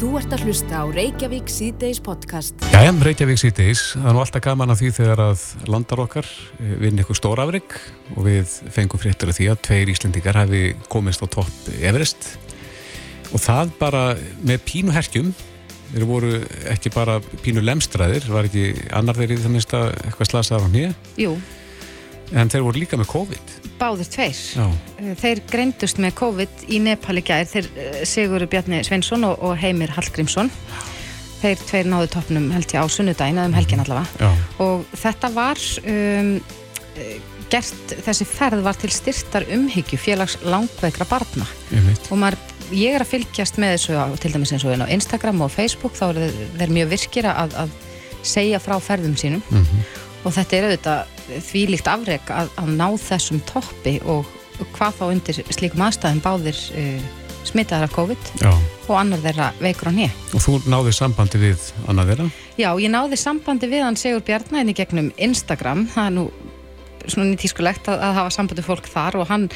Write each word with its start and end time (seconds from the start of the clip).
Þú 0.00 0.14
ert 0.16 0.32
að 0.32 0.46
hlusta 0.48 0.78
á 0.80 0.84
Reykjavík 0.88 1.50
síðdeis 1.52 1.98
podcast. 2.00 2.62
Jæja, 2.72 2.94
Reykjavík 3.04 3.36
síðdeis. 3.36 3.82
Það 3.92 4.06
er 4.08 4.14
nú 4.16 4.22
alltaf 4.22 4.42
gaman 4.46 4.72
að 4.72 4.78
því 4.80 4.92
þegar 4.96 5.20
að 5.26 5.42
landar 5.68 6.00
okkar 6.06 6.28
eh, 6.56 6.70
vinni 6.80 7.04
ykkur 7.04 7.18
stór 7.18 7.42
afrygg 7.44 7.74
og 8.14 8.24
við 8.24 8.54
fengum 8.72 9.02
fréttur 9.02 9.28
af 9.28 9.36
því 9.36 9.50
að 9.52 9.60
tveir 9.66 9.92
Íslendingar 9.92 10.38
hafi 10.40 10.62
komist 10.88 11.20
á 11.20 11.28
topp 11.36 11.68
Everest 11.82 12.30
og 13.28 13.44
það 13.44 13.74
bara 13.82 14.02
með 14.40 14.64
pínu 14.70 14.96
herkjum 14.96 15.34
þeir 15.90 16.08
voru 16.08 16.32
ekki 16.72 16.94
bara 16.96 17.18
pínu 17.44 17.60
lemstraðir, 17.68 18.24
var 18.32 18.48
ekki 18.48 18.70
annar 18.96 19.20
þeirri 19.20 19.36
minnst 19.52 19.76
að 19.76 19.90
eitthvað 19.98 20.32
slasaði 20.32 20.64
á 20.64 20.68
nýja 20.78 20.94
Jú, 21.20 21.36
en 22.32 22.48
þeir 22.52 22.62
voru 22.66 22.78
líka 22.82 22.96
með 23.00 23.08
COVID 23.10 23.56
báðir 23.80 24.08
tveir. 24.12 24.36
Já, 24.56 24.66
Eh, 25.00 25.14
Þeir 25.16 25.38
greindust 25.48 25.96
með 25.96 26.12
COVID 26.20 26.64
í 26.68 26.78
Nepal 26.84 27.16
í 27.16 27.22
gær, 27.24 27.46
þeir 27.48 27.68
eh, 27.80 28.02
Sigur 28.04 28.44
Bjarni 28.52 28.82
Sveinsson 28.84 29.24
og, 29.24 29.38
og 29.40 29.54
Heimir 29.56 29.88
Hallgrímsson. 29.96 30.50
Þeir 31.40 31.56
tveir 31.64 31.88
náðu 31.88 32.10
toppnum 32.12 32.50
held 32.52 32.68
ég 32.74 32.84
á 32.84 32.86
sunnudaginn, 32.92 33.38
eða 33.40 33.48
um 33.48 33.54
helgin 33.56 33.80
allavega. 33.80 34.06
já, 34.20 34.30
Og 34.60 34.84
þetta 35.00 35.30
var 35.32 35.62
um, 35.88 36.34
eh, 37.00 37.14
gert, 37.50 37.94
þessi 38.04 38.26
ferð 38.28 38.60
var 38.68 38.76
til 38.76 38.92
styrtar 38.92 39.48
umhyggju 39.48 39.96
félags 39.98 40.36
langveikra 40.44 41.08
barna. 41.08 41.48
Og 42.10 42.20
maður, 42.20 42.36
ég 42.76 42.98
er 42.98 43.06
að 43.06 43.14
fylgjast 43.14 43.56
með 43.56 43.78
þessu 43.78 43.96
á, 43.96 44.04
til 44.20 44.34
dæmis 44.36 44.52
eins 44.52 44.68
og 44.68 44.76
inn 44.76 44.84
á 44.84 44.92
Instagram 44.92 45.40
og 45.40 45.50
Facebook, 45.56 45.96
þá 45.96 46.10
er 46.12 46.20
þeir, 46.60 46.76
mjög 46.76 46.92
virkir 46.92 47.30
að, 47.32 47.56
að 47.64 47.72
segja 48.22 48.60
frá 48.60 48.76
ferðum 48.84 49.16
sínum. 49.16 49.40
mm 49.48 49.64
og 50.24 50.34
þetta 50.36 50.56
er 50.56 50.68
auðvitað 50.68 51.40
þvílíkt 51.46 51.88
afreg 51.90 52.34
að, 52.34 52.52
að 52.60 52.74
ná 52.76 52.86
þessum 53.00 53.40
toppi 53.48 53.96
og 54.04 54.28
hvað 54.76 54.98
þá 54.98 55.04
undir 55.08 55.40
slíkum 55.56 55.84
aðstæðum 55.86 56.22
báðir 56.24 56.60
uh, 56.76 57.08
smitaðar 57.48 57.88
af 57.88 57.94
COVID 57.96 58.30
Já, 58.42 58.50
og 58.86 58.94
annar 58.98 59.22
þeirra 59.24 59.50
veikur 59.62 59.88
á 59.88 59.92
nýja. 59.96 60.12
og 60.36 60.44
þú 60.44 60.56
náði 60.68 60.94
sambandi 60.96 61.40
við 61.40 61.66
annað 61.88 62.12
þeirra? 62.12 62.30
Já, 62.60 62.70
ég 62.84 62.92
náði 62.92 63.20
sambandi 63.20 63.70
við 63.70 63.84
hann 63.86 64.00
Sigur 64.00 64.24
Bjarnæðin 64.26 64.72
í 64.72 64.76
gegnum 64.76 65.12
Instagram, 65.16 65.86
það 65.94 66.10
er 66.10 66.16
nú 66.18 66.26
svona 67.06 67.30
nýtískulegt 67.30 67.88
að, 67.88 68.02
að 68.04 68.18
hafa 68.20 68.34
sambandi 68.36 68.66
fólk 68.66 68.90
þar 68.92 69.22
og 69.22 69.30
hann 69.30 69.48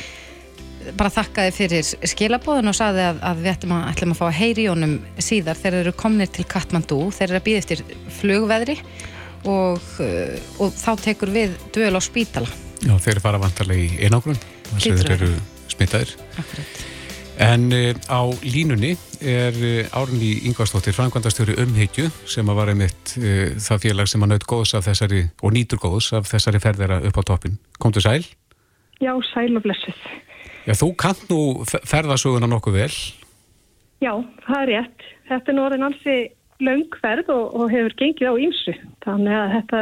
bara 0.98 1.12
þakkaði 1.12 1.52
fyrir 1.56 1.90
skilabóðun 2.10 2.72
og 2.72 2.76
saði 2.76 3.04
að, 3.06 3.20
að 3.24 3.42
við 3.44 3.52
ætlum 3.54 3.74
að, 3.76 3.84
ætlum 3.92 4.14
að 4.14 4.18
fá 4.20 4.24
að 4.28 4.38
heyri 4.38 4.64
í 4.64 4.68
honum 4.68 4.94
síðar. 5.16 5.56
Þegar 5.60 5.76
þeir 5.76 5.80
eru 5.80 5.94
komnir 5.96 6.32
til 6.32 6.44
Katmandú, 6.48 6.98
þeir 7.14 7.28
eru 7.30 7.38
að 7.40 7.46
býða 7.46 7.62
eftir 7.62 7.82
flugveðri 8.18 8.76
og, 9.44 9.80
uh, 10.00 10.38
og 10.62 10.72
þá 10.74 10.90
tekur 11.04 11.32
við 11.34 11.54
dvöl 11.74 11.94
á 11.96 12.00
spítala. 12.04 12.48
Já, 12.84 12.94
þeir 13.00 13.20
fara 13.24 13.40
vantarlega 13.40 13.84
í 13.86 14.06
einangrun 14.08 14.36
sem 14.78 14.92
Hlýtur 14.92 15.04
þeir 15.04 15.14
að 15.14 15.22
eru 15.22 15.30
smitaðir 15.72 16.10
Akkurat. 16.40 16.82
En 17.44 17.64
uh, 17.74 17.90
á 18.06 18.20
línunni 18.46 18.92
er 19.24 19.56
uh, 19.58 19.96
Árni 19.98 20.28
Ingvarsdóttir, 20.46 20.94
framkvæmdastjóri 20.94 21.56
umhyggju 21.64 22.06
sem 22.30 22.46
að 22.52 22.58
var 22.60 22.70
einmitt 22.70 23.14
uh, 23.18 23.56
það 23.58 23.82
félag 23.88 24.10
sem 24.12 24.22
að 24.26 24.34
naut 24.34 24.46
góðs 24.52 24.74
af 24.78 24.86
þessari 24.86 25.24
og 25.42 25.56
nýtur 25.56 25.80
góðs 25.82 26.12
af 26.14 26.28
þessari 26.30 26.60
ferðera 26.62 27.00
upp 27.08 27.18
á 27.18 27.22
toppin. 27.32 27.58
Komdu 27.82 28.02
sæl? 28.04 28.22
Já, 29.02 29.10
sæl 29.32 29.50
og 29.58 29.64
blessuð. 29.66 29.98
Já, 30.64 30.72
þú 30.78 30.92
kannt 30.96 31.24
nú 31.28 31.40
fe- 31.68 31.82
ferðasöguna 31.90 32.46
nokkuð 32.48 32.78
vel. 32.78 32.92
Já, 34.04 34.12
það 34.46 34.60
er 34.62 34.70
rétt. 34.70 35.04
Þetta 35.28 35.50
er 35.50 35.56
nú 35.58 35.64
orðin 35.66 35.86
ansi 35.88 36.14
löngferð 36.62 37.30
og, 37.34 37.55
og 37.55 37.72
hefur 37.72 37.97
gengið 37.98 38.30
á 38.30 38.34
ímsu. 38.47 38.74
Þannig 39.05 39.38
að 39.38 39.55
þetta 39.56 39.80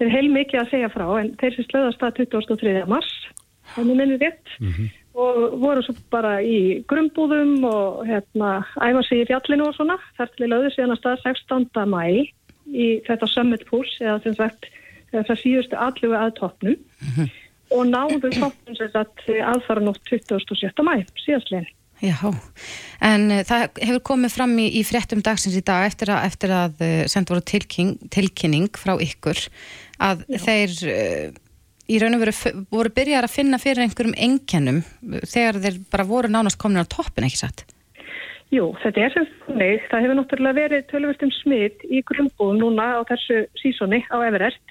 er 0.00 0.14
heil 0.14 0.30
mikið 0.32 0.62
að 0.62 0.70
segja 0.72 0.92
frá 0.94 1.06
en 1.20 1.34
þeir 1.40 1.56
sem 1.56 1.68
slöðast 1.68 2.06
að 2.06 2.22
23. 2.22 2.74
mars, 2.88 3.10
þannig 3.74 4.00
minnir 4.00 4.22
rétt, 4.22 4.54
og 5.20 5.58
voru 5.60 5.82
svo 5.84 5.94
bara 6.12 6.38
í 6.40 6.82
grumbúðum 6.88 7.64
og 7.68 8.04
hérna 8.08 8.60
æfa 8.80 9.02
sig 9.08 9.24
í 9.24 9.28
fjallinu 9.28 9.68
og 9.68 9.76
svona. 9.76 9.98
Þar 10.16 10.32
til 10.36 10.50
löðu 10.50 10.70
síðan 10.74 10.94
að 10.94 11.00
stað 11.02 11.24
16. 11.26 11.68
mæ 11.90 12.04
í 12.70 12.86
þetta 13.06 13.26
Summit 13.26 13.66
Push 13.68 14.00
eða 14.00 14.20
sem 14.24 14.36
sagt 14.38 14.70
þessar 15.10 15.40
síðustu 15.40 15.76
allugu 15.76 16.14
að 16.16 16.36
toppnum 16.38 16.76
og 17.74 17.86
náðu 17.90 18.30
toppnum 18.30 18.78
sem 18.78 18.90
sagt 18.94 19.26
aðfara 19.26 19.82
nótt 19.82 20.02
27. 20.06 20.70
mæ 20.86 21.02
síðastlegin. 21.24 21.68
Já, 22.00 22.16
en 23.04 23.26
uh, 23.28 23.42
það 23.44 23.82
hefur 23.82 24.02
komið 24.12 24.32
fram 24.38 24.56
í, 24.62 24.70
í 24.80 24.84
fréttum 24.88 25.20
dagsins 25.24 25.58
í 25.58 25.64
dag 25.66 25.84
eftir 25.90 26.14
að, 26.14 26.24
eftir 26.30 26.54
að 26.56 26.80
uh, 26.86 27.04
senda 27.12 27.34
voru 27.34 27.44
tilkynning, 27.50 28.10
tilkynning 28.12 28.70
frá 28.80 28.94
ykkur 28.96 29.42
að 30.00 30.24
þeir 30.46 30.76
uh, 30.88 31.26
í 31.90 31.98
raun 32.00 32.16
og 32.16 32.22
veru 32.24 32.64
voru 32.72 32.94
byrjar 32.96 33.26
að 33.26 33.34
finna 33.34 33.60
fyrir 33.60 33.84
einhverjum 33.84 34.16
engjannum 34.16 34.80
þegar 35.26 35.60
þeir 35.64 35.78
bara 35.92 36.08
voru 36.08 36.30
nánast 36.32 36.60
komin 36.60 36.80
á 36.80 36.88
toppin, 36.88 37.26
ekki 37.28 37.42
satt? 37.42 37.66
Jú, 38.50 38.72
þetta 38.82 39.02
er 39.04 39.12
sem 39.14 39.26
þannig. 39.44 39.84
Það 39.92 40.04
hefur 40.04 40.16
náttúrulega 40.18 40.58
verið 40.58 40.86
tölvöld 40.90 41.20
um 41.22 41.30
smitt 41.36 41.84
í 41.86 42.00
grunnbúðum 42.08 42.58
núna 42.58 42.86
á 42.98 43.00
þessu 43.06 43.44
sísoni 43.60 44.00
á 44.10 44.18
Everest. 44.26 44.62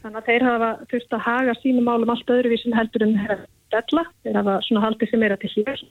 Þannig 0.00 0.20
að 0.22 0.30
þeir 0.30 0.46
hafa 0.46 0.70
þurft 0.92 1.18
að 1.18 1.26
haga 1.26 1.56
sínum 1.60 1.84
málum 1.84 2.14
allt 2.14 2.32
öðruvísin 2.32 2.76
heldur 2.76 3.04
en 3.04 3.18
Della. 3.74 4.06
Þeir 4.24 4.40
hafa 4.40 4.56
svona 4.64 4.86
haldið 4.86 5.12
sem 5.12 5.20
meira 5.20 5.36
til 5.42 5.52
hér. 5.52 5.84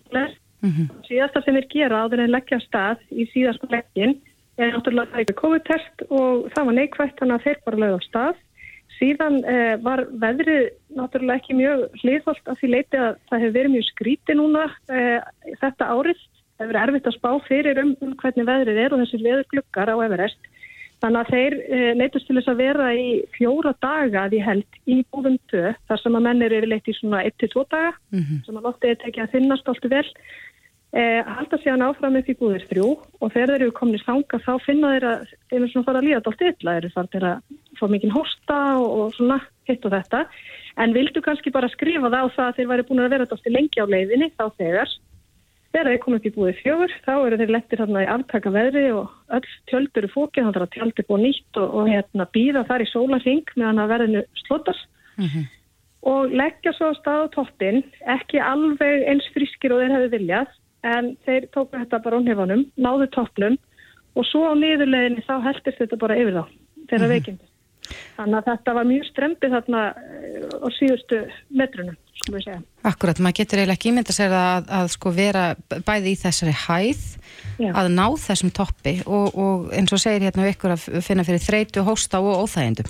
Síðasta 1.06 1.42
sem 1.44 1.58
þeir 1.60 1.68
gera 1.70 2.06
áður 2.06 2.24
en 2.24 2.34
leggja 2.34 2.60
stað 2.64 3.04
í 3.12 3.28
síðasta 3.34 3.70
leggin 3.70 4.16
er 4.58 4.72
náttúrulega 4.72 5.12
það 5.12 5.24
ekki 5.24 5.38
COVID-test 5.42 6.04
og 6.10 6.46
það 6.56 6.68
var 6.70 6.78
neikvægt 6.80 7.18
þannig 7.20 7.36
að 7.36 7.48
þeir 7.48 7.64
bara 7.66 7.82
lögðu 7.84 7.98
af 8.00 8.06
stað. 8.06 8.38
Síðan 8.96 9.42
eh, 9.44 9.76
var 9.84 10.06
veðrið 10.22 10.70
náttúrulega 10.96 11.42
ekki 11.42 11.58
mjög 11.60 11.84
hliðholt 12.00 12.52
af 12.52 12.62
því 12.62 12.70
leiti 12.72 13.02
að 13.02 13.18
það 13.28 13.44
hefur 13.44 13.56
verið 13.58 13.74
mjög 13.74 13.88
skríti 13.90 14.38
núna 14.40 14.66
eh, 14.88 15.20
þetta 15.60 15.90
árið. 15.92 16.22
Það 16.56 16.64
hefur 16.64 16.72
verið 16.72 16.84
erfitt 16.86 17.10
að 17.10 17.18
spá 17.18 17.32
fyrir 17.50 17.82
um, 17.82 17.96
hvernig 18.22 18.48
veðrið 18.48 18.82
er 18.86 18.96
og 18.96 19.02
þessir 19.04 19.26
veðurgluggar 19.26 19.92
á 19.92 19.96
Everest. 20.06 20.52
Þannig 21.06 21.22
að 21.22 21.28
þeir 21.36 21.56
eh, 21.62 21.92
neytust 22.00 22.26
til 22.26 22.36
þess 22.40 22.50
að 22.50 22.62
vera 22.64 22.86
í 22.98 23.10
fjóra 23.36 23.76
daga 23.84 24.24
ég 24.34 24.42
held 24.42 24.80
í 24.90 25.04
búðum 25.14 25.36
dö 25.52 25.76
þar 25.86 26.02
sem 26.02 26.18
að 26.18 26.26
menn 26.26 26.42
eru 26.42 26.58
yfirleitt 26.58 26.90
í 26.90 26.96
svona 26.98 27.22
1-2 27.28 27.66
daga 27.70 27.92
sem 28.48 28.58
að 28.58 28.66
loftið 28.66 28.94
er 28.94 29.00
tekið 29.04 29.26
að 29.26 29.36
finnast 29.36 29.70
alltaf 29.70 29.94
vel. 29.94 30.08
Eh, 30.96 31.22
halda 31.28 31.60
síðan 31.60 31.84
áfram 31.86 32.18
upp 32.18 32.30
í 32.32 32.38
búðir 32.40 32.66
þrjú 32.72 32.90
og 32.96 33.32
þegar 33.36 33.52
þeir 33.52 33.66
eru 33.68 33.76
komin 33.76 34.00
í 34.00 34.04
þanga 34.06 34.38
þá 34.46 34.52
finna 34.64 34.94
þeir 34.96 35.08
að 35.12 35.24
þeir 35.36 35.58
eru 35.60 35.72
svona 35.74 35.88
fara 35.90 36.02
að 36.02 36.08
líða 36.08 36.22
allt 36.24 36.44
illa, 36.50 36.76
þeir 36.76 36.78
eru 36.80 36.92
fara 36.96 37.12
til 37.12 37.24
að 37.30 37.58
fá 37.76 37.86
mikinn 37.92 38.16
hósta 38.16 38.60
og, 38.80 38.88
og 38.96 39.18
svona 39.18 39.40
hitt 39.68 39.86
og 39.86 39.94
þetta. 39.94 40.22
En 40.80 40.96
vildu 40.96 41.22
kannski 41.26 41.54
bara 41.54 41.70
skrifa 41.74 42.08
það 42.08 42.16
á 42.16 42.36
það 42.38 42.48
að 42.48 42.56
þeir 42.58 42.72
væri 42.72 42.88
búin 42.88 43.04
að 43.04 43.12
vera 43.14 43.28
alltaf 43.28 43.52
lengi 43.52 43.84
á 43.84 43.92
leiðinni 43.92 44.32
þá 44.40 44.46
þegar 44.56 44.96
þegar 45.76 45.92
þeir 45.92 46.16
upp 46.16 46.26
í 46.26 46.34
búðir 46.36 46.60
fjögur 46.62 46.94
þá 47.04 47.14
eru 47.16 47.40
þeir 47.42 47.52
lettir 47.52 47.82
þarna 47.82 48.04
í 48.06 48.10
aftaka 48.16 48.54
veðri 48.56 48.86
og 48.96 49.12
öll 49.36 49.48
tjöld 49.68 50.00
eru 50.00 50.10
fókið, 50.14 50.46
þannig 50.46 50.64
að 50.64 50.74
tjöld 50.78 51.02
er 51.02 51.08
búin 51.10 51.26
nýtt 51.26 51.60
og, 51.60 51.76
og 51.76 51.90
hérna 51.92 52.28
býða 52.32 52.64
þar 52.70 52.86
í 52.86 52.90
sólasing 52.92 53.54
meðan 53.56 53.82
að 53.84 53.92
verðinu 53.92 54.24
slótast 54.46 54.88
og 56.06 56.36
leggja 56.38 56.72
svo 56.78 56.92
á 56.94 57.00
stað 57.00 57.24
á 57.26 57.34
toppin, 57.34 57.82
ekki 58.06 58.40
alveg 58.40 59.08
eins 59.10 59.26
frískir 59.34 59.74
og 59.74 59.82
þeir 59.82 59.96
hefði 59.96 60.12
viljað, 60.14 60.52
en 60.86 61.18
þeir 61.26 61.48
tóku 61.52 61.80
þetta 61.80 62.02
bara 62.06 62.20
ónhefanum, 62.22 62.66
náðu 62.78 63.10
toppnum 63.16 63.58
og 64.16 64.28
svo 64.30 64.46
á 64.48 64.54
niðurleginni 64.54 65.26
þá 65.26 65.36
heldist 65.50 65.82
þetta 65.82 65.98
bara 65.98 66.18
yfir 66.22 66.38
þá, 66.38 66.46
þeirra 66.92 67.12
veikindi. 67.12 67.46
Þannig 68.16 68.38
að 68.38 68.48
þetta 68.52 68.74
var 68.78 68.88
mjög 68.90 69.08
strempið 69.10 69.56
þarna 69.56 69.82
eh, 69.94 70.46
á 70.62 70.68
síðustu 70.78 71.22
metrunum. 71.50 71.98
Akkurat, 72.86 73.20
maður 73.20 73.42
getur 73.42 73.60
eiginlega 73.60 73.76
ekki 73.76 73.92
ímynda 73.92 74.14
sér 74.16 74.34
að, 74.34 74.70
að 74.72 74.92
sko 74.94 75.12
vera 75.14 75.44
bæði 75.86 76.14
í 76.14 76.20
þessari 76.22 76.54
hæð 76.66 77.04
Já. 77.60 77.72
að 77.76 77.90
ná 77.92 78.06
þessum 78.24 78.54
toppi 78.56 78.96
og, 79.06 79.36
og 79.36 79.66
eins 79.76 79.94
og 79.94 80.02
segir 80.02 80.26
hérna 80.26 80.48
ykkur 80.50 80.76
að 80.76 80.88
finna 81.06 81.26
fyrir 81.28 81.44
þreytu, 81.44 81.84
hósta 81.86 82.22
og 82.24 82.46
óþægindum. 82.46 82.88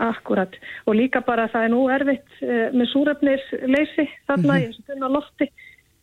Akkurat. 0.00 0.54
Og 0.88 0.96
líka 0.96 1.20
bara 1.24 1.48
það 1.52 1.66
er 1.66 1.72
nú 1.74 1.82
erfitt 1.92 2.38
uh, 2.44 2.68
með 2.72 2.92
súrefnisleysi 2.92 4.06
þarna 4.28 4.60
í 4.60 4.68
þessu 4.68 4.86
tunna 4.88 5.10
lofti 5.12 5.50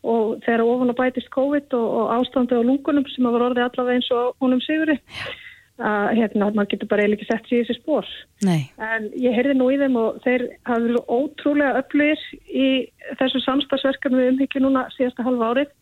og 0.07 0.37
þegar 0.45 0.65
ofan 0.67 0.93
að 0.93 0.99
bætist 0.99 1.31
COVID 1.33 1.73
og, 1.77 1.87
og 2.01 2.11
ástandi 2.19 2.57
á 2.57 2.61
lungunum 2.61 3.07
sem 3.13 3.25
að 3.25 3.37
var 3.37 3.47
orðið 3.49 3.65
allavega 3.65 3.99
eins 3.99 4.09
og 4.13 4.35
honum 4.43 4.61
siguri 4.65 4.97
að 5.77 6.11
hérna, 6.17 6.51
maður 6.55 6.69
getur 6.73 6.89
bara 6.91 7.03
eiginlega 7.05 7.21
ekki 7.21 7.29
sett 7.29 7.49
sér 7.49 7.57
í 7.57 7.65
þessi 7.65 7.79
spór. 7.81 8.11
Nei, 8.47 8.61
En 8.81 9.09
ég 9.13 9.35
heyrði 9.37 9.57
nú 9.57 9.67
í 9.73 9.79
þeim 9.81 9.97
og 10.01 10.21
þeir 10.23 10.47
hafa 10.67 10.85
verið 10.85 11.11
ótrúlega 11.17 11.81
öflugir 11.81 12.23
í 12.49 12.69
þessu 13.19 13.43
samstagsverkefni 13.45 14.23
við 14.23 14.31
umhyggju 14.33 14.63
núna 14.63 14.87
síðasta 14.95 15.25
halva 15.27 15.51
árið 15.53 15.75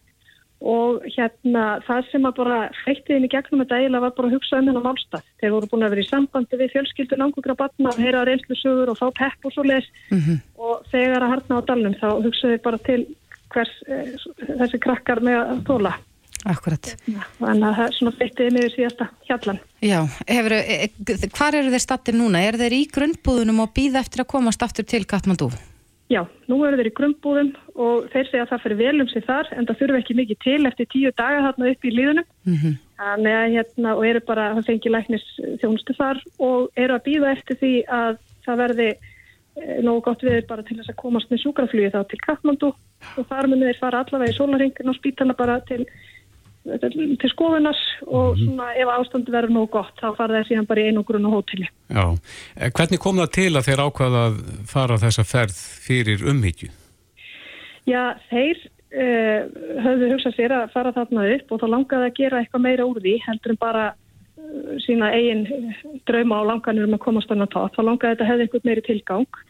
og 0.66 1.04
hérna 1.12 1.66
það 1.86 2.08
sem 2.12 2.26
að 2.26 2.38
bara 2.40 2.60
freittið 2.84 3.18
inn 3.18 3.28
í 3.28 3.32
gegnum 3.32 3.62
þetta 3.62 3.80
eiginlega 3.82 4.06
var 4.06 4.14
bara 4.18 4.30
að 4.30 4.36
hugsa 4.38 4.60
um 4.60 4.70
hennar 4.70 4.86
málstað. 4.86 5.28
Þeir 5.42 5.54
voru 5.56 5.70
búin 5.72 5.86
að 5.86 5.94
vera 5.94 6.06
í 6.06 6.08
sambandi 6.10 6.60
við 6.62 6.74
fjölskyldu 6.74 7.20
langugra 7.20 7.58
batna 7.60 7.92
að 7.92 8.02
heyra 8.06 8.24
reynslu 8.26 8.58
sögur 8.60 8.94
og 8.94 9.00
fá 9.02 9.06
pepp 9.20 9.46
og 9.46 9.54
svo 9.54 9.66
leis 9.68 9.90
og 10.58 10.88
þegar 10.94 11.28
að 11.28 11.34
harna 11.36 11.60
á 11.60 11.68
dalnum 11.68 11.98
þá 12.00 12.08
hugsaðu 12.24 12.62
bara 12.64 12.82
til 12.88 13.02
hvers 13.54 13.74
eh, 13.88 14.16
þessi 14.60 14.82
krakkar 14.82 15.22
með 15.24 15.42
að 15.44 15.64
tóla. 15.70 15.94
Akkurat. 16.52 16.92
Þannig 17.40 17.68
að 17.70 17.78
það 17.78 17.86
er 17.86 17.96
svona 18.00 18.48
inn 18.48 18.60
í 18.62 18.66
síðasta 18.74 19.10
hjallan. 19.30 19.62
Já, 19.86 20.00
hefur, 20.30 20.58
e, 20.58 20.78
e, 20.86 21.30
hvar 21.38 21.60
eru 21.60 21.74
þeir 21.74 21.86
stattir 21.86 22.18
núna? 22.18 22.44
Er 22.46 22.60
þeir 22.62 22.78
í 22.78 22.84
grunnbúðunum 22.96 23.64
og 23.66 23.74
býða 23.78 24.04
eftir 24.06 24.26
að 24.26 24.32
komast 24.36 24.66
aftur 24.66 24.88
til 24.88 25.06
Katmandú? 25.10 25.52
Já, 26.12 26.22
nú 26.46 26.60
eru 26.68 26.78
þeir 26.78 26.92
í 26.92 26.96
grunnbúðum 27.00 27.54
og 27.82 28.10
þeir 28.14 28.28
segja 28.30 28.46
að 28.46 28.52
það 28.54 28.66
fyrir 28.66 28.82
vel 28.84 28.98
um 29.02 29.08
sig 29.10 29.24
þar 29.26 29.48
en 29.56 29.66
það 29.66 29.80
þurfi 29.80 30.02
ekki 30.04 30.18
mikið 30.20 30.42
til 30.44 30.60
eftir 30.70 30.90
tíu 30.94 31.14
daga 31.18 31.48
þarna 31.48 31.72
upp 31.72 31.88
í 31.90 31.94
líðunum 31.96 32.76
Þannig 32.96 33.36
að 33.36 33.54
hérna, 33.58 33.96
og 33.98 34.06
eru 34.08 34.22
bara 34.24 34.46
að 34.54 34.62
fengi 34.70 34.92
læknis 34.92 35.26
þjónustu 35.60 35.96
þar 35.98 36.22
og 36.40 36.70
eru 36.80 36.96
að 36.96 37.04
býða 37.10 37.34
eftir 37.36 37.58
því 37.60 37.72
að 37.92 38.20
það 38.46 38.62
verði 38.62 38.88
eh, 38.94 39.80
nógu 39.84 40.04
gott 40.06 40.24
við 40.24 40.46
bara 40.48 40.64
til 40.64 40.78
þess 40.80 40.94
að 40.94 41.02
komast 41.02 41.32
með 41.32 41.42
sjúkraflugi 41.44 41.92
þá 41.92 42.00
til 42.08 42.20
Katmandu 42.24 42.70
og 42.72 43.28
þar 43.28 43.50
munir 43.52 43.74
þeir 43.74 43.82
fara 43.82 44.04
allavega 44.06 44.32
í 44.32 44.38
sólaringin 44.38 44.92
og 44.94 44.96
spítana 44.96 45.36
bara 45.36 45.58
til, 45.68 45.82
til 46.66 47.30
skoðunar 47.30 47.78
og 48.08 48.40
svona 48.40 48.72
ef 48.74 48.90
ástandi 48.90 49.34
verður 49.34 49.54
nógu 49.54 49.72
gott 49.78 50.00
þá 50.02 50.08
fara 50.18 50.40
þeir 50.40 50.48
síðan 50.50 50.70
bara 50.70 50.82
í 50.82 50.90
einogrun 50.90 51.28
og 51.30 51.36
hóteli. 51.38 51.68
Já, 51.94 52.06
Eh, 52.56 52.72
hvernig 52.72 53.02
kom 53.04 53.20
það 53.20 53.34
til 53.36 53.52
að 53.58 53.68
þeir 53.68 53.84
ákvaða 53.84 54.22
að 54.30 54.40
fara 54.70 54.98
þessa 55.02 55.26
ferð 55.28 55.58
fyrir 55.86 56.24
umhyggju? 56.32 56.72
Já, 57.86 58.16
þeir 58.32 58.62
uh, 58.96 59.42
höfðu 59.86 60.10
hugsað 60.14 60.38
sér 60.38 60.56
að 60.56 60.72
fara 60.74 60.94
þarna 60.96 61.28
upp 61.36 61.52
og 61.52 61.62
þá 61.62 61.68
langaði 61.74 62.08
að 62.10 62.18
gera 62.20 62.40
eitthvað 62.42 62.66
meira 62.66 62.88
úr 62.88 63.02
því 63.04 63.18
heldur 63.28 63.54
en 63.54 63.60
bara 63.62 63.84
uh, 63.92 64.72
sína 64.86 65.12
eigin 65.14 65.44
drauma 66.10 66.42
á 66.42 66.50
langanir 66.50 66.88
um 66.88 66.98
að 66.98 67.04
komast 67.06 67.30
þannig 67.30 67.52
að 67.52 67.58
þá. 67.60 67.76
Þá 67.76 67.82
langaði 67.90 68.16
þetta 68.16 68.30
hefði 68.32 68.48
einhvern 68.48 68.68
meiri 68.72 68.86
tilgang 68.88 69.44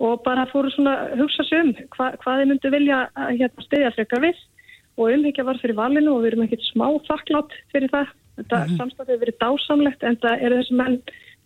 og 0.00 0.22
bara 0.24 0.46
fóru 0.52 0.70
svona 0.72 0.94
að 1.08 1.24
hugsa 1.24 1.48
sér 1.48 1.64
um 1.64 1.74
hva, 1.96 2.12
hvað 2.22 2.42
þið 2.42 2.52
myndu 2.52 2.74
vilja 2.76 3.00
að 3.16 3.34
hérna, 3.40 3.66
stiðja 3.66 3.94
frekar 3.96 4.24
við 4.28 4.44
og 5.00 5.14
umhyggja 5.14 5.46
var 5.48 5.58
fyrir 5.62 5.78
valinu 5.78 6.14
og 6.14 6.22
við 6.22 6.32
erum 6.32 6.44
ekkert 6.46 6.66
smá 6.68 6.86
þakklátt 7.08 7.56
fyrir 7.72 7.92
það. 7.92 8.12
Þetta 8.40 8.56
mm 8.56 8.66
-hmm. 8.66 8.78
samstæðið 8.78 9.12
hefur 9.12 9.24
verið 9.24 9.40
dásamlegt 9.44 10.02
en 10.04 10.16
það 10.22 10.44
eru 10.44 10.58
þessi 10.60 10.76
menn 10.80 10.98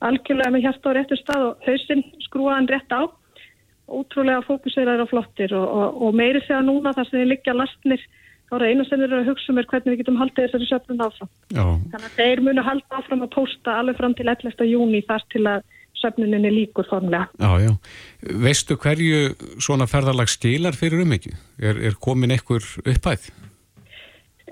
algjörlega 0.04 0.54
með 0.54 0.64
hjarta 0.66 0.90
á 0.90 0.96
réttu 0.96 1.16
stað 1.18 1.46
og 1.48 1.54
hausinn 1.66 2.04
skrúaðan 2.26 2.68
rétt 2.70 2.92
á 2.92 3.02
ótrúlega 3.88 4.44
fókuseraður 4.48 5.04
og 5.04 5.10
flottir 5.10 5.54
og, 5.54 5.66
og, 5.68 6.02
og 6.02 6.14
meiri 6.16 6.40
segja 6.44 6.62
núna 6.64 6.94
þar 6.96 7.08
sem 7.08 7.20
þið 7.20 7.30
liggja 7.32 7.54
lastnir 7.56 8.04
þá 8.48 8.54
er 8.56 8.66
einu 8.70 8.84
sem 8.88 9.02
eru 9.04 9.18
að 9.20 9.28
hugsa 9.30 9.52
um 9.52 9.60
er 9.60 9.68
hvernig 9.70 9.92
við 9.92 10.00
getum 10.02 10.20
haldið 10.20 10.46
þessari 10.46 10.68
söfnun 10.70 11.04
áfram. 11.04 11.30
Já, 11.52 11.64
Þannig 11.92 12.08
að 12.08 12.18
þeir 12.18 12.42
munu 12.46 12.64
halda 12.64 13.00
áfram 13.00 13.24
að 13.24 13.32
pósta 13.36 13.76
alveg 13.80 13.98
fram 14.00 14.16
til 14.16 14.28
11. 14.28 14.66
júni 14.70 15.02
þar 15.08 15.26
til 15.34 15.44
að 15.50 15.64
söfnuninni 16.00 16.52
líkur 16.52 16.88
formlega. 16.90 17.28
já, 17.38 17.50
já. 17.60 17.72
Veistu 18.44 18.76
hverju 18.76 19.34
svona 19.58 19.86
ferðalag 19.86 20.28
skilar 20.28 20.76
fyrir 20.76 21.04
umhyggju? 21.04 21.34
Er, 21.58 21.80
er 21.80 21.98
komin 22.00 22.34
einhver 22.34 22.62
uppæð? 22.84 23.30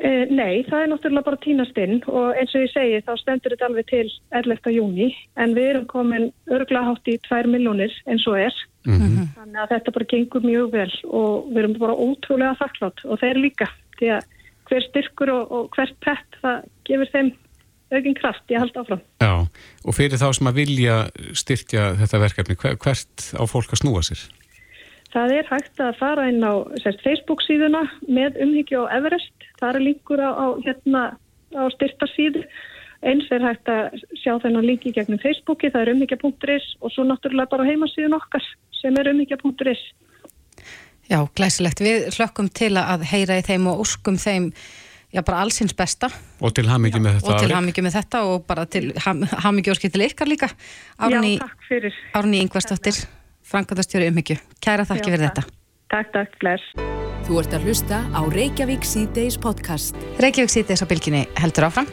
Eh, 0.03 0.25
nei, 0.35 0.65
það 0.67 0.81
er 0.83 0.89
náttúrulega 0.91 1.27
bara 1.29 1.39
tínast 1.45 1.77
inn 1.79 2.01
og 2.11 2.33
eins 2.35 2.55
og 2.57 2.65
ég 2.65 2.71
segi 2.73 3.03
þá 3.07 3.13
stendur 3.21 3.53
þetta 3.53 3.69
alveg 3.69 3.87
til 3.91 4.09
11. 4.35 4.73
júni 4.75 5.13
en 5.39 5.53
við 5.55 5.69
erum 5.69 5.85
komin 5.91 6.31
örglega 6.51 6.89
hátt 6.89 7.11
í 7.13 7.19
2 7.29 7.51
miljónir 7.53 7.95
eins 8.11 8.25
og 8.27 8.41
er. 8.41 8.57
Mm 8.89 9.29
Þannig 9.37 9.61
að 9.63 9.71
þetta 9.75 9.95
bara 9.95 10.09
gengur 10.11 10.43
mjög 10.47 10.73
vel 10.73 10.91
og 11.07 11.47
við 11.53 11.61
erum 11.63 11.77
bara 11.79 11.95
ótrúlega 11.95 12.59
þakklátt 12.59 13.05
og 13.05 13.21
þeir 13.21 13.41
líka 13.45 13.69
því 13.99 14.11
að 14.17 14.27
hver 14.71 14.87
styrkur 14.89 15.33
og, 15.37 15.53
og 15.53 15.71
hvert 15.77 15.95
pepp 16.01 16.41
það 16.43 16.67
gefur 16.89 17.13
þeim 17.13 17.31
aukinn 17.93 18.19
kraft 18.19 18.51
í 18.51 18.57
að 18.57 18.65
halda 18.67 18.85
áfram. 18.85 19.03
Já, 19.23 19.33
og 19.87 19.97
fyrir 19.97 20.21
þá 20.21 20.29
sem 20.37 20.51
að 20.51 20.61
vilja 20.61 20.97
styrkja 21.39 21.89
þetta 22.03 22.23
verkefni, 22.23 22.59
hver, 22.63 22.79
hvert 22.83 23.27
á 23.37 23.43
fólk 23.51 23.75
að 23.75 23.83
snúa 23.83 24.05
sér? 24.07 24.23
Það 25.13 25.35
er 25.37 25.49
hægt 25.51 25.81
að 25.85 25.99
fara 26.01 26.29
inn 26.31 26.41
á 26.41 26.53
sérst, 26.81 27.03
Facebook 27.05 27.43
síðuna 27.45 27.83
með 28.09 28.39
umhyggju 28.47 28.87
á 28.89 28.97
Everest. 28.97 29.49
Það 29.61 29.75
er 29.77 29.87
linkur 29.89 30.23
á, 30.25 30.31
á, 30.33 30.47
hérna, 30.65 31.03
á 31.53 31.63
styrtarsíðu. 31.77 32.47
Eins 33.03 33.27
er 33.35 33.43
hægt 33.45 33.69
að 33.69 33.99
sjá 34.23 34.37
þennan 34.41 34.65
linki 34.65 34.93
gegnum 34.95 35.21
Facebooki, 35.21 35.73
það 35.75 35.85
er 35.85 35.93
umhyggja.is 35.97 36.69
og 36.81 36.95
svo 36.95 37.05
náttúrulega 37.05 37.51
bara 37.51 37.67
heimasíðun 37.67 38.17
okkar 38.17 38.47
sem 38.79 38.97
er 38.97 39.11
umhyggja.is. 39.11 39.83
Já, 41.11 41.19
glæsilegt. 41.37 41.83
Við 41.83 42.07
hlökkum 42.15 42.49
til 42.55 42.73
að 42.81 43.05
heyra 43.11 43.41
í 43.41 43.45
þeim 43.45 43.67
og 43.73 43.83
úskum 43.85 44.17
þeim 44.23 44.53
já, 45.13 45.23
bara 45.23 45.43
allsins 45.45 45.75
besta 45.77 46.11
Og 46.41 46.55
til 46.57 46.67
hamingi 46.71 47.01
með 47.03 47.21
þetta 47.21 47.35
og 47.35 47.45
til 47.45 47.55
hamingi 47.57 47.85
með 47.85 47.97
þetta 47.99 48.23
og 48.29 48.47
bara 48.49 48.67
til 48.67 48.93
hamingi 48.99 49.73
og 49.73 49.83
til 49.83 50.07
ykkar 50.09 50.31
líka. 50.31 50.51
Árni, 50.99 51.37
Já, 51.37 51.45
takk 51.45 51.69
fyrir. 51.69 51.99
Árni 52.19 52.43
Ingvarsdóttir, 52.43 53.05
Frankværtastjóri 53.53 54.09
umhyggju. 54.13 54.39
Kæra 54.65 54.89
þakki 54.89 55.13
Já, 55.13 55.15
fyrir 55.15 55.29
takk. 55.29 55.39
þetta. 55.45 55.59
Takk, 55.93 56.13
takk, 56.17 56.37
bless. 56.41 56.65
Þú 57.29 57.39
ert 57.43 57.55
að 57.55 57.69
hlusta 57.69 58.03
á 58.11 58.21
Reykjavík 58.33 58.87
síðdeis 58.89 59.39
podcast. 59.39 59.99
Reykjavík 60.23 60.67
þess 60.73 60.83
að 60.83 60.93
bylginni 60.95 61.25
heldur 61.39 61.69
áfram. 61.69 61.91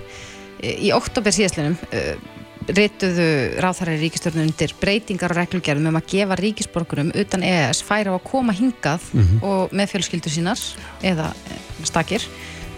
Í 0.59 0.89
oktober 0.95 1.35
síðastlunum 1.35 1.75
uh, 1.75 2.39
rituðu 2.75 3.27
ráþarar 3.63 3.97
í 3.97 4.03
ríkistjórnum 4.03 4.47
undir 4.47 4.73
breytingar 4.79 5.33
og 5.33 5.39
reglugerðum 5.39 5.89
um 5.91 5.99
að 5.99 6.09
gefa 6.13 6.37
ríkisborgurum 6.39 7.11
utan 7.17 7.45
EES 7.45 7.81
færa 7.85 8.13
á 8.13 8.17
að 8.17 8.25
koma 8.27 8.53
hingað 8.55 9.05
og 9.45 9.73
með 9.75 9.93
fjölskyldu 9.93 10.33
sínar 10.33 10.61
eða 11.05 11.31
eh, 11.49 11.61
stakir 11.87 12.25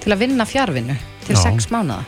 til 0.01 0.13
að 0.13 0.23
vinna 0.25 0.47
fjárvinnu 0.49 0.97
til 1.27 1.37
Já. 1.37 1.43
sex 1.45 1.69
mánuða. 1.71 2.03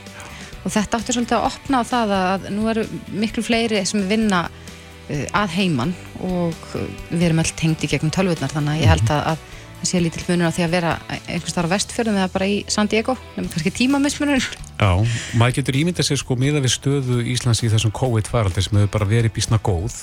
Og 0.64 0.72
þetta 0.72 1.00
átti 1.00 1.16
svolítið 1.16 1.40
að 1.40 1.48
opna 1.50 1.82
á 1.82 1.84
það 1.88 2.14
að 2.18 2.46
nú 2.56 2.68
eru 2.72 2.86
miklu 3.12 3.44
fleiri 3.44 3.82
sem 3.88 4.06
vinna 4.10 4.46
uh, 4.48 5.26
að 5.36 5.58
heiman 5.58 5.92
og 6.24 6.70
uh, 6.78 6.86
við 7.12 7.28
erum 7.30 7.44
öll 7.44 7.52
tengd 7.60 7.84
í 7.84 7.92
gegnum 7.92 8.14
tölvurnar 8.14 8.54
þannig 8.54 8.78
að 8.78 8.86
ég 8.86 8.94
held 8.94 9.12
að, 9.12 9.34
að 9.34 9.44
það 9.84 9.90
sé 9.90 10.00
lítill 10.00 10.24
munur 10.30 10.48
á 10.48 10.56
því 10.56 10.64
að 10.64 10.76
vera 10.78 10.92
einhvers 11.28 11.56
þar 11.58 11.68
á 11.68 11.74
vestfjörðum 11.74 12.20
eða 12.22 12.32
bara 12.32 12.48
í 12.48 12.58
San 12.72 12.88
Diego 12.88 13.18
nefnum 13.36 13.52
kannski 13.52 13.74
tímamismunur 13.76 14.46
Já, 14.80 14.92
maður 15.36 15.58
getur 15.60 15.80
ímyndað 15.82 16.08
sér 16.08 16.22
sko 16.22 16.38
miða 16.40 16.64
við 16.64 16.76
stöðu 16.78 17.20
Íslands 17.34 17.64
í 17.68 17.72
þessum 17.74 17.92
COVID-faraldi 17.96 18.64
sem 18.64 18.80
hefur 18.80 18.94
bara 18.96 19.10
verið 19.10 19.36
bísna 19.36 19.60
góð 19.60 19.98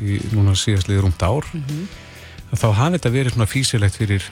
í 0.00 0.20
núna 0.36 0.52
síðastliði 0.56 1.04
rúmt 1.04 1.24
ár 1.24 1.48
að 2.52 2.60
þá 2.60 2.68
hafi 2.76 2.98
þetta 2.98 3.14
verið 3.16 3.36
svona 3.36 3.48
físilegt 3.48 3.96
fyrir 4.00 4.28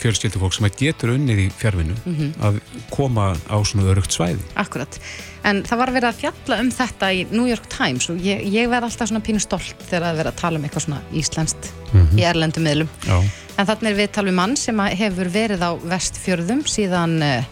fjölskyldufólk 0.00 0.54
sem 0.54 0.66
að 0.66 0.78
getur 0.78 1.12
unnið 1.14 1.38
í 1.44 1.50
fjárvinnu 1.58 1.94
að 2.40 2.60
koma 2.90 3.32
á 3.50 3.56
svona 3.64 3.88
örugt 3.92 4.12
svæði. 4.12 4.40
Akkurat, 4.56 4.98
en 5.44 5.62
það 5.62 5.78
var 5.78 5.90
verið 5.90 6.08
að 6.08 6.20
fjalla 6.22 6.60
um 6.60 6.70
þetta 6.70 7.12
í 7.12 7.26
New 7.30 7.46
York 7.46 7.68
Times 7.68 8.08
og 8.10 8.16
ég, 8.22 8.42
ég 8.52 8.68
verð 8.68 8.88
alltaf 8.90 9.08
svona 9.08 9.22
pínu 9.22 9.40
stolt 9.40 9.76
þegar 9.88 10.10
að 10.10 10.16
vera 10.22 10.30
að 10.32 10.40
tala 10.40 10.58
um 10.58 10.64
eitthvað 10.64 10.86
svona 10.86 11.02
íslenskt 11.12 11.72
í 12.16 12.22
erlendum 12.24 12.64
miðlum. 12.64 12.88
Já, 13.06 13.20
En 13.60 13.66
þannig 13.68 13.90
er 13.90 13.98
við 13.98 14.12
tala 14.16 14.32
um 14.32 14.38
mann 14.40 14.56
sem 14.56 14.78
að 14.80 14.94
hefur 14.96 15.28
verið 15.28 15.60
á 15.60 15.70
vestfjörðum 15.76 16.62
síðan, 16.66 17.18
eh, 17.22 17.44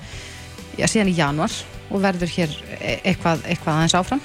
já, 0.78 0.86
síðan 0.88 1.10
í 1.12 1.16
januar 1.18 1.52
og 1.90 2.00
verður 2.00 2.30
hér 2.30 2.50
e- 2.80 3.00
eitthvað, 3.04 3.42
eitthvað 3.50 3.74
aðeins 3.74 3.94
áfram. 3.98 4.20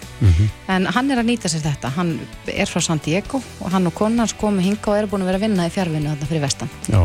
En 0.70 0.86
hann 0.86 1.12
er 1.12 1.18
að 1.18 1.26
nýta 1.26 1.50
sér 1.50 1.66
þetta. 1.66 1.90
Hann 1.98 2.20
er 2.48 2.66
frá 2.70 2.82
San 2.82 3.02
Diego 3.04 3.42
og 3.60 3.72
hann 3.72 3.88
og 3.88 3.94
konan 3.94 4.20
hans 4.20 4.34
komu 4.34 4.62
hinga 4.62 4.88
og 4.88 4.98
eru 4.98 5.08
búin 5.08 5.26
að 5.26 5.32
vera 5.34 5.38
að 5.42 5.46
vinna 5.50 5.66
í 5.68 5.74
fjárvinnu 5.74 6.14
þarna 6.14 6.30
fyrir 6.30 6.42
vestan. 6.46 6.70
já, 6.88 7.02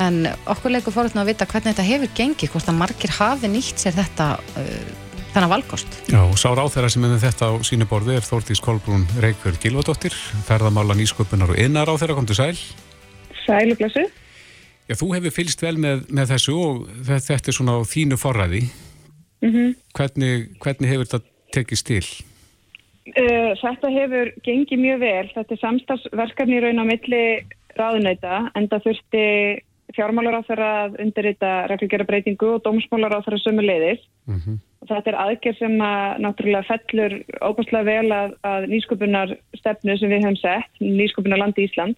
En 0.00 0.24
okkur 0.48 0.72
leikur 0.72 0.94
fórhundin 0.94 1.20
að 1.20 1.26
vita 1.34 1.46
hvernig 1.46 1.74
þetta 1.74 1.84
hefur 1.84 2.12
gengið, 2.16 2.50
hvort 2.54 2.68
að 2.72 2.78
margir 2.80 3.10
hafi 3.18 3.50
nýtt 3.52 3.82
sér 3.82 3.92
þetta, 3.98 4.28
uh, 4.56 5.18
þennan 5.34 5.50
valkost. 5.52 5.98
já, 6.08 6.22
sá 6.36 6.48
ráþæra 6.56 6.88
sem 6.90 7.04
er 7.04 7.12
með 7.12 7.26
þetta 7.26 7.50
á 7.52 7.52
sínu 7.66 7.86
borði 7.90 8.16
er 8.16 8.24
Þórdís 8.26 8.62
Kolbrún 8.64 9.04
Reykjörð 9.20 9.60
Gilvadóttir, 9.60 10.16
ferðamála 10.48 10.96
nýsköpunar 10.96 11.52
og 11.52 11.60
innar 11.60 11.86
ráþæra, 11.88 12.14
kom 12.16 12.26
til 12.26 12.36
sæl. 12.40 12.56
Sælu, 13.44 13.76
blessu. 13.76 14.06
Já, 14.88 14.94
þú 14.98 15.12
hefur 15.14 15.30
fylgst 15.36 15.62
vel 15.62 15.76
með, 15.80 16.06
með 16.10 16.32
þessu 16.34 16.56
og 16.58 16.82
þe- 17.06 17.22
þetta 17.28 17.48
er 17.52 17.56
svona 17.58 17.76
á 17.76 17.80
þínu 17.84 18.18
forræði. 18.20 18.64
Mm 19.42 19.74
Hvernig, 19.92 20.48
hvernig 20.62 20.88
hefur 20.88 21.04
þetta 21.04 21.20
tekist 21.52 21.86
til? 21.86 22.04
Uh, 23.12 23.52
þetta 23.60 23.90
hefur 23.90 24.30
gengið 24.46 24.78
mjög 24.80 25.00
vel. 25.02 25.26
Þetta 25.34 25.52
er 25.56 25.60
samstagsverkefni 25.60 26.56
í 26.56 26.62
raun 26.62 26.80
á 26.80 26.84
milli 26.86 27.22
ráðunauta 27.76 28.50
en 28.54 28.68
það 28.68 28.84
þurfti 28.86 29.24
fjármálar 29.96 30.40
á 30.40 30.46
þeirra 30.48 30.68
að 30.82 31.00
undirrita 31.04 31.54
reglugera 31.70 32.08
breytingu 32.08 32.54
og 32.56 32.62
dómsmálar 32.66 33.16
á 33.18 33.24
þeirra 33.24 33.42
sömu 33.44 33.64
leiðis. 33.66 34.04
Mm 34.26 34.60
Og 34.82 34.88
þetta 34.90 35.12
er 35.12 35.18
aðgerð 35.22 35.58
sem 35.60 35.74
að 35.86 36.22
náttúrulega 36.24 36.66
fellur 36.66 37.12
óbúslega 37.38 37.86
vel 37.86 38.14
að, 38.14 38.32
að 38.42 38.64
nýsköpunar 38.72 39.34
stefnu 39.54 39.94
sem 39.98 40.10
við 40.10 40.24
höfum 40.24 40.38
sett, 40.40 40.80
nýsköpunar 40.82 41.38
landi 41.38 41.68
Ísland. 41.68 41.94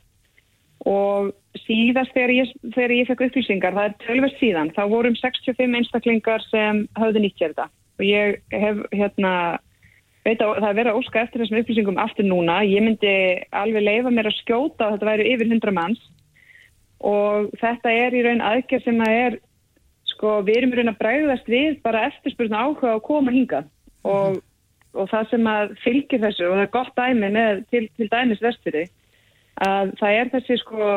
Og 0.85 1.31
síðast 1.65 2.13
þegar 2.13 2.33
ég, 2.37 2.51
þegar 2.75 2.93
ég 2.93 3.09
fekk 3.09 3.23
upplýsingar, 3.29 3.77
það 3.79 3.89
er 3.89 3.95
tölverst 4.05 4.43
síðan, 4.43 4.73
þá 4.77 4.83
vorum 4.93 5.17
65 5.17 5.79
einstaklingar 5.81 6.45
sem 6.51 6.83
höfðu 7.01 7.25
nýtt 7.25 7.41
sér 7.41 7.55
þetta. 7.55 7.71
Og 7.97 8.05
ég 8.05 8.37
hef 8.53 8.83
hérna, 8.93 9.33
veit 10.27 10.45
að 10.45 10.53
það 10.59 10.69
er 10.69 10.79
verið 10.83 10.93
að 10.93 11.01
óska 11.01 11.23
eftir 11.25 11.41
þessum 11.41 11.61
upplýsingum 11.63 12.03
aftur 12.05 12.29
núna. 12.29 12.59
Ég 12.69 12.85
myndi 12.85 13.15
alveg 13.65 13.87
leifa 13.87 14.13
mér 14.13 14.29
að 14.29 14.41
skjóta 14.43 14.91
að 14.91 14.99
þetta 14.99 15.09
væri 15.09 15.31
yfir 15.33 15.53
100 15.55 15.77
manns. 15.79 16.05
Og 17.05 17.51
þetta 17.61 17.93
er 17.93 18.17
í 18.17 18.25
raun 18.25 18.43
aðgerð 18.45 18.87
sem 18.87 19.05
að 19.05 19.19
er 19.19 19.39
sko, 20.15 20.39
við 20.47 20.59
erum 20.61 20.75
í 20.75 20.81
raun 20.81 20.93
að 20.95 21.01
bræðast 21.03 21.49
við 21.51 21.79
bara 21.85 22.07
eftirspurna 22.09 22.65
áhuga 22.65 22.95
að 22.95 23.05
koma 23.09 23.35
hingað. 23.35 23.71
Og, 24.09 24.41
og 24.95 25.09
það 25.11 25.31
sem 25.31 25.49
að 25.51 25.75
fylgir 25.85 26.23
þessu 26.23 26.49
og 26.49 26.57
það 26.57 26.67
er 26.67 26.75
gott 26.79 26.95
dæmi 26.99 27.33
með 27.35 27.65
til, 27.73 27.87
til 27.99 28.09
dæmis 28.13 28.43
vestfyrir 28.45 28.91
að 29.63 29.95
það 30.01 30.19
er 30.19 30.33
þessi 30.33 30.57
sko, 30.59 30.89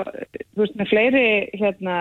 þú 0.56 0.64
veist, 0.64 0.78
með 0.80 0.90
fleiri 0.90 1.28
hérna 1.60 1.98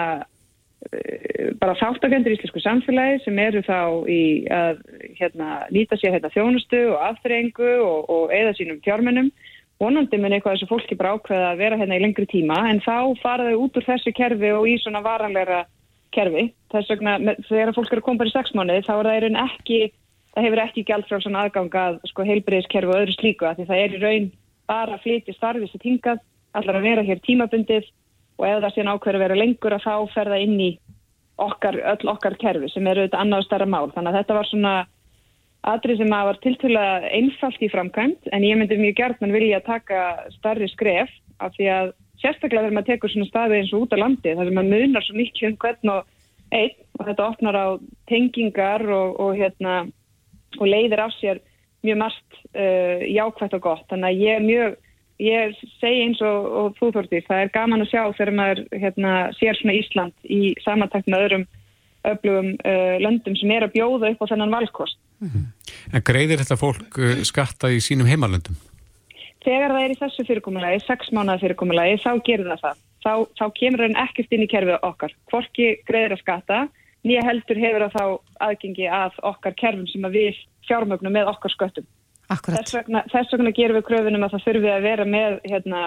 eh, 0.88 1.52
bara 1.60 1.76
þáttakendur 1.76 2.32
í 2.32 2.38
íslensku 2.38 2.62
samfélagi 2.64 3.20
sem 3.25 3.40
eru 3.42 3.62
þá 3.66 3.80
í 4.08 4.22
að 4.52 4.80
hérna, 5.18 5.50
nýta 5.75 5.98
sér 6.00 6.16
hérna, 6.16 6.32
þjónustu 6.32 6.82
og 6.94 7.02
afþrengu 7.10 7.72
og, 7.84 8.08
og 8.08 8.34
eða 8.34 8.56
sínum 8.56 8.80
fjármennum 8.86 9.30
vonandi 9.83 10.18
mun 10.21 10.33
eitthvað 10.33 10.56
þessu 10.56 10.71
fólki 10.71 10.97
bara 10.97 11.16
ákveða 11.16 11.52
að 11.52 11.61
vera 11.61 11.78
hérna 11.80 11.99
í 11.99 12.02
lengri 12.04 12.26
tíma 12.30 12.62
en 12.71 12.80
þá 12.85 13.16
fara 13.21 13.50
þau 13.50 13.66
út 13.66 13.76
úr 13.76 13.87
þessu 13.87 14.12
kerfi 14.16 14.52
og 14.56 14.68
í 14.71 14.78
svona 14.80 15.02
varanlegra 15.04 15.64
kerfi. 16.16 16.49
Þess 16.73 16.92
vegna 16.95 17.37
þegar 17.49 17.75
fólk 17.76 17.92
er 17.92 18.00
að 18.00 18.06
koma 18.06 18.23
bara 18.23 18.33
í 18.33 18.37
sex 18.37 18.54
mánuði 18.56 18.87
þá 18.87 18.95
er 18.97 19.09
það 19.11 19.18
í 19.18 19.23
raun 19.26 19.40
ekki 19.45 19.80
það 20.37 20.47
hefur 20.47 20.62
ekki 20.66 20.87
gjaldfrálsan 20.88 21.38
aðgang 21.40 21.76
að 21.80 22.00
sko 22.11 22.25
heilbreyðiskerfi 22.28 22.92
og 22.92 22.99
öðru 23.02 23.14
slíku 23.16 23.47
að 23.49 23.61
því 23.61 23.68
það 23.71 23.83
er 23.83 23.95
í 23.95 24.00
raun 24.02 24.26
bara 24.66 24.97
að 24.97 25.04
flytja 25.04 25.37
starfið 25.37 25.71
sem 25.73 25.85
hingað, 25.85 26.18
allar 26.56 26.78
að 26.80 26.88
vera 26.88 27.04
hér 27.06 27.23
tímabundið 27.25 27.87
og 28.37 28.45
ef 28.49 28.59
það 28.64 28.75
sé 28.75 28.85
nákvæður 28.85 29.18
að 29.18 29.25
vera 29.25 29.38
lengur 29.40 29.76
að 29.76 29.87
þá 29.87 29.95
ferða 30.12 30.40
inn 30.45 30.59
í 30.61 30.71
okkar, 31.40 31.78
öll 31.92 32.11
okkar 32.12 32.37
kerfi 32.40 32.68
sem 32.73 32.87
eru 32.88 33.04
auðvitað 33.04 33.23
annað 33.23 33.47
stærra 33.47 33.68
mál. 33.68 33.88
Þannig 33.95 34.12
að 34.12 34.18
þetta 34.21 34.37
var 34.37 34.49
svona 34.50 34.75
atrið 35.66 36.00
sem 36.00 36.14
að 36.14 36.26
var 36.30 36.40
tiltvöla 36.44 36.87
einfalt 37.11 37.62
í 37.62 37.70
framkvæmt 37.73 38.28
en 38.32 38.46
ég 38.46 38.58
myndi 38.58 38.78
mjög 38.80 38.99
gert 39.00 39.23
mann 39.23 39.35
vilja 39.35 39.61
að 39.61 39.70
taka 39.70 40.02
starri 40.37 40.68
skref 40.70 41.11
af 41.42 41.54
því 41.56 41.70
að 41.75 41.94
sérstaklega 42.23 42.64
þegar 42.64 42.76
maður 42.76 42.90
tekur 42.92 43.12
svona 43.12 43.28
staði 43.30 43.61
eins 43.61 43.73
og 43.75 43.87
út 43.87 43.96
á 43.96 44.02
landi 44.02 44.35
þar 44.37 44.49
sem 44.49 44.56
maður 44.56 44.87
munar 44.87 45.06
svo 45.06 45.16
mikið 45.18 45.49
um 45.50 45.58
hvern 45.64 45.92
og 45.96 46.12
einn 46.54 46.76
og 46.99 47.04
þetta 47.08 47.26
opnar 47.26 47.58
á 47.58 47.66
tengingar 48.08 48.85
og, 48.87 49.20
og, 49.20 49.37
hérna, 49.37 49.76
og 50.58 50.66
leiðir 50.66 51.02
af 51.02 51.14
sér 51.18 51.42
mjög 51.87 52.00
margt 52.00 52.38
uh, 52.56 53.02
jákvægt 53.04 53.56
og 53.58 53.62
gott. 53.62 53.85
Þannig 53.90 54.08
að 54.08 54.23
ég 54.23 54.38
er 54.38 54.46
mjög, 54.46 54.76
ég 55.23 55.58
segi 55.80 56.06
eins 56.06 56.23
og, 56.25 56.49
og 56.61 56.78
þú 56.80 56.92
Þortís, 56.96 57.26
það 57.28 57.42
er 57.42 57.54
gaman 57.54 57.85
að 57.85 57.92
sjá 57.92 58.02
þegar 58.16 58.35
maður 58.40 58.62
hérna, 58.73 59.14
sér 59.38 59.58
svona 59.61 59.76
Ísland 59.76 60.30
í 60.30 60.40
samantækt 60.64 61.11
með 61.11 61.26
öðrum 61.26 61.46
öflugum 62.06 62.52
uh, 62.62 62.96
löndum 63.02 63.37
sem 63.38 63.52
er 63.52 63.66
að 63.66 63.76
bjóða 63.76 64.14
upp 64.14 64.25
á 64.25 64.30
þennan 64.30 64.54
valkost. 64.54 64.99
Mm 65.20 65.28
-hmm. 65.28 65.44
En 65.92 66.02
greiðir 66.02 66.42
þetta 66.42 66.56
fólk 66.61 66.99
uh, 66.99 67.23
skatta 67.25 67.70
í 67.73 67.80
sínum 67.80 68.06
heimalöndum? 68.06 68.56
Þegar 69.44 69.70
það 69.73 69.85
er 69.85 69.92
í 69.94 70.00
þessu 70.00 70.25
fyrirkomulagi, 70.26 70.80
sex 70.87 71.12
mánuða 71.14 71.38
fyrirkomulagi, 71.40 72.02
þá 72.02 72.12
gerir 72.26 72.49
það 72.50 72.62
það. 72.64 72.82
Þá, 73.04 73.12
þá 73.38 73.46
kemur 73.54 73.82
hann 73.85 74.00
ekkert 74.02 74.32
inn 74.32 74.42
í 74.42 74.50
kerfið 74.50 74.78
okkar. 74.82 75.12
Hvorki 75.30 75.66
greiðir 75.87 76.16
að 76.16 76.23
skatta, 76.25 76.58
nýja 77.06 77.23
heldur 77.23 77.61
hefur 77.62 77.85
það 77.85 77.94
þá 77.94 78.06
aðgengi 78.46 78.88
að 78.90 79.20
okkar 79.23 79.54
kerfum 79.54 79.87
sem 79.87 80.08
að 80.08 80.18
við 80.18 80.40
fjármögnum 80.66 81.14
með 81.14 81.30
okkar 81.30 81.54
sköttum. 81.54 81.87
Þess 82.26 82.75
vegna, 82.75 83.04
þess 83.12 83.32
vegna 83.32 83.54
gerum 83.54 83.78
við 83.78 83.87
kröfunum 83.87 84.26
að 84.26 84.35
það 84.35 84.46
þurfi 84.49 84.70
að 84.75 84.87
vera 84.88 85.04
með 85.06 85.38
hérna, 85.46 85.82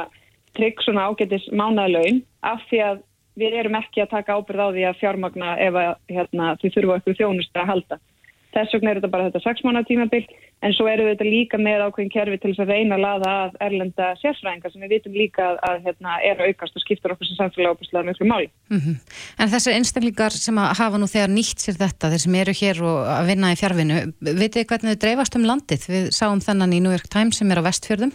trygg 0.56 0.84
svona 0.84 1.10
ágætis 1.10 1.48
mánuðalaun 1.52 2.22
af 2.48 2.64
því 2.70 2.80
að 2.86 3.02
við 3.40 3.58
erum 3.60 3.78
ekki 3.80 4.04
að 4.04 4.14
taka 4.14 4.38
ábyrð 4.40 4.64
á 4.64 4.68
því 4.76 4.86
að 4.88 5.00
fjármagna 5.02 5.50
ef 5.60 5.80
að, 5.80 5.92
hérna, 6.12 6.54
því 6.62 6.72
þurfu 6.76 6.96
eitthvað 6.96 7.20
þjónust 7.20 7.60
að 7.60 7.70
halda. 7.74 8.00
Þess 8.50 8.74
vegna 8.74 8.92
er 8.92 8.98
þetta 9.00 9.12
bara 9.14 9.26
þetta 9.30 9.42
6 9.44 9.66
mánu 9.66 9.82
tímabill 9.86 10.24
en 10.66 10.74
svo 10.76 10.88
eru 10.90 11.06
þetta 11.08 11.26
líka 11.28 11.60
með 11.62 11.84
ákveðin 11.86 12.12
kerfi 12.12 12.38
til 12.42 12.52
þess 12.52 12.64
að 12.64 12.72
reyna 12.74 12.98
að 12.98 13.04
laða 13.04 13.34
að 13.44 13.58
erlenda 13.68 14.08
sérfræðinga 14.20 14.72
sem 14.72 14.84
við 14.84 14.94
vitum 14.96 15.18
líka 15.20 15.46
að, 15.46 15.60
að 15.70 15.86
hérna, 15.86 16.16
er 16.26 16.42
aukast 16.48 16.80
og 16.80 16.84
skiptur 16.84 17.14
okkur 17.14 17.30
sem 17.30 17.38
samfélag 17.38 17.76
opuslega 17.78 18.08
mjög 18.08 18.32
máli. 18.32 18.50
Mm 18.74 18.80
-hmm. 18.80 18.96
En 19.40 19.52
þessar 19.54 19.78
einstaklingar 19.78 20.34
sem 20.36 20.58
hafa 20.58 20.98
nú 20.98 21.08
þegar 21.08 21.30
nýtt 21.30 21.62
sér 21.62 21.78
þetta, 21.78 22.10
þeir 22.10 22.24
sem 22.26 22.40
eru 22.42 22.54
hér 22.62 22.82
og 22.84 22.98
að 23.18 23.28
vinna 23.30 23.54
í 23.54 23.60
fjárvinu, 23.62 23.98
vitið 24.42 24.68
hvernig 24.68 24.92
þau 24.92 25.02
dreifast 25.04 25.36
um 25.36 25.46
landið? 25.52 25.82
Við 25.94 26.10
sáum 26.20 26.42
þennan 26.42 26.74
í 26.74 26.82
New 26.82 26.92
York 26.92 27.08
Times 27.08 27.38
sem 27.38 27.52
er 27.52 27.62
á 27.62 27.68
vestfjörðum. 27.70 28.14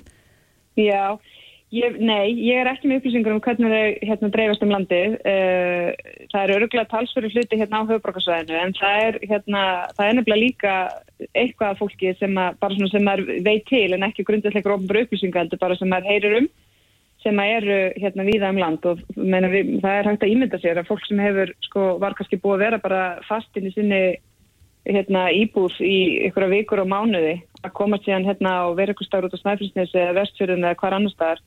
Já, 0.75 1.19
Ég, 1.73 1.97
nei, 1.99 2.31
ég 2.39 2.61
er 2.61 2.69
ekki 2.71 2.87
með 2.87 3.01
upplýsingur 3.01 3.35
um 3.35 3.41
hvernig 3.43 3.73
þau 3.73 4.09
hérna, 4.09 4.29
dreifast 4.31 4.63
um 4.63 4.71
landið. 4.71 5.15
Uh, 5.27 5.89
það 6.31 6.43
eru 6.45 6.57
öruglega 6.59 6.91
talsfyrir 6.93 7.33
hluti 7.35 7.59
hérna 7.59 7.81
á 7.83 7.89
höfbrukarsvæðinu 7.89 8.59
en 8.61 8.75
það 8.79 8.99
er, 9.07 9.19
hérna, 9.31 9.63
það 9.97 10.11
er 10.11 10.19
nefnilega 10.19 10.43
líka 10.43 10.75
eitthvað 11.33 11.81
fólki 11.81 12.13
sem, 12.21 12.37
að, 12.39 12.77
sem 12.93 13.11
er 13.11 13.25
veit 13.49 13.67
til 13.71 13.89
en 13.97 14.07
ekki 14.07 14.27
grundisleikar 14.29 14.77
ofnbara 14.77 15.03
upplýsingar 15.07 15.51
bara 15.59 15.79
sem 15.81 15.97
er 15.99 16.07
heyrir 16.07 16.39
um 16.43 16.53
sem 17.25 17.41
eru 17.41 17.79
hérna 17.97 18.27
víða 18.29 18.53
um 18.53 18.61
land 18.61 18.87
og 18.87 19.01
við, 19.17 19.73
það 19.81 19.97
er 19.97 20.09
hægt 20.11 20.27
að 20.27 20.33
ímynda 20.35 20.61
sér 20.61 20.81
að 20.81 20.91
fólk 20.91 21.07
sem 21.09 21.23
hefur 21.25 21.53
sko 21.65 21.87
var 22.03 22.17
kannski 22.19 22.39
búið 22.43 22.59
að 22.59 22.65
vera 22.67 22.81
bara 22.85 23.03
fast 23.29 23.57
inn 23.57 23.71
í 23.71 23.73
sinni 23.75 24.03
hérna 24.85 25.31
íbúð 25.33 25.81
í 25.81 25.97
ykkur 26.29 26.47
að 26.47 26.55
vikur 26.59 26.83
og 26.85 26.91
mánuði 26.93 27.39
að 27.65 27.75
koma 27.79 27.99
síðan 28.05 28.29
hérna 28.29 28.55
og 28.69 28.77
vera 28.77 28.93
ykkur 28.93 29.09
starf 29.09 29.31
út 29.31 29.37
á 29.37 29.41
Snæfellsnesi 29.41 30.01
eða 30.03 30.19
vestfjörðun 30.21 30.69
eða 30.69 30.81
hvar 30.83 30.99
annar 30.99 31.15
staðar 31.15 31.41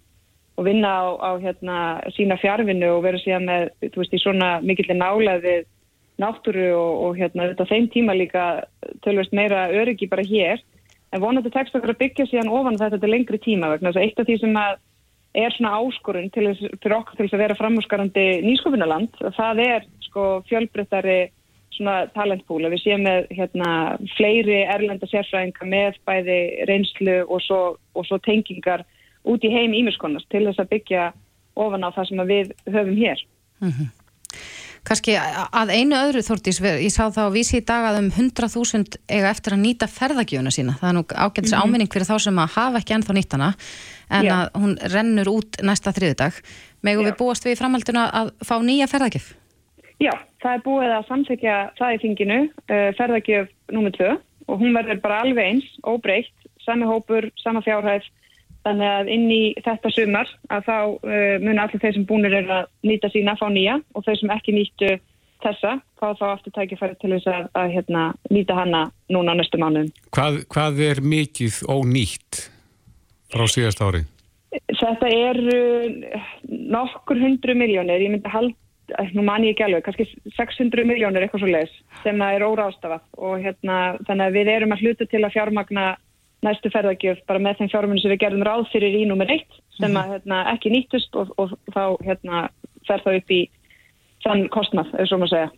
og 0.58 0.66
vinna 0.66 0.90
á, 0.90 1.06
á 1.22 1.32
hérna, 1.38 1.78
sína 2.16 2.38
fjárvinnu 2.42 2.90
og 2.96 3.04
vera 3.06 3.20
síðan 3.22 3.46
með, 3.46 3.68
þú 3.94 4.02
veist, 4.02 4.16
í 4.18 4.22
svona 4.22 4.50
mikillir 4.66 4.98
nálaði 4.98 5.58
náttúru 6.18 6.72
og, 6.74 6.94
og 7.06 7.20
hérna, 7.20 7.52
þetta 7.52 7.70
þeim 7.70 7.88
tíma 7.94 8.18
líka 8.18 8.46
tölvist 9.06 9.36
meira 9.38 9.68
öryggi 9.70 10.10
bara 10.10 10.26
hér 10.26 10.64
en 11.14 11.22
vonandi 11.22 11.52
tekst 11.54 11.78
okkar 11.78 11.94
að 11.94 12.02
byggja 12.02 12.26
síðan 12.32 12.52
ofan 12.52 12.80
þetta 12.82 13.00
til 13.04 13.14
lengri 13.14 13.40
tíma 13.44 13.70
vegna 13.72 13.94
þess 13.94 14.02
að 14.02 14.08
eitt 14.08 14.22
af 14.22 14.28
því 14.28 14.40
sem 14.42 14.60
að 14.64 14.84
er 15.38 15.54
svona 15.54 15.78
áskorun 15.78 16.32
til 16.34 16.48
þess, 16.50 16.76
fyrir 16.82 16.98
okkur 16.98 17.18
til 17.18 17.28
þess 17.28 17.38
að 17.38 17.44
vera 17.44 17.58
framhúsgarandi 17.60 18.28
nýskofunaland 18.48 19.22
það 19.38 19.64
er 19.68 19.86
sko 20.08 20.28
fjölbryttari 20.50 21.20
svona 21.78 22.08
talentpúla. 22.16 22.72
Við 22.74 22.84
séum 22.84 23.04
með 23.06 23.28
hérna 23.38 23.72
fleiri 24.16 24.62
erlenda 24.66 25.08
sérfræðinga 25.12 25.68
með 25.70 26.00
bæði 26.08 26.40
reynslu 26.70 27.18
og 27.28 27.44
svo, 27.46 27.62
og 27.94 28.08
svo 28.08 28.20
tengingar 28.26 28.86
út 29.28 29.46
í 29.46 29.54
heim 29.54 29.76
ímiskonast 29.78 30.30
til 30.34 30.46
þess 30.48 30.64
að 30.64 30.72
byggja 30.74 31.12
ofan 31.58 31.86
á 31.86 31.90
það 31.96 32.10
sem 32.10 32.28
við 32.32 32.52
höfum 32.70 32.98
hér. 32.98 33.24
Mm 33.62 33.72
-hmm. 33.72 33.90
Kanski 34.88 35.18
að 35.20 35.72
einu 35.76 35.98
öðru 36.00 36.22
þórtís, 36.24 36.62
ég 36.64 36.94
sá 36.94 37.10
þá 37.12 37.28
að 37.28 37.34
vísi 37.36 37.58
í 37.60 37.66
dag 37.66 37.90
að 37.90 37.98
um 38.00 38.08
100.000 38.08 38.96
eiga 39.12 39.32
eftir 39.34 39.54
að 39.54 39.64
nýta 39.66 39.88
ferðagjöfuna 39.92 40.54
sína. 40.54 40.78
Það 40.80 40.90
er 40.90 40.96
nú 40.96 41.04
ágætis 41.04 41.52
mm 41.52 41.58
-hmm. 41.58 41.66
áminning 41.68 41.92
fyrir 41.92 42.08
þá 42.08 42.18
sem 42.20 42.40
að 42.40 42.54
hafa 42.56 42.78
ekki 42.78 42.94
ennþá 42.96 43.14
nýttana 43.14 43.50
en 44.10 44.26
Já. 44.26 44.32
að 44.34 44.46
hún 44.62 44.78
rennur 44.94 45.28
út 45.28 45.52
næsta 45.64 45.92
þriðdag. 45.92 46.34
Megu 46.82 47.04
við 47.04 47.18
búast 47.20 47.44
við 47.44 47.52
í 47.52 47.60
framhalduna 47.60 48.04
að 48.12 48.32
fá 48.48 48.56
nýja 48.64 48.88
ferðagjöf? 48.88 49.36
Já, 50.00 50.14
það 50.42 50.54
er 50.54 50.62
búið 50.64 50.92
að 50.94 51.08
samþykja 51.08 51.56
það 51.78 51.94
í 51.94 52.02
þinginu, 52.04 52.40
uh, 52.46 52.90
ferðagjöf 52.98 53.48
nummið 53.72 53.94
2 53.98 54.18
og 54.48 54.60
hún 54.62 54.74
verður 54.78 55.02
bara 55.02 55.22
alveg 55.22 55.46
eins, 55.46 55.68
óbreykt, 55.84 56.38
sami 56.64 56.86
hópur, 56.86 57.32
sama 57.44 57.62
fjárhæð 57.62 58.06
Þannig 58.68 58.90
að 58.92 59.10
inn 59.14 59.28
í 59.32 59.44
þetta 59.64 59.92
sumar 59.96 60.32
að 60.52 60.66
þá 60.68 60.76
uh, 60.76 61.36
mun 61.44 61.62
allir 61.64 61.80
þeir 61.84 61.94
sem 61.96 62.08
búinir 62.10 62.34
er 62.42 62.50
að 62.52 62.66
nýta 62.90 63.12
sína 63.14 63.38
fá 63.40 63.46
nýja 63.54 63.78
og 63.96 64.04
þeir 64.04 64.20
sem 64.20 64.34
ekki 64.36 64.56
nýttu 64.58 64.90
þessa 65.44 65.78
þá 66.02 66.08
þá 66.20 66.26
aftur 66.28 66.56
tækifæri 66.56 66.98
til 67.00 67.14
þess 67.14 67.30
að, 67.32 67.48
að 67.62 67.74
hérna, 67.78 68.04
nýta 68.34 68.58
hana 68.58 68.84
núna 69.14 69.36
á 69.36 69.40
næstu 69.40 69.60
mánuðum. 69.62 69.92
Hvað, 70.16 70.40
hvað 70.52 70.82
er 70.90 71.02
mikið 71.06 71.62
ónýtt 71.72 72.44
frá 73.32 73.46
síðast 73.52 73.84
ári? 73.86 74.04
Þetta 74.68 75.12
er 75.14 75.40
uh, 75.54 76.24
nokkur 76.48 77.22
hundru 77.22 77.56
miljónir, 77.56 78.04
ég 78.04 78.12
myndi 78.12 78.34
halda, 78.34 79.06
nú 79.16 79.24
man 79.28 79.46
ég 79.46 79.56
ekki 79.56 79.68
alveg, 79.68 79.86
kannski 79.86 80.10
600 80.36 80.88
miljónir 80.88 81.24
eitthvað 81.24 81.46
svo 81.46 81.54
leiðis 81.54 81.80
sem 82.04 82.22
er 82.28 82.44
órástafað 82.48 83.08
og 83.16 83.40
hérna, 83.44 83.80
þannig 84.08 84.28
að 84.28 84.38
við 84.42 84.52
erum 84.58 84.76
að 84.76 84.84
hluta 84.84 85.08
til 85.08 85.24
að 85.24 85.34
fjármagna 85.36 85.88
næstu 86.46 86.72
ferðargjöf 86.74 87.22
bara 87.29 87.41
með 87.41 87.62
þeim 87.62 87.72
fjármunni 87.74 88.03
sem 88.03 88.13
við 88.13 88.22
gerðum 88.24 88.46
ráð 88.46 88.67
fyrir 88.74 88.98
í 89.00 89.06
nummer 89.10 89.29
eitt 89.34 89.62
sem 89.77 89.89
mhm. 89.89 90.01
að 90.01 90.12
hérna, 90.15 90.41
ekki 90.53 90.74
nýttust 90.74 91.15
og, 91.17 91.32
og 91.41 91.56
þá 91.74 91.84
hérna, 92.06 92.44
fer 92.88 93.01
það 93.06 93.22
upp 93.22 93.34
í 93.34 93.41
þann 94.25 94.44
kostnað, 94.53 94.91
eða 94.98 95.10
svo 95.10 95.22
maður 95.22 95.34
segja. 95.34 95.50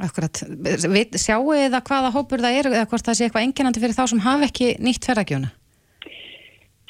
Akkurat. 0.00 0.40
Sjáu 1.20 1.50
eða 1.52 1.82
hvaða 1.84 2.12
hópur 2.14 2.40
það 2.40 2.56
er 2.56 2.68
eða 2.70 2.86
hvort 2.88 3.04
það 3.04 3.18
sé 3.18 3.26
eitthvað 3.26 3.46
enginandi 3.48 3.82
fyrir 3.82 3.96
þá 3.98 4.04
sem 4.08 4.22
hafa 4.24 4.46
ekki 4.48 4.70
nýtt 4.80 5.08
ferðargjöfuna? 5.08 5.50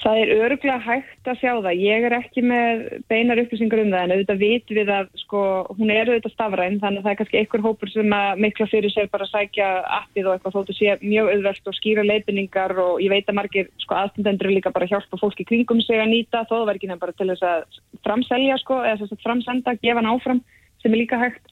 Það 0.01 0.19
er 0.23 0.31
öruglega 0.33 0.79
hægt 0.81 1.29
að 1.29 1.41
sjá 1.43 1.51
það. 1.61 1.81
Ég 1.85 2.05
er 2.09 2.15
ekki 2.17 2.43
með 2.47 2.85
beinar 3.11 3.41
upplýsingar 3.43 3.83
um 3.83 3.91
það 3.93 4.05
en 4.07 4.15
auðvitað 4.15 4.39
vit 4.41 4.73
við 4.73 4.93
að 4.95 5.11
sko, 5.21 5.43
hún 5.77 5.93
er 5.93 6.09
auðvitað 6.09 6.33
stafræn 6.33 6.79
þannig 6.81 7.03
að 7.03 7.05
það 7.05 7.13
er 7.13 7.19
kannski 7.19 7.41
einhver 7.41 7.65
hópur 7.67 7.93
sem 7.93 8.15
mikla 8.41 8.69
fyrir 8.71 8.95
sér 8.95 9.11
bara 9.13 9.27
að 9.29 9.35
sækja 9.35 9.69
appið 9.99 10.31
og 10.31 10.37
eitthvað 10.39 10.57
þóttu 10.57 10.77
sé 10.79 10.97
mjög 11.03 11.29
auðvelt 11.35 11.69
og 11.69 11.77
skýra 11.77 12.07
leifinningar 12.09 12.75
og 12.81 13.05
ég 13.05 13.13
veit 13.13 13.29
að 13.29 13.39
margir 13.43 13.69
sko, 13.85 13.99
aðstendendur 14.01 14.55
líka 14.55 14.73
bara 14.73 14.89
hjálpa 14.89 15.21
fólki 15.21 15.45
kringum 15.45 15.85
sig 15.85 16.01
að 16.01 16.13
nýta 16.15 16.47
þó 16.49 16.57
það 16.57 16.67
var 16.71 16.81
ekki 16.81 16.91
nefn 16.91 17.05
bara 17.05 17.17
til 17.21 17.29
þess 17.35 17.47
að 17.51 17.81
framselja 18.09 18.59
sko, 18.65 18.81
eða 18.81 19.03
þess 19.03 19.19
að 19.19 19.25
framsenda, 19.27 19.77
gefa 19.85 20.01
hann 20.01 20.13
áfram 20.15 20.45
sem 20.81 20.95
er 20.95 21.03
líka 21.03 21.21
hægt. 21.21 21.45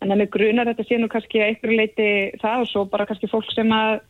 En 0.00 0.12
það 0.12 0.20
með 0.20 0.30
grunar 0.36 0.68
þetta 0.68 0.84
sé 0.88 1.00
nú 1.00 1.08
kannski 1.12 1.42
einhverju 1.44 1.76
leiti 1.80 2.12
það 2.40 2.62
og 2.66 2.70
svo 2.70 2.84
bara 2.92 3.08
kannski 3.08 3.28
fólk 3.28 3.48
sem 3.52 3.72
að 3.72 4.00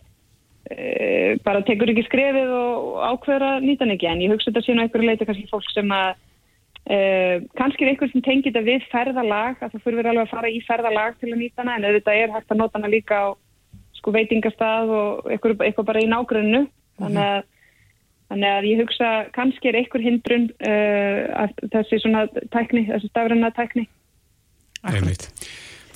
e, 0.69 1.37
bara 1.45 1.63
tekur 1.67 1.93
ekki 1.93 2.07
skrefið 2.09 2.51
og 2.57 2.99
ákveður 3.13 3.47
að 3.49 3.69
nýta 3.69 3.87
hann 3.87 3.95
ekki 3.97 4.11
en 4.11 4.25
ég 4.25 4.35
hugsa 4.35 4.51
þetta 4.51 4.65
síðan 4.67 4.83
á 4.83 4.85
einhverju 4.87 5.09
leiti 5.09 5.29
kannski 5.29 5.53
fólk 5.53 5.71
sem 5.75 5.95
að 5.97 6.11
e, 6.87 6.99
kannski 7.61 7.87
er 7.87 7.93
einhver 7.93 8.13
sem 8.13 8.25
tengir 8.27 8.51
þetta 8.51 8.67
við 8.67 8.89
ferðalag 8.93 9.63
að 9.63 9.77
það 9.77 9.87
fyrir 9.87 10.01
verið 10.01 10.13
alveg 10.15 10.27
að 10.27 10.35
fara 10.35 10.51
í 10.51 10.61
ferðalag 10.67 11.17
til 11.21 11.31
að 11.31 11.41
nýta 11.45 11.65
hana 11.65 11.79
en 11.79 11.89
auðvitað 11.89 12.25
er 12.25 12.35
hægt 12.37 12.53
að 12.53 12.61
nota 12.63 12.81
hana 12.81 12.93
líka 12.93 13.23
á 13.25 13.29
sko 14.01 14.13
veitingastað 14.17 14.93
og 14.97 15.33
eitthvað, 15.33 15.65
eitthvað 15.67 15.91
bara 15.93 16.05
í 16.05 16.11
nágrunnu 16.11 16.67
þannig 17.01 17.27
að 17.31 17.49
Þannig 18.31 18.47
að 18.47 18.67
ég 18.69 18.81
hugsa 18.85 19.07
kannski 19.35 19.73
er 19.73 19.81
einhver 19.81 20.05
hindrun 20.05 20.45
uh, 20.63 21.49
þessi 21.73 21.99
svona 21.99 22.29
tækni, 22.55 22.85
þessi 22.87 23.11
stafranna 23.11 23.51
tækni. 23.57 23.89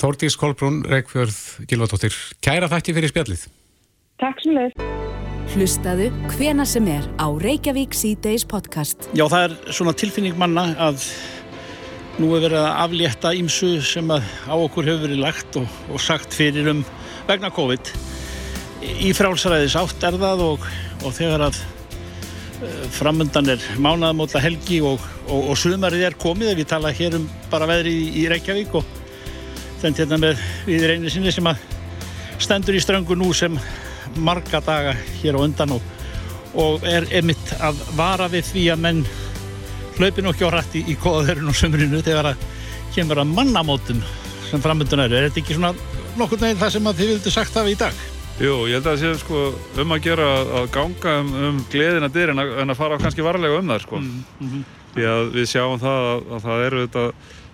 Þórtís 0.03 0.35
Kolbrún, 0.41 0.81
Reykjörð, 0.91 1.37
Gilvardóttir, 1.71 2.17
kæra 2.43 2.67
þætti 2.73 2.97
fyrir 2.97 3.13
spjallið. 3.13 3.45
Takk 4.23 4.39
sem 4.45 4.55
leið. 4.55 4.83
Hlustaðu 5.55 6.05
hvena 6.37 6.63
sem 6.69 6.87
er 6.87 7.07
á 7.19 7.27
Reykjavík 7.35 7.97
C-Days 7.99 8.45
podcast. 8.47 9.09
Já, 9.11 9.25
það 9.27 9.47
er 9.49 9.75
svona 9.75 9.95
tilfinning 9.99 10.37
manna 10.39 10.69
að 10.79 11.03
nú 12.23 12.29
er 12.37 12.45
verið 12.47 12.61
að 12.61 12.79
aflétta 12.85 13.33
ímsu 13.35 13.73
sem 13.83 14.13
að 14.15 14.29
á 14.47 14.55
okkur 14.55 14.87
hefur 14.87 15.09
verið 15.09 15.23
lagt 15.25 15.59
og, 15.59 15.67
og 15.91 15.99
sagt 15.99 16.37
fyrir 16.37 16.71
um 16.71 16.85
vegna 17.27 17.51
COVID. 17.51 17.91
í 19.03 19.11
frálsræðis 19.17 19.75
átt 19.81 20.07
er 20.07 20.19
það 20.21 20.43
og, 20.47 20.67
og 21.03 21.15
þegar 21.17 21.49
að 21.49 21.59
uh, 21.59 22.83
framöndan 22.95 23.51
er 23.57 23.63
mánaðamóta 23.81 24.43
helgi 24.45 24.79
og, 24.85 25.03
og, 25.27 25.49
og 25.51 25.59
sumarið 25.59 26.05
er 26.07 26.19
komið 26.21 26.55
við 26.61 26.69
tala 26.71 26.93
hér 26.95 27.19
um 27.19 27.25
bara 27.51 27.67
veðri 27.67 27.97
í, 27.97 28.11
í 28.23 28.29
Reykjavík 28.31 28.77
og 28.79 28.87
þenn 29.83 29.99
hérna 29.99 30.21
með 30.21 30.45
við 30.69 30.87
reynir 30.87 31.11
sinni 31.11 31.35
sem 31.35 31.51
að 31.51 31.65
stendur 32.39 32.79
í 32.79 32.85
ströngu 32.85 33.17
nú 33.19 33.33
sem 33.35 33.59
marga 34.17 34.61
daga 34.65 34.95
hér 35.21 35.39
á 35.39 35.45
undan 35.45 35.77
og, 35.77 35.83
og 36.55 36.85
er 36.89 37.07
emitt 37.11 37.55
að 37.61 37.81
vara 37.99 38.29
við 38.33 38.51
því 38.53 38.65
að 38.75 38.83
menn 38.87 39.05
hlaupin 39.99 40.27
og 40.27 40.35
ekki 40.35 40.49
á 40.49 40.55
rætti 40.55 40.85
í 40.91 40.97
kóðaðurinn 40.99 41.51
og 41.51 41.59
sömurinu 41.59 42.03
þegar 42.03 42.33
að 42.33 42.47
kemur 42.95 43.23
að 43.23 43.35
mannamótum 43.35 44.03
sem 44.49 44.63
framöndan 44.63 45.05
eru. 45.05 45.19
Er 45.19 45.29
þetta 45.29 45.43
ekki 45.43 45.57
svona 45.57 45.75
nokkur 46.19 46.43
neginn 46.43 46.61
það 46.61 46.75
sem 46.77 46.91
þið 46.91 47.13
vildu 47.15 47.33
sagt 47.35 47.59
hafa 47.59 47.73
í 47.73 47.79
dag? 47.79 48.03
Jú, 48.43 48.55
ég 48.67 48.81
held 48.81 48.89
að 48.91 48.97
það 48.97 49.03
sé 49.03 49.11
sko, 49.23 49.41
um 49.79 49.95
að 49.95 50.07
gera 50.09 50.29
að 50.59 50.65
ganga 50.75 51.13
um, 51.21 51.29
um 51.49 51.61
gleðina 51.71 52.09
dyr 52.11 52.33
en 52.33 52.43
að, 52.43 52.57
en 52.65 52.75
að 52.75 52.81
fara 52.81 52.99
kannski 52.99 53.23
varlega 53.23 53.61
um 53.61 53.71
það 53.71 53.85
sko. 53.85 54.01
Mm 54.03 54.25
-hmm. 54.41 54.65
Því 54.95 55.07
að 55.11 55.31
við 55.37 55.47
sjáum 55.51 55.79
það 55.83 56.09
að, 56.11 56.25
að 56.35 56.43
það 56.47 56.65
eru 56.67 56.83
þetta, 56.87 57.05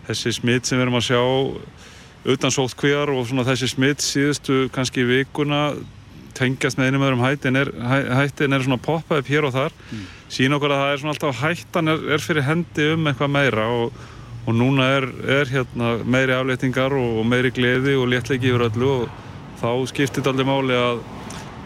þessi 0.08 0.32
smitt 0.32 0.66
sem 0.66 0.78
við 0.78 0.84
erum 0.86 1.00
að 1.00 1.08
sjá 1.08 1.22
utan 2.34 2.52
sótt 2.52 2.76
kvíar 2.76 3.12
og 3.12 3.26
svona 3.28 3.44
þessi 3.44 3.68
smitt 3.68 4.04
síðustu 4.04 4.68
kannski 4.72 5.04
vikuna 5.04 5.60
tengjast 6.36 6.78
með 6.78 6.90
einum 6.90 7.04
öðrum. 7.06 7.24
Hættin 7.24 7.60
er, 7.60 7.72
hættin 8.20 8.56
er 8.56 8.64
svona 8.64 8.80
poppa 8.82 9.20
upp 9.20 9.30
hér 9.30 9.48
og 9.48 9.54
þar. 9.56 9.76
Mm. 9.90 10.08
sína 10.30 10.58
okkur 10.58 10.74
að 10.74 10.82
það 10.82 10.92
er 10.94 11.02
svona 11.02 11.14
alltaf 11.16 11.40
hættan 11.42 11.90
er, 11.90 12.02
er 12.14 12.24
fyrir 12.24 12.46
hendi 12.46 12.90
um 12.94 13.08
eitthvað 13.10 13.32
meira 13.34 13.68
og, 13.74 14.02
og 14.46 14.54
núna 14.54 14.90
er, 14.98 15.08
er 15.40 15.50
hérna 15.50 15.96
meiri 16.04 16.36
afleitingar 16.36 16.94
og, 16.94 17.16
og 17.22 17.26
meiri 17.26 17.50
gleði 17.54 17.96
og 17.98 18.06
léttleiki 18.12 18.52
yfir 18.52 18.68
öllu 18.68 18.92
og 18.92 19.08
þá 19.60 19.72
skiptir 19.90 20.22
þetta 20.22 20.34
aldrei 20.34 20.48
máli 20.48 20.78
að 20.78 21.02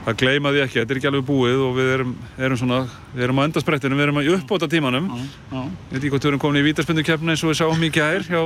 að 0.05 0.19
gleyma 0.21 0.53
því 0.53 0.63
ekki, 0.65 0.81
þetta 0.81 0.93
er 0.93 0.99
ekki 1.01 1.09
alveg 1.09 1.27
búið 1.29 1.61
og 1.65 1.77
við 1.79 1.91
erum, 1.95 2.15
erum 2.37 2.61
svona, 2.61 2.81
við 3.15 3.27
erum 3.27 3.41
á 3.41 3.47
endarsprettinu 3.47 3.97
við 3.97 4.07
erum 4.07 4.21
að 4.21 4.31
uppbóta 4.35 4.69
tímanum 4.71 5.07
ég 5.15 5.95
veit 5.95 6.01
ekki 6.03 6.13
hvort 6.13 6.27
við 6.27 6.31
erum 6.33 6.43
komin 6.43 6.61
í 6.61 6.67
vítarspundukefni 6.67 7.33
eins 7.33 7.45
og 7.45 7.53
við 7.53 7.61
sáum 7.63 7.81
mikið 7.81 8.09
hær 8.11 8.27
hjá, 8.29 8.43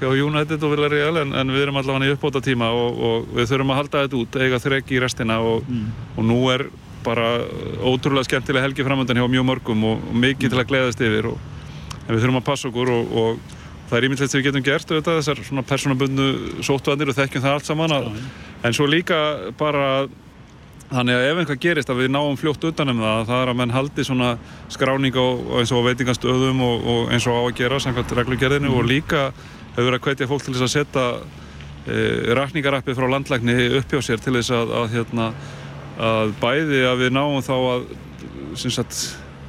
hjá 0.00 0.08
United 0.12 0.62
og 0.62 0.74
Villarreal 0.74 1.20
en, 1.22 1.34
en 1.36 1.52
við 1.54 1.66
erum 1.66 1.78
allavega 1.80 2.10
í 2.10 2.16
uppbóta 2.16 2.42
tíma 2.44 2.70
og, 2.76 2.98
og 3.08 3.28
við 3.36 3.52
þurfum 3.52 3.72
að 3.72 3.80
halda 3.80 4.02
þetta 4.04 4.18
út, 4.20 4.40
eiga 4.42 4.62
þrek 4.62 4.92
í 4.92 5.02
restina 5.02 5.38
og, 5.40 5.68
og 6.16 6.26
nú 6.26 6.40
er 6.52 6.66
bara 7.06 7.28
ótrúlega 7.86 8.26
skemmtilega 8.26 8.66
helgi 8.66 8.84
framöndan 8.84 9.20
hjá 9.20 9.28
mjög 9.30 9.46
mörgum 9.52 9.84
og, 9.92 10.02
og 10.10 10.18
mikið 10.24 10.52
til 10.52 10.60
að 10.60 10.68
gleðast 10.72 11.04
yfir 11.06 11.30
en 11.32 12.12
við 12.14 12.20
þurfum 12.22 12.40
að 12.42 12.48
passa 12.50 12.68
okkur 12.68 12.92
og 12.96 13.40
það 13.86 13.98
er 13.98 14.06
ímyndilegt 14.08 14.32
sem 14.32 14.40
við 14.40 14.48
getum 14.48 14.66
gert 14.66 14.90
auðvitað, 14.90 15.18
þessar 15.20 15.42
svona 15.46 15.66
persónabundu 15.66 16.28
sóttvarnir 16.66 17.12
og 17.12 17.18
þekkjum 17.18 17.44
það 17.44 17.56
allt 17.56 17.68
saman 17.68 17.94
að, 17.94 18.08
en 18.66 18.76
svo 18.76 18.88
líka 18.90 19.18
bara 19.58 20.06
þannig 20.90 21.16
að 21.16 21.26
ef 21.26 21.40
einhvað 21.40 21.62
gerist 21.62 21.90
að 21.90 22.00
við 22.02 22.12
náum 22.14 22.38
fljótt 22.38 22.64
utanum 22.68 23.02
það 23.02 23.22
það 23.30 23.42
er 23.42 23.50
að 23.50 23.58
menn 23.60 23.74
haldi 23.74 24.06
svona 24.06 24.32
skráning 24.72 25.18
á, 25.18 25.26
eins 25.58 25.72
og 25.74 25.86
veitingastöðum 25.86 26.62
og, 26.62 26.86
og 26.92 27.14
eins 27.14 27.26
og 27.26 27.38
á 27.38 27.42
að 27.42 27.56
gera 27.58 27.80
samkvæmt 27.82 28.14
reglugerðinu 28.20 28.70
mm. 28.70 28.76
og 28.78 28.90
líka 28.90 29.22
hefur 29.76 29.90
verið 29.90 30.00
að 30.00 30.08
hvetja 30.08 30.30
fólk 30.30 30.46
til 30.46 30.54
þess 30.56 30.66
að 30.66 30.72
setja 30.72 31.04
e, 31.86 32.00
rakningarappið 32.38 32.98
frá 32.98 33.06
landlækni 33.12 33.56
upp 33.80 33.92
hjá 33.92 34.00
sér 34.04 34.22
til 34.24 34.34
þess 34.38 34.54
að, 34.56 34.72
að, 34.80 34.88
hérna, 34.94 35.28
að 36.08 36.34
bæði 36.40 36.82
að 36.88 37.04
við 37.04 37.14
náum 37.16 37.44
þá 37.44 37.54
að 37.58 37.86
sagt, 38.56 39.02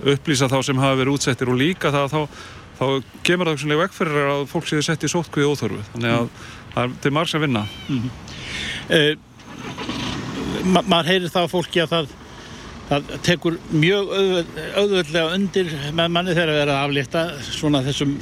upplýsa 0.04 0.50
þá 0.52 0.60
sem 0.66 0.84
hafa 0.84 1.00
verið 1.00 1.18
útsettir 1.18 1.52
og 1.52 1.60
líka 1.60 1.94
það 1.96 2.06
að 2.06 2.14
þá, 2.14 2.44
þá 2.78 2.86
kemur 3.30 3.50
það 3.50 3.58
ekki 3.58 3.80
vekk 3.82 3.98
fyrir 3.98 4.30
að 4.34 4.46
fólk 4.52 4.70
séu 4.70 4.86
sett 4.86 5.08
í 5.08 5.12
sótkvíð 5.12 5.52
óþörfu 5.54 5.82
þannig 5.94 6.16
að 6.18 6.28
mm. 6.28 6.46
það 6.76 7.10
er 7.10 7.18
margs 7.18 7.36
að 7.38 7.46
vinna 7.48 7.66
mm. 7.88 8.10
eh, 8.98 9.12
ma 10.68 10.84
maður 10.84 11.12
heyrir 11.14 11.34
það 11.34 11.48
á 11.48 11.54
fólki 11.54 11.84
að 11.84 11.94
það, 11.94 12.12
það 12.90 13.14
tekur 13.26 13.60
mjög 13.72 14.12
auðvöldlega 14.76 15.38
undir 15.38 15.74
með 15.96 16.14
manni 16.14 16.36
þegar 16.36 16.54
það 16.54 16.62
er 16.66 16.74
að 16.74 16.84
aflýtta 16.84 17.26
svona 17.48 17.84
þessum 17.88 18.14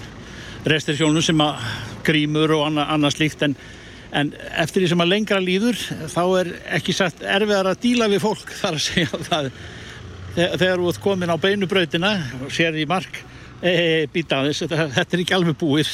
restrikjónum 0.65 1.25
sem 1.25 1.43
að 1.45 1.67
grímur 2.05 2.53
og 2.57 2.67
annað, 2.69 2.91
annað 2.95 3.15
slíkt 3.17 3.45
en, 3.47 3.55
en 4.15 4.33
eftir 4.63 4.83
því 4.83 4.91
sem 4.93 5.05
að 5.05 5.11
lengra 5.11 5.39
líður 5.43 5.79
þá 6.13 6.21
er 6.41 6.51
ekki 6.79 6.95
sagt 6.95 7.23
erfiðar 7.23 7.71
að 7.73 7.81
díla 7.85 8.09
við 8.11 8.23
fólk 8.25 8.53
þar 8.61 8.79
að 8.79 8.85
segja 8.87 9.23
það. 9.29 9.49
Þegar 10.35 10.81
þú 10.81 10.91
ert 10.91 11.01
komin 11.03 11.31
á 11.31 11.37
beinubrautina 11.39 12.11
og 12.43 12.51
sér 12.51 12.75
í 12.75 12.83
mark 12.89 13.21
e, 13.61 13.71
e, 13.71 13.83
býta 14.11 14.41
aðeins, 14.41 14.59
þetta, 14.65 14.89
þetta 14.97 15.15
er 15.15 15.23
ekki 15.23 15.37
alveg 15.37 15.57
búið. 15.61 15.91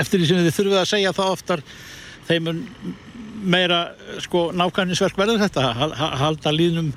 Eftir 0.00 0.22
því 0.22 0.28
sem 0.28 0.42
þið 0.42 0.56
þurfum 0.56 0.80
að 0.80 0.90
segja 0.90 1.14
það 1.14 1.34
oftar 1.36 1.62
þeim 2.26 2.50
meira 3.42 3.80
sko 4.22 4.50
nákvæmnisverk 4.54 5.18
verður 5.18 5.42
þetta 5.42 5.72
halda 6.20 6.52
líðnum 6.54 6.92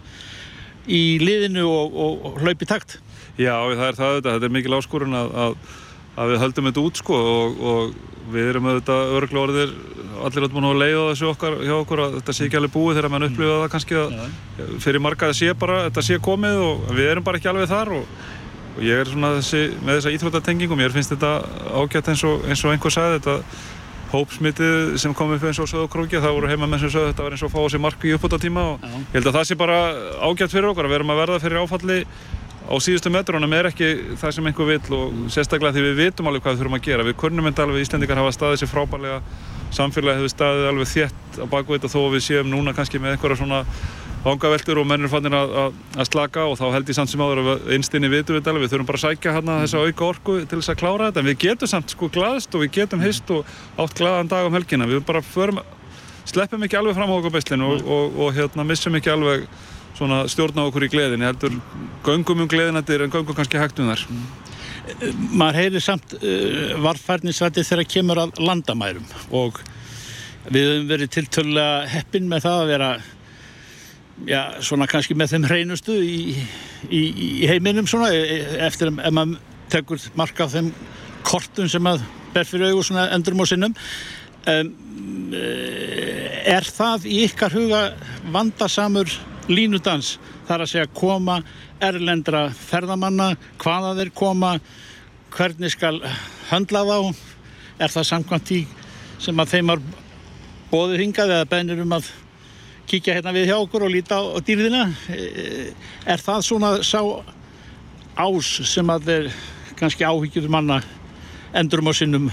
í 0.85 1.17
liðinu 1.21 1.65
og, 1.65 1.95
og, 1.95 2.27
og 2.29 2.43
hlaupi 2.43 2.67
takt. 2.69 2.99
Já, 3.35 3.55
það 3.57 3.87
er 3.87 3.97
það 3.97 4.11
auðvitað, 4.11 4.35
þetta 4.35 4.47
er 4.47 4.55
mikil 4.55 4.77
áskorun 4.77 5.17
að, 5.17 5.33
að, 5.43 5.55
að 6.15 6.31
við 6.31 6.41
höldum 6.43 6.69
þetta 6.69 6.85
út 6.87 7.01
sko 7.01 7.19
og, 7.31 7.59
og 7.71 8.31
við 8.33 8.49
erum 8.51 8.69
auðvitað 8.69 9.13
örglóriðir 9.19 9.75
allir 10.25 10.47
átt 10.47 10.55
búin 10.55 10.69
að 10.69 10.79
leiða 10.79 11.03
þessu 11.11 11.27
okkar 11.29 11.57
hjá 11.59 11.75
okkur 11.75 12.01
að 12.05 12.15
þetta 12.19 12.35
sé 12.35 12.47
ekki 12.47 12.59
alveg 12.59 12.73
búið 12.73 12.97
þegar 12.97 13.11
mann 13.13 13.27
upplifa 13.27 13.59
það 13.59 13.69
kannski 13.75 13.99
að 13.99 14.15
ja. 14.15 14.69
fyrir 14.85 15.03
marga 15.03 15.29
það 15.29 15.37
sé 15.41 15.53
bara, 15.59 15.77
þetta 15.89 16.05
sé 16.07 16.19
komið 16.23 16.63
og 16.63 16.89
við 16.95 17.11
erum 17.11 17.27
bara 17.27 17.41
ekki 17.41 17.51
alveg 17.51 17.69
þar 17.69 17.93
og 17.99 18.83
ég 18.83 19.01
er 19.03 19.11
svona 19.11 19.35
þessi, 19.37 19.61
með 19.83 19.99
þessa 19.99 20.13
íþróttatengingum, 20.15 20.83
ég 20.83 20.95
finnst 20.95 21.13
þetta 21.13 21.33
ágætt 21.75 22.11
eins 22.11 22.25
og 22.27 22.71
einhver 22.73 22.95
sagði 22.95 23.19
þetta 23.19 23.37
hópsmitið 24.15 24.95
sem 25.01 25.13
kom 25.17 25.33
upp 25.35 25.43
eins 25.47 25.59
og 25.59 25.69
söðokrókja 25.69 26.21
það 26.23 26.35
voru 26.37 26.49
heima 26.51 26.69
menn 26.69 26.81
sem 26.81 26.91
sögðu 26.93 27.11
þetta 27.11 27.25
var 27.25 27.35
eins 27.35 27.45
og 27.45 27.51
fá 27.51 27.59
á 27.59 27.67
sig 27.71 27.81
marki 27.81 28.13
upp 28.15 28.27
út 28.27 28.35
á 28.37 28.39
tíma 28.39 28.65
og 28.73 28.83
Já. 28.83 28.91
ég 28.95 29.15
held 29.17 29.29
að 29.29 29.37
það 29.37 29.47
sé 29.49 29.57
bara 29.59 29.77
ágætt 30.21 30.53
fyrir 30.53 30.69
okkur 30.71 30.87
að 30.87 30.93
við 30.93 30.99
erum 30.99 31.13
að 31.13 31.21
verða 31.23 31.41
fyrir 31.43 31.61
áfalli 31.63 31.99
á 32.65 32.75
síðustu 32.81 33.11
metrónum 33.13 33.53
er 33.53 33.69
ekki 33.69 33.89
það 34.19 34.37
sem 34.37 34.47
einhver 34.49 34.69
vil 34.69 34.97
og 34.97 35.19
sérstaklega 35.33 35.75
því 35.75 35.83
við 35.85 35.99
vitum 36.01 36.29
alveg 36.29 36.45
hvað 36.45 36.55
við 36.55 36.63
þurfum 36.63 36.77
að 36.79 36.87
gera. 36.87 37.05
Við 37.05 37.19
kunnum 37.21 37.49
þetta 37.49 37.65
alveg, 37.65 37.83
Íslendikar 37.85 38.21
hafa 38.21 38.33
staðið 38.35 38.63
sér 38.63 38.71
frábælega 38.71 39.19
samfélagi 39.75 40.21
hefur 40.21 40.33
staðið 40.33 40.71
alveg 40.71 40.89
þétt 40.89 41.39
á 41.41 41.45
bakveit 41.51 41.85
og 41.85 41.93
þó 41.93 42.01
við 42.15 42.25
séum 42.25 42.49
núna 42.49 42.73
kannski 42.75 43.01
með 43.01 43.15
einhverja 43.15 43.39
svona 43.41 43.61
vangaveltur 44.25 44.79
og 44.81 44.87
mennir 44.89 45.11
fannir 45.11 45.35
að, 45.37 45.51
að, 45.61 45.75
að 45.99 46.07
slaka 46.09 46.45
og 46.49 46.55
þá 46.57 46.65
held 46.73 46.89
ég 46.89 46.97
samt 46.97 47.11
sem 47.11 47.21
áður 47.21 47.41
að 47.43 47.67
einstinni 47.75 48.09
vitum 48.09 48.33
við 48.33 48.41
þetta 48.41 48.55
við 48.57 48.71
þurfum 48.71 48.89
bara 48.89 49.01
að 49.01 49.03
sækja 49.03 49.35
hérna 49.35 49.57
þessa 49.61 49.83
auka 49.85 50.07
orku 50.07 50.37
til 50.41 50.59
þess 50.61 50.73
að 50.73 50.79
klára 50.81 51.09
þetta. 51.09 51.21
En 51.21 51.29
við 51.29 51.37
getum 51.43 51.69
samt 51.69 51.93
sko 51.93 52.09
glaðist 52.15 52.57
og 52.57 52.65
við 52.65 52.71
getum 52.79 53.05
hist 53.05 53.33
og 53.35 53.53
átt 53.77 53.97
glaðan 53.99 54.31
dag 54.31 54.49
um 54.49 54.57
helgina. 54.57 54.89
Við 54.89 55.05
bara 55.05 55.21
förum, 55.21 55.61
sleppum 56.25 56.65
ekki 56.65 56.79
alveg 56.79 56.97
fram 56.97 57.13
á 57.13 57.17
okkur 57.19 57.35
beislinu 57.35 57.69
og, 57.75 57.85
og, 57.85 58.19
og 58.25 58.33
hérna 58.39 58.65
missum 58.65 58.97
ekki 58.97 59.13
alveg 59.13 59.45
svona 59.95 60.25
stjórna 60.31 60.65
okkur 60.69 60.87
í 60.87 60.91
gleðin 60.91 61.23
ég 61.23 61.31
heldur 61.31 61.55
göngum 62.05 62.43
um 62.43 62.49
gleðinættir 62.51 63.05
en 63.05 63.13
göngum 63.13 63.37
kannski 63.37 63.61
hægt 63.61 63.79
um 63.79 63.91
þar 63.93 64.05
Maður 65.33 65.57
heyrir 65.57 65.81
samt 65.81 66.11
uh, 66.19 66.75
varfærnisvæti 66.83 67.63
þegar 67.65 67.87
kemur 67.89 68.21
að 68.21 68.35
landamærum 68.43 69.07
og 69.33 69.57
við 70.45 70.67
höfum 70.69 70.89
verið 70.91 71.13
tiltölulega 71.15 71.87
heppin 71.89 72.27
með 72.29 72.45
það 72.45 72.59
að 72.59 72.71
vera 72.73 72.89
já, 74.29 74.41
svona 74.61 74.87
kannski 74.89 75.17
með 75.17 75.33
þeim 75.33 75.47
hreinustu 75.49 75.95
í, 76.05 76.19
í, 76.89 77.01
í 77.01 77.49
heiminum 77.49 77.89
svona 77.89 78.11
e, 78.13 78.21
e, 78.21 78.37
eftir 78.67 78.91
að 78.93 79.15
maður 79.17 79.39
tekur 79.73 80.05
marka 80.19 80.45
á 80.45 80.53
þeim 80.53 80.69
kortum 81.25 81.69
sem 81.71 81.89
að 81.89 82.03
ber 82.35 82.45
fyrir 82.45 82.69
augur 82.69 82.85
svona 82.85 83.07
endurum 83.15 83.41
á 83.41 83.45
sinnum. 83.49 83.73
Um, 84.45 84.67
er 86.45 86.67
það 86.69 87.07
í 87.09 87.23
ykkar 87.25 87.55
huga 87.55 87.79
vandasamur 88.29 89.09
línudans 89.51 90.15
þar 90.47 90.63
að 90.65 90.71
segja 90.71 90.91
koma 90.95 91.39
erlendra 91.83 92.47
ferðamanna 92.55 93.33
hvaða 93.61 93.93
þeir 93.99 94.11
koma 94.17 94.55
hvernig 95.35 95.73
skal 95.73 95.99
höndla 96.49 96.83
þá 96.87 96.97
er 97.83 97.93
það 97.93 98.09
samkvæmt 98.11 98.53
í 98.55 98.61
sem 99.21 99.39
að 99.41 99.55
þeim 99.55 99.73
var 99.73 99.83
bóðið 100.71 101.01
hingað 101.03 101.33
eða 101.37 101.49
bænir 101.51 101.81
um 101.83 101.97
að 101.97 102.09
kíkja 102.89 103.17
hérna 103.17 103.33
við 103.35 103.49
hjá 103.49 103.57
okkur 103.57 103.87
og 103.87 103.93
líta 103.93 104.19
á 104.21 104.37
dýrðina? 104.45 104.83
Eh, 105.09 105.71
er 106.05 106.21
það 106.21 106.45
svona 106.45 106.71
sá 106.85 107.01
ás 108.15 108.51
sem 108.69 108.89
að 108.89 109.09
þeir 109.09 109.31
kannski 109.75 110.07
áhyggjur 110.07 110.49
manna 110.51 110.81
endurum 111.55 111.91
á 111.91 111.93
sinnum 111.93 112.29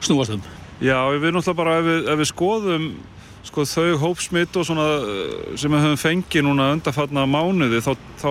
snúastum 0.00 0.42
Já, 0.76 0.98
við 1.08 1.32
náttúrulega 1.32 1.56
bara 1.56 1.76
ef 1.80 1.86
við, 1.86 2.00
ef 2.12 2.18
við 2.20 2.28
skoðum 2.30 2.88
sko, 3.46 3.66
þau 3.68 3.98
hópsmitt 4.02 4.56
og 4.58 4.66
svona 4.68 4.86
eh, 5.00 5.34
sem 5.58 5.72
við 5.72 5.84
höfum 5.86 6.00
fengið 6.00 6.46
núna 6.46 6.70
undarfatna 6.76 7.26
mánuði 7.30 7.82
þá, 7.84 7.92
þá 8.20 8.30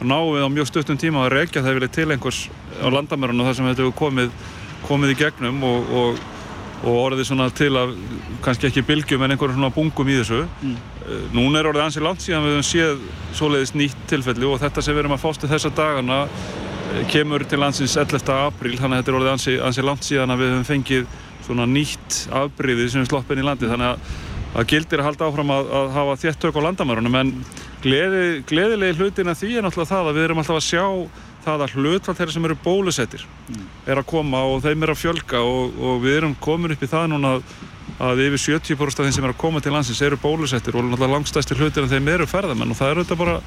náum 0.00 0.34
við 0.34 0.46
á 0.46 0.54
mjög 0.56 0.70
stuttum 0.72 1.00
tíma 1.00 1.26
að 1.26 1.34
rekja 1.38 1.64
það 1.64 1.78
vilja 1.78 1.94
til 1.98 2.10
einhvers 2.10 2.42
á 2.80 2.86
landamörun 2.92 3.42
og 3.42 3.50
það 3.50 3.56
sem 3.58 3.70
þetta 3.70 3.86
hefur 3.86 3.98
komið, 4.00 4.36
komið 4.88 5.14
í 5.14 5.18
gegnum 5.24 5.64
og, 5.66 5.96
og 6.02 6.28
og 6.80 6.96
orðið 6.96 7.26
svona 7.28 7.48
til 7.52 7.70
að 7.76 7.92
kannski 8.44 8.70
ekki 8.70 8.84
bylgjum 8.88 9.24
en 9.24 9.34
einhverjum 9.34 9.58
svona 9.58 9.74
bungum 9.74 10.08
í 10.08 10.16
þessu 10.20 10.46
mm. 10.46 10.78
Eh, 11.10 11.22
núna 11.34 11.58
er 11.58 11.66
orðið 11.66 11.82
ansið 11.86 12.04
langt 12.04 12.22
síðan 12.22 12.44
við 12.44 12.52
höfum 12.54 12.66
séð 12.68 13.04
svoleiðis 13.34 13.72
nýtt 13.74 14.02
tilfelli 14.10 14.46
og 14.46 14.58
þetta 14.60 14.82
sem 14.84 14.94
við 14.94 15.00
erum 15.02 15.14
að 15.16 15.22
fástu 15.22 15.48
þessa 15.50 15.70
dagana 15.74 16.18
eh, 16.28 17.00
kemur 17.10 17.42
til 17.48 17.58
landsins 17.58 17.96
11. 17.98 18.20
apríl 18.36 18.76
þannig 18.76 18.98
að 18.98 19.00
þetta 19.00 19.12
er 19.12 19.18
orðið 19.18 19.32
ansið, 19.32 19.56
ansið 19.66 19.88
langt 19.88 20.06
síðan 20.06 20.34
að 20.34 20.42
við 20.42 20.52
höfum 20.52 20.68
fengið 20.68 21.16
svona 21.48 21.66
nýtt 21.66 22.18
afbríði 22.42 22.90
sem 22.92 23.02
er 23.02 23.08
sloppin 23.08 23.40
í 23.40 23.46
landi 23.48 23.70
þannig 23.72 23.94
að 23.94 24.20
að 24.50 24.70
gildir 24.72 25.00
að 25.00 25.10
halda 25.10 25.28
áfram 25.28 25.52
að, 25.54 25.72
að 25.78 25.90
hafa 25.94 26.20
þéttök 26.24 26.58
á 26.58 26.64
landamærunum 26.66 27.18
en 27.20 27.32
gleði, 27.84 28.22
gleðilegi 28.50 28.98
hlutin 28.98 29.30
að 29.30 29.42
því 29.42 29.50
er 29.56 29.66
náttúrulega 29.66 29.92
það 29.92 30.10
að 30.10 30.16
við 30.18 30.26
erum 30.26 30.42
alltaf 30.42 30.58
að 30.58 30.66
sjá 30.66 30.84
það 31.44 31.64
að 31.64 31.74
hlutfall 31.76 32.16
þeirra 32.18 32.34
sem 32.34 32.48
eru 32.48 32.56
bólusettir 32.64 33.24
mm. 33.24 33.66
er 33.86 34.00
að 34.00 34.08
koma 34.10 34.42
og 34.50 34.64
þeim 34.64 34.84
er 34.84 34.92
að 34.92 35.00
fjölga 35.00 35.42
og, 35.46 35.78
og 35.78 36.02
við 36.02 36.18
erum 36.18 36.36
komin 36.42 36.74
upp 36.74 36.84
í 36.84 36.90
það 36.90 37.06
núna 37.14 37.32
að, 37.38 37.54
að 38.10 38.22
yfir 38.26 38.44
70% 38.58 39.00
af 39.00 39.08
þeim 39.08 39.16
sem 39.16 39.28
er 39.28 39.34
að 39.34 39.40
koma 39.40 39.62
til 39.64 39.72
landsins 39.74 40.02
eru 40.04 40.20
bólusettir 40.20 40.76
og 40.76 40.84
náttúrulega 40.84 41.14
langstæstir 41.14 41.62
hlutir 41.62 41.86
en 41.86 41.92
þeim 41.94 42.12
eru 42.12 42.28
ferðamenn 42.28 42.74
og 42.74 42.80
það 42.80 42.92
er 42.92 43.00
auðvitað 43.00 43.22
bara 43.22 43.38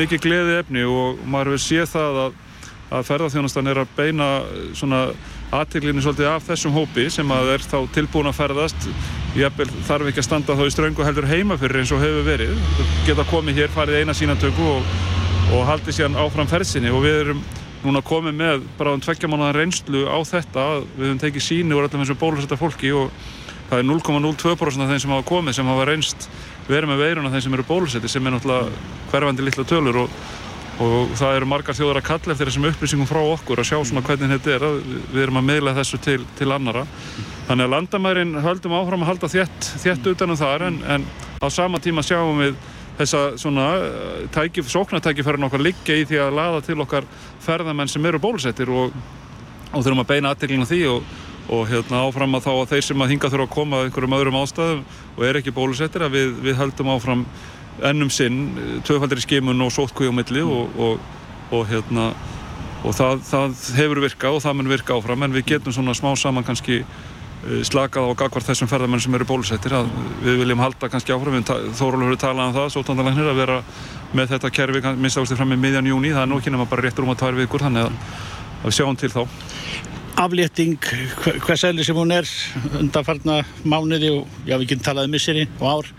mikið 0.00 0.24
gleði 0.24 0.60
efni 0.62 0.86
og 0.88 1.22
maður 1.28 1.54
vil 1.54 1.62
sé 1.68 1.86
það 1.92 2.22
að, 2.24 2.38
að 2.88 3.08
ferðarþjónastan 3.12 3.70
er 3.70 3.82
að 3.84 3.96
beina 4.00 4.30
svona 4.78 5.04
aðteglinu 5.54 6.02
svolítið 6.04 6.28
af 6.28 6.44
þessum 6.44 6.74
hópi 6.76 7.06
sem 7.12 7.30
að 7.32 7.52
er 7.54 7.64
þá 7.64 7.78
tilbúin 7.94 8.28
að 8.28 8.36
ferðast. 8.36 8.88
Jafnvel, 9.38 9.68
þarf 9.86 10.10
ekki 10.10 10.22
að 10.22 10.26
standa 10.26 10.56
þá 10.58 10.64
í 10.66 10.74
ströngu 10.74 11.06
heldur 11.06 11.28
heima 11.28 11.56
fyrir 11.60 11.80
eins 11.82 11.92
og 11.94 12.02
hefur 12.02 12.26
verið. 12.26 12.58
Geta 13.06 13.24
komið 13.28 13.62
hér, 13.62 13.72
farið 13.72 14.02
eina 14.02 14.16
sínatöku 14.16 14.66
og, 14.74 14.92
og 15.56 15.64
haldið 15.68 15.98
síðan 15.98 16.18
áfram 16.20 16.50
ferðsynni 16.50 16.92
og 16.92 17.04
við 17.06 17.20
erum 17.22 17.42
núna 17.84 18.02
komið 18.04 18.34
með 18.36 18.66
bara 18.78 18.94
um 18.96 19.02
tveggja 19.02 19.30
mánuðan 19.30 19.56
reynslu 19.56 20.04
á 20.10 20.18
þetta. 20.26 20.66
Við 20.96 21.06
höfum 21.06 21.22
tekið 21.22 21.46
síni 21.46 21.76
úr 21.76 21.86
allir 21.86 22.02
þessum 22.02 22.20
bólusetta 22.20 22.58
fólki 22.58 22.92
og 22.96 23.12
það 23.70 23.82
er 23.82 23.88
0,02% 23.88 24.84
af 24.84 24.92
þeim 24.92 25.02
sem 25.04 25.14
hafa 25.14 25.28
komið 25.28 25.58
sem 25.58 25.70
hafa 25.70 25.86
reynst 25.88 26.28
verið 26.68 26.92
með 26.92 27.02
veiruna 27.04 27.32
þeim 27.32 27.44
sem 27.46 27.56
eru 27.56 27.66
bólusetti 27.68 28.10
sem 28.10 28.26
er 28.26 28.34
náttúrulega 28.34 28.68
hverfandi 29.12 29.46
lilla 29.46 29.66
tölur. 29.68 30.02
Og 30.04 30.20
og 30.78 31.14
það 31.18 31.36
eru 31.36 31.48
margar 31.50 31.74
þjóðar 31.74 31.98
að 31.98 32.06
kalla 32.06 32.34
eftir 32.34 32.50
þessum 32.50 32.68
upplýsingum 32.68 33.08
frá 33.10 33.18
okkur 33.24 33.62
að 33.62 33.70
sjá 33.70 33.78
svona 33.82 34.04
hvernig 34.06 34.30
þetta 34.36 34.54
er. 34.54 34.66
Við 35.10 35.22
erum 35.24 35.40
að 35.40 35.48
meðla 35.48 35.74
þessu 35.80 35.98
til, 36.04 36.20
til 36.38 36.50
annara 36.54 36.84
þannig 37.48 37.64
að 37.64 37.72
landamærin 37.72 38.34
höldum 38.44 38.76
áfram 38.78 39.04
að 39.04 39.10
halda 39.10 39.30
þétt, 39.32 39.70
þétt 39.82 40.10
utanum 40.12 40.38
þar 40.38 40.66
en, 40.68 40.82
en 40.84 41.06
á 41.40 41.46
sama 41.50 41.80
tíma 41.82 42.04
sjáum 42.06 42.42
við 42.44 42.58
þessa 42.98 43.22
svona 43.38 43.68
eh, 43.78 44.26
tæki, 44.34 44.64
sóknartækifærin 44.66 45.46
okkar 45.48 45.62
liggja 45.62 45.96
í 45.96 46.04
því 46.08 46.20
að 46.24 46.36
laða 46.38 46.62
til 46.66 46.78
okkar 46.82 47.06
ferðamenn 47.44 47.90
sem 47.90 48.04
eru 48.10 48.20
bólusettir 48.22 48.70
og, 48.74 48.94
og 49.72 49.80
þurfum 49.80 50.02
að 50.02 50.10
beina 50.10 50.32
aðteglina 50.34 50.66
því 50.68 50.80
og, 50.92 51.12
og 51.54 51.68
hérna 51.70 52.02
áfram 52.04 52.36
að 52.36 52.48
þá 52.48 52.50
að 52.54 52.72
þeir 52.74 52.88
sem 52.88 53.04
að 53.04 53.14
hinga 53.14 53.30
þurfa 53.32 53.46
að 53.48 53.54
koma 53.54 53.84
einhverjum 53.86 54.18
öðrum 54.18 54.40
ástæðum 54.42 54.82
og 55.14 55.22
er 55.28 55.40
ekki 55.40 55.54
bólusettir 55.56 56.04
að 56.04 56.18
við, 56.18 56.34
við 56.48 56.58
höldum 56.58 56.92
áfram 56.96 57.24
ennum 57.86 58.10
sinn 58.10 58.80
tvöfaldir 58.86 59.20
í 59.20 59.26
skimun 59.26 59.62
og 59.64 59.72
sótkvíu 59.74 60.10
á 60.10 60.14
milli 60.14 60.42
og, 60.42 60.74
og, 60.78 61.04
og, 61.50 61.62
hérna, 61.68 62.10
og 62.82 62.96
það, 62.96 63.22
það 63.28 63.60
hefur 63.78 64.02
virkað 64.04 64.38
og 64.38 64.42
það 64.44 64.58
mun 64.58 64.72
virka 64.72 64.96
áfram 64.98 65.26
en 65.26 65.36
við 65.36 65.46
getum 65.54 65.74
svona 65.74 65.94
smá 65.96 66.10
saman 66.18 66.46
kannski 66.46 66.80
eh, 66.82 67.60
slakað 67.68 68.10
á 68.10 68.18
gagvart 68.24 68.48
þessum 68.48 68.70
ferðarmenn 68.70 69.02
sem 69.04 69.14
eru 69.18 69.28
bólusettir. 69.28 69.76
Að 69.78 69.92
við 70.24 70.42
viljum 70.42 70.64
halda 70.64 70.90
kannski 70.90 71.14
áfram 71.14 71.38
við 71.38 71.52
þórólur 71.78 72.10
höfum 72.10 72.22
talað 72.24 72.50
um 72.50 72.58
það, 72.58 72.72
sótandalagnir 72.76 73.30
að 73.32 73.42
vera 73.42 73.60
með 74.16 74.34
þetta 74.34 74.54
kerfi 74.54 74.82
minnst 74.96 75.20
ástu 75.20 75.36
fram 75.36 75.52
með 75.52 75.62
miðjan 75.66 75.92
júni 75.92 76.14
það 76.14 76.24
er 76.24 76.32
nú 76.32 76.40
ekki 76.40 76.54
nema 76.54 76.68
bara 76.70 76.86
réttur 76.86 77.04
um 77.04 77.12
að 77.12 77.22
tvær 77.22 77.38
vikur 77.42 77.64
þannig 77.66 77.88
að, 77.88 78.02
að 78.62 78.70
við 78.70 78.78
sjáum 78.78 78.98
til 78.98 79.12
þá. 79.12 79.22
Aflétting, 80.18 80.86
hvers 81.44 81.62
eðli 81.68 81.84
sem 81.86 81.94
hún 81.94 82.10
er 82.10 82.26
undanfarna 82.80 83.36
mánuði 83.62 84.08
og 84.16 84.40
já 84.48 84.56
við 84.56 84.72
getum 84.72 84.86
talað 84.88 85.06
um 85.06 85.12
misseri 85.14 85.44
og 85.60 85.68
ár 85.68 85.90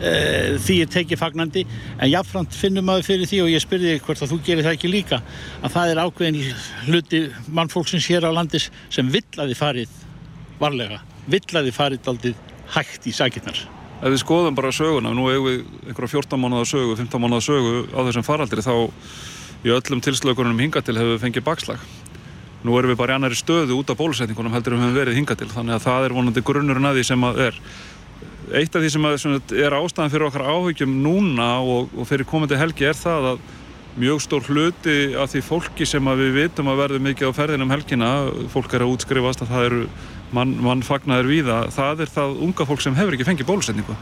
e, 0.00 0.56
því 0.62 0.78
er 0.84 0.90
tekið 0.92 1.20
fagnandi 1.20 1.64
en 1.66 2.10
jáfnframt 2.10 2.56
finnum 2.56 2.86
maður 2.88 3.08
fyrir 3.10 3.30
því 3.30 3.42
og 3.44 3.52
ég 3.52 3.64
spyrði 3.64 3.94
hvort 4.06 4.24
að 4.24 4.34
þú 4.34 4.40
gerir 4.46 4.66
það 4.66 4.76
ekki 4.78 4.92
líka 4.92 5.20
að 5.62 5.76
það 5.76 5.92
er 5.92 6.02
ákveðin 6.04 6.42
hluti 6.88 7.22
mannfólksins 7.48 8.10
hér 8.10 8.28
á 8.28 8.36
landis 8.36 8.70
sem 8.90 9.08
villaði 9.12 9.56
farið 9.58 10.02
varlega, 10.60 11.00
villaði 11.30 11.72
farið 11.74 12.12
aldrei 12.12 12.34
hægt 12.74 13.06
í 13.06 13.14
sakirnar. 13.14 13.58
Ef 13.96 14.12
við 14.12 14.20
skoðum 14.20 14.56
bara 14.56 14.74
söguna, 14.76 15.14
nú 15.16 15.30
hefur 15.30 15.46
við 15.46 15.62
einhverja 15.88 16.12
14 16.18 16.40
mánuða 16.40 16.66
sögu, 16.68 16.96
15 16.98 17.22
mánuða 17.22 17.44
sögu 17.46 17.76
á 17.96 18.00
þessum 18.04 18.26
faraldri 18.26 18.64
þá 18.64 18.74
í 19.64 19.72
öllum 19.72 20.02
tilslökunum 20.04 20.60
hingatil 20.60 20.96
hefur 20.98 21.14
við 21.14 21.22
fengið 21.24 21.46
bakslag. 21.46 21.86
Nú 22.66 22.76
erum 22.76 22.92
við 22.92 22.98
bara 23.00 23.14
í 23.14 23.16
annari 23.16 23.38
stöðu 23.38 23.78
út 23.78 23.90
af 23.92 23.98
bólusetningunum 24.00 24.52
heldur 24.52 24.76
við 24.76 24.84
hefum 24.84 24.98
verið 24.98 25.18
hingatil 25.20 25.48
þannig 25.52 25.76
að 25.76 25.86
það 25.86 26.06
er 26.06 26.14
vonandi 26.16 26.44
grunnurinn 26.44 26.88
að 26.88 26.98
því 26.98 27.04
sem 27.08 27.26
að 27.28 27.40
er 27.46 27.60
eitt 28.54 28.76
af 28.76 28.82
því 28.82 28.90
sem, 28.94 29.06
að, 29.08 29.16
sem 29.22 29.36
er 29.58 29.76
ástæðan 29.76 30.12
fyrir 30.12 30.28
okkar 30.28 30.46
áhugjum 30.46 30.98
núna 31.02 31.56
og, 31.64 31.94
og 31.96 32.08
fyrir 32.08 32.28
komandi 32.28 32.58
helgi 32.58 32.86
er 32.86 32.98
það 32.98 33.30
að 33.32 33.46
mjög 33.96 34.20
stór 34.20 34.44
hluti 34.50 34.96
af 35.16 35.32
því 35.32 35.42
fólki 35.46 35.86
sem 35.88 36.10
við 36.20 36.34
vitum 36.36 36.68
að 36.68 36.82
verður 36.82 37.04
mikið 37.06 37.32
á 37.32 37.38
ferðinum 37.38 37.72
helgina 37.72 38.10
fólk 38.52 38.74
er 38.76 38.84
að 38.84 38.92
útskrifast 38.92 39.44
að 39.44 39.52
það 39.54 39.68
eru 39.70 39.82
mann, 40.36 40.56
mann 40.62 40.82
fagnar 40.84 41.28
víða, 41.28 41.62
það 41.72 42.04
er 42.04 42.12
það 42.12 42.40
unga 42.46 42.66
fólk 42.68 42.82
sem 42.84 42.96
hefur 42.98 43.16
ekki 43.16 43.28
fengið 43.28 43.48
bólusetningu. 43.48 43.96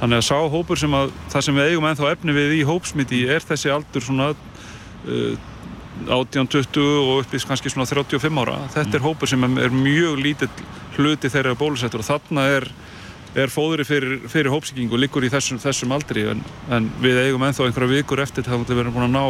Þannig 0.00 0.20
að 0.20 0.26
sá 0.26 0.38
hópur 0.54 0.80
sem 0.80 0.94
að 0.96 1.12
það 1.32 1.46
sem 1.46 1.58
við 1.58 1.72
eigum 1.72 1.88
ennþá 1.90 2.12
efni 2.14 2.36
við 2.36 2.54
í 2.56 2.62
hópsmiti 2.68 3.20
er 3.30 3.44
þessi 3.44 3.72
aldur 3.74 4.04
svona 4.04 4.30
uh, 4.32 5.34
18-20 6.08 6.80
og 6.82 7.20
uppið 7.22 7.46
kannski 7.48 7.70
svona 7.70 7.86
35 7.88 8.42
ára. 8.42 8.56
Þetta 8.74 8.98
er 8.98 9.04
hópur 9.04 9.30
sem 9.30 9.44
er 9.46 9.74
mjög 9.74 10.18
lítill 10.24 10.50
hluti 10.96 11.30
þeirra 11.30 11.54
bólusettur 11.58 12.02
og 12.02 12.08
þarna 12.08 12.48
er 12.56 12.68
er 13.34 13.50
fóðri 13.50 13.84
fyrir, 13.86 14.18
fyrir 14.30 14.52
hópsíkingu 14.52 14.98
líkur 15.00 15.26
í 15.26 15.30
þessum, 15.32 15.58
þessum 15.62 15.94
aldri 15.96 16.26
en, 16.30 16.42
en 16.70 16.88
við 17.02 17.20
eigum 17.24 17.42
enþá 17.46 17.68
einhverja 17.68 17.98
vikur 17.98 18.22
eftir 18.22 18.46
þá 18.46 18.56
við 18.62 18.84
erum 18.84 18.94
búin 18.94 19.08
að 19.08 19.16
ná 19.16 19.24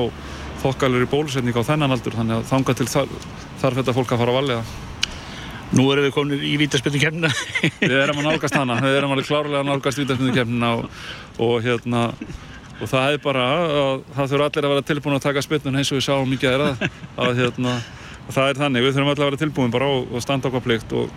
þokkalur 0.64 1.04
í 1.04 1.10
bólusetning 1.10 1.56
á 1.56 1.62
þennan 1.64 1.94
aldur 1.96 2.16
þannig 2.16 2.40
að 2.40 2.48
þanga 2.52 2.76
til 2.78 2.88
þar, 2.92 3.14
þarf 3.62 3.80
þetta 3.80 3.96
fólk 3.96 4.14
að 4.14 4.24
fara 4.24 4.34
að 4.34 4.40
valega 4.42 4.64
Nú 5.74 5.88
erum 5.90 6.04
við 6.04 6.12
komin 6.14 6.42
í 6.44 6.52
vítaspilnu 6.60 7.00
kemna 7.02 7.30
Við 7.80 7.94
erum 7.96 8.20
að 8.20 8.26
nálgast 8.28 8.54
hana 8.54 8.76
við 8.84 8.98
erum 8.98 9.14
alveg 9.14 9.26
klárlega 9.26 9.62
að 9.62 9.70
nálgast 9.70 9.98
vítaspilnu 9.98 10.34
kemna 10.36 10.74
og, 10.78 10.98
og 11.42 11.56
hérna 11.64 12.10
og 12.82 12.90
það 12.90 13.16
er 13.16 13.20
bara 13.22 13.44
að 13.54 14.04
það 14.16 14.30
þurfa 14.32 14.46
allir 14.48 14.66
að 14.66 14.72
vera 14.74 14.86
tilbúin 14.88 15.16
að 15.16 15.26
taka 15.28 15.42
spilnun 15.44 15.78
eins 15.80 15.92
og 15.92 15.98
við 15.98 16.06
sáum 16.08 16.30
mikið 16.30 16.64
að, 16.66 16.86
að 17.22 17.38
hérna, 17.38 17.74
það 18.34 18.48
er 18.50 18.60
þannig, 18.60 18.84
við 18.84 18.96
þurfum 18.96 19.12
allir 19.12 19.24
að 19.24 19.30
vera 19.30 19.42
tilbúin 19.44 19.74
bara 19.74 19.90
og, 19.94 20.08
og 20.10 20.24
standa 20.24 20.50
okkar 20.50 20.64
plikt 20.64 20.94
og 20.98 21.12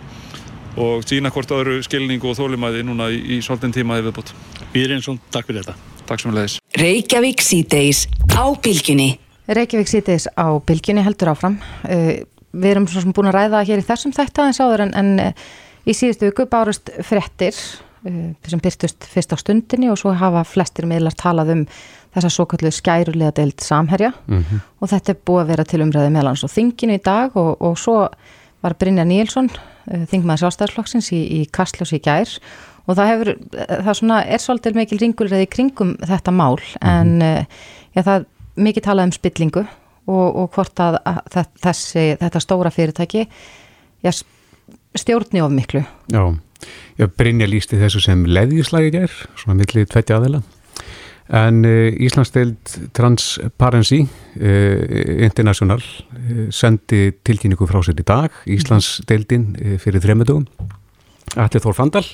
og 0.78 1.04
sína 1.08 1.32
hvort 1.34 1.50
öðru 1.54 1.78
skilningu 1.84 2.30
og 2.30 2.38
þólimæði 2.38 2.84
núna 2.86 3.08
í, 3.12 3.18
í 3.36 3.38
svolítinn 3.44 3.74
tíma 3.74 3.98
eða 3.98 4.08
viðbútt. 4.08 4.34
Og 4.68 5.18
takk 5.34 5.48
fyrir 5.48 5.64
þetta. 5.64 5.74
Takk 6.08 6.22
sem 6.22 6.30
við 6.30 6.38
leiðis. 6.38 6.58
Reykjavík 6.78 7.44
síðdeis 7.44 8.04
á 8.32 8.44
bylginni. 8.64 9.08
Reykjavík 9.58 9.90
síðdeis 9.90 10.28
á 10.38 10.46
bylginni 10.64 11.04
heldur 11.04 11.32
áfram. 11.34 11.58
Uh, 11.84 12.22
við 12.52 12.70
erum 12.72 12.88
svona 12.90 13.16
búin 13.16 13.30
að 13.32 13.38
ræða 13.40 13.64
hér 13.68 13.82
í 13.82 13.86
þessum 13.88 14.14
þætt 14.16 14.42
aðeins 14.42 14.62
áður 14.62 14.86
en, 14.86 14.94
en 14.98 15.12
uh, 15.26 15.46
í 15.88 15.96
síðustu 15.96 16.30
viku 16.30 16.48
bárust 16.50 16.92
frettir 17.04 17.56
uh, 17.56 18.32
sem 18.48 18.62
byrtust 18.64 19.08
fyrst 19.10 19.34
á 19.34 19.36
stundinni 19.40 19.90
og 19.92 19.98
svo 20.00 20.14
hafa 20.16 20.44
flestir 20.48 20.88
meðlar 20.88 21.16
talað 21.18 21.54
um 21.56 21.64
þessa 22.16 22.32
svo 22.32 22.46
kallu 22.48 22.70
skærulega 22.72 23.34
deilt 23.36 23.60
samherja 23.60 24.14
mm 24.26 24.38
-hmm. 24.38 24.60
og 24.80 24.88
þetta 24.88 25.12
er 25.12 25.18
búið 25.28 25.42
að 25.42 25.50
vera 25.52 25.64
til 25.64 25.82
umræði 25.84 26.12
meðlans 26.14 26.44
og 26.44 26.50
þinginu 26.50 26.96
í 26.96 27.02
dag 27.04 27.36
og, 27.36 27.60
og 27.60 27.76
svo 27.78 27.98
var 28.64 28.74
Brynja 28.80 29.04
Níelsson 29.04 29.50
Eh, 29.52 29.77
þingmaður 30.10 30.42
sjálfstæðarflokksins 30.44 31.12
í, 31.16 31.20
í 31.38 31.40
Kastljós 31.52 31.94
í 31.96 32.00
gær. 32.04 32.32
Og 32.88 32.96
það 32.96 33.10
hefur, 33.12 33.30
eh, 33.52 33.76
það 33.86 33.98
svona 34.00 34.22
er 34.24 34.42
svolítið 34.42 34.80
mikil 34.80 34.98
ringulreði 35.02 35.50
kringum 35.52 35.94
þetta 36.00 36.34
mál 36.34 36.58
en 36.80 37.18
mm 37.18 37.22
-hmm. 37.22 37.46
já, 37.96 38.02
það 38.02 38.26
mikið 38.56 38.82
talað 38.82 39.04
um 39.04 39.12
spillingu 39.12 39.66
og, 40.08 40.36
og 40.36 40.50
hvort 40.54 40.80
að, 40.80 40.98
að 41.04 41.46
þessi, 41.62 42.16
þetta 42.20 42.40
stóra 42.40 42.70
fyrirtæki 42.70 43.28
já, 44.02 44.10
stjórni 44.94 45.42
of 45.42 45.52
miklu. 45.52 45.84
Já, 46.10 46.38
Brynja 47.16 47.46
lísti 47.46 47.78
þessu 47.78 48.00
sem 48.00 48.24
leðjuslægi 48.26 48.90
gær, 48.90 49.12
svona 49.36 49.60
millið 49.60 49.92
tvetti 49.92 50.12
aðeila 50.12 50.42
En 51.28 51.60
uh, 51.64 51.92
Íslandsdeild 52.00 52.90
Transparency 52.96 54.00
uh, 54.00 55.24
International 55.26 55.82
uh, 55.82 56.46
sendi 56.54 57.10
tilkynningu 57.26 57.68
frá 57.68 57.82
sér 57.84 58.00
í 58.00 58.06
dag. 58.08 58.32
Íslandsdeildin 58.48 59.50
fyrir 59.82 60.04
þremudugum 60.04 60.46
Allir 61.36 61.60
Þór 61.60 61.76
Fandal 61.76 62.06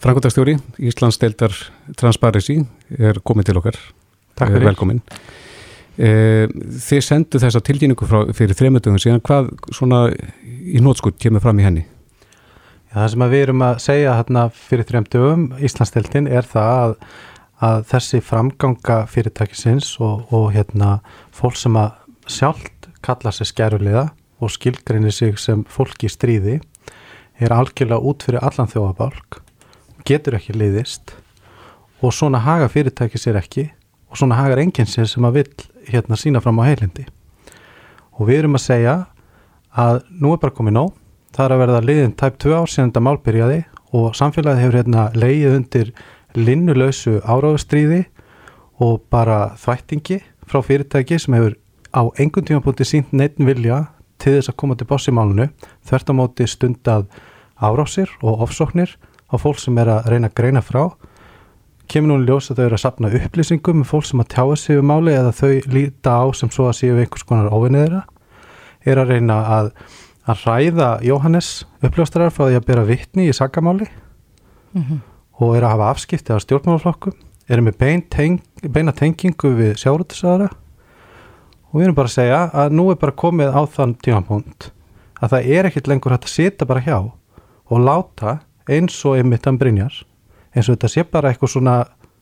Frankóttastjóri, 0.00 0.56
Íslandsdeildar 0.82 1.54
Transparency 2.00 2.56
er 2.98 3.20
komið 3.22 3.50
til 3.50 3.60
okkar. 3.60 3.78
Takk 4.40 4.54
fyrir. 4.54 4.70
Velkomin 4.70 5.02
Þið 6.00 7.02
sendu 7.04 7.40
þessa 7.42 7.60
tilkynningu 7.60 8.06
frá, 8.08 8.22
fyrir 8.32 8.56
þremudugum 8.56 8.96
síðan. 9.02 9.20
Hvað 9.26 9.50
svona 9.76 10.06
í 10.48 10.80
nótskutt 10.80 11.18
kemur 11.20 11.42
fram 11.44 11.60
í 11.60 11.66
henni? 11.66 11.82
Já, 12.90 13.02
það 13.02 13.10
sem 13.12 13.24
við 13.34 13.42
erum 13.44 13.64
að 13.66 13.82
segja 13.84 14.14
hérna 14.16 14.46
fyrir 14.54 14.88
þremdugum 14.88 15.44
Íslandsdeildin 15.60 16.30
er 16.30 16.48
það 16.48 16.70
að 16.78 16.94
að 17.60 17.84
þessi 17.90 18.20
framganga 18.24 19.02
fyrirtækisins 19.10 19.92
og, 20.00 20.26
og 20.32 20.50
hérna 20.54 20.98
fólk 21.36 21.58
sem 21.60 21.76
að 21.76 21.92
sjálft 22.30 22.88
kalla 23.04 23.32
sér 23.34 23.50
skærulega 23.50 24.04
og 24.40 24.52
skilgrinni 24.54 25.12
sig 25.12 25.38
sem 25.38 25.64
fólk 25.68 26.04
í 26.04 26.10
stríði 26.12 26.60
er 27.40 27.52
algjörlega 27.56 28.00
út 28.00 28.24
fyrir 28.24 28.44
allan 28.44 28.70
þjóabálk 28.70 29.40
getur 30.08 30.38
ekki 30.38 30.56
liðist 30.56 31.14
og 32.00 32.14
svona 32.16 32.40
haga 32.44 32.68
fyrirtæki 32.72 33.20
sér 33.20 33.40
ekki 33.40 33.68
og 34.10 34.18
svona 34.18 34.38
hagar 34.40 34.60
enginn 34.62 34.88
sér 34.88 35.08
sem 35.08 35.24
að 35.28 35.40
vil 35.40 35.50
hérna 35.90 36.18
sína 36.18 36.40
fram 36.42 36.58
á 36.60 36.66
heilindi. 36.66 37.04
Og 38.18 38.28
við 38.28 38.42
erum 38.42 38.56
að 38.58 38.66
segja 38.66 38.94
að 39.70 40.00
nú 40.10 40.32
er 40.34 40.40
bara 40.42 40.56
komið 40.56 40.76
nóg 40.76 40.96
það 41.36 41.44
er 41.44 41.54
að 41.54 41.62
verða 41.62 41.82
liðin 41.84 42.16
tæp 42.18 42.40
2 42.42 42.56
ár 42.56 42.70
síðan 42.70 42.90
þetta 42.90 43.04
mál 43.06 43.20
byrjaði 43.24 43.60
og 43.96 44.16
samfélagið 44.18 44.62
hefur 44.64 44.78
hérna 44.80 45.04
leið 45.14 45.54
undir 45.54 45.92
linnulausu 46.34 47.20
áráðustríði 47.24 48.04
og 48.80 49.00
bara 49.10 49.54
þvættingi 49.60 50.20
frá 50.48 50.62
fyrirtæki 50.64 51.18
sem 51.20 51.34
hefur 51.36 51.56
á 51.94 52.02
engun 52.22 52.46
tímapunkti 52.46 52.86
sínt 52.86 53.12
neitt 53.12 53.38
vilja 53.38 53.86
til 54.20 54.36
þess 54.36 54.52
að 54.52 54.58
koma 54.62 54.76
til 54.78 54.88
boss 54.90 55.08
í 55.10 55.14
málunu 55.14 55.48
þvert 55.88 56.12
á 56.12 56.14
móti 56.16 56.46
stundað 56.48 57.06
árásir 57.60 58.10
og 58.22 58.44
ofsóknir 58.46 58.96
á 59.30 59.34
fólk 59.38 59.60
sem 59.60 59.78
er 59.78 59.90
að 59.90 60.10
reyna 60.12 60.30
að 60.30 60.36
greina 60.40 60.62
frá. 60.64 60.90
Kemur 61.90 62.12
núna 62.12 62.26
ljós 62.28 62.50
að 62.50 62.60
þau 62.60 62.64
eru 62.66 62.78
að 62.78 62.84
sapna 62.84 63.12
upplýsingum 63.18 63.82
um 63.82 63.86
fólk 63.86 64.06
sem 64.06 64.22
að 64.22 64.30
tjáa 64.34 64.56
sig 64.56 64.78
um 64.78 64.88
máli 64.90 65.14
eða 65.14 65.34
þau 65.34 65.72
líta 65.74 66.16
á 66.22 66.24
sem 66.34 66.50
svo 66.54 66.68
að 66.70 66.78
séu 66.80 66.98
einhvers 66.98 67.26
konar 67.26 67.50
óvinnið 67.50 67.86
þeirra. 67.86 68.02
Er 68.86 69.02
að 69.02 69.12
reyna 69.14 69.38
að, 69.58 69.70
að 70.30 70.44
ræða 70.46 70.90
Jóhannes 71.04 71.50
uppljóstarar 71.82 72.34
frá 72.34 72.46
því 72.46 72.60
að 72.60 72.68
bera 72.70 72.86
vittni 72.88 73.28
í 73.28 73.36
sagamáli 73.36 73.88
mm 73.90 74.82
-hmm. 74.82 75.00
Og 75.40 75.56
er 75.56 75.64
að 75.64 75.74
hafa 75.74 75.90
afskipti 75.94 76.34
af 76.34 76.42
stjórnmálaflokkum 76.44 77.16
er 77.50 77.62
með 77.64 77.78
bein 77.80 78.02
teng, 78.12 78.42
beina 78.62 78.92
tengingu 78.92 79.54
við 79.56 79.72
sjárutisæðara 79.80 80.50
og 81.70 81.78
við 81.78 81.86
erum 81.86 81.96
bara 81.98 82.10
að 82.10 82.18
segja 82.18 82.42
að 82.62 82.76
nú 82.76 82.90
er 82.92 83.00
bara 83.00 83.16
komið 83.24 83.56
á 83.56 83.62
þann 83.72 83.96
tímapunkt 84.04 84.70
að 85.20 85.34
það 85.34 85.50
er 85.56 85.70
ekkit 85.70 85.90
lengur 85.90 86.14
hægt 86.14 86.28
að 86.28 86.36
sita 86.36 86.68
bara 86.68 86.84
hjá 86.84 86.98
og 87.00 87.82
láta 87.82 88.38
eins 88.70 88.96
og 89.06 89.18
einmitt 89.18 89.46
hann 89.48 89.58
brinjar 89.60 90.02
eins 90.54 90.68
og 90.68 90.76
þetta 90.76 90.92
sé 90.92 91.04
bara 91.06 91.30
eitthvað 91.30 91.54
svona 91.54 91.74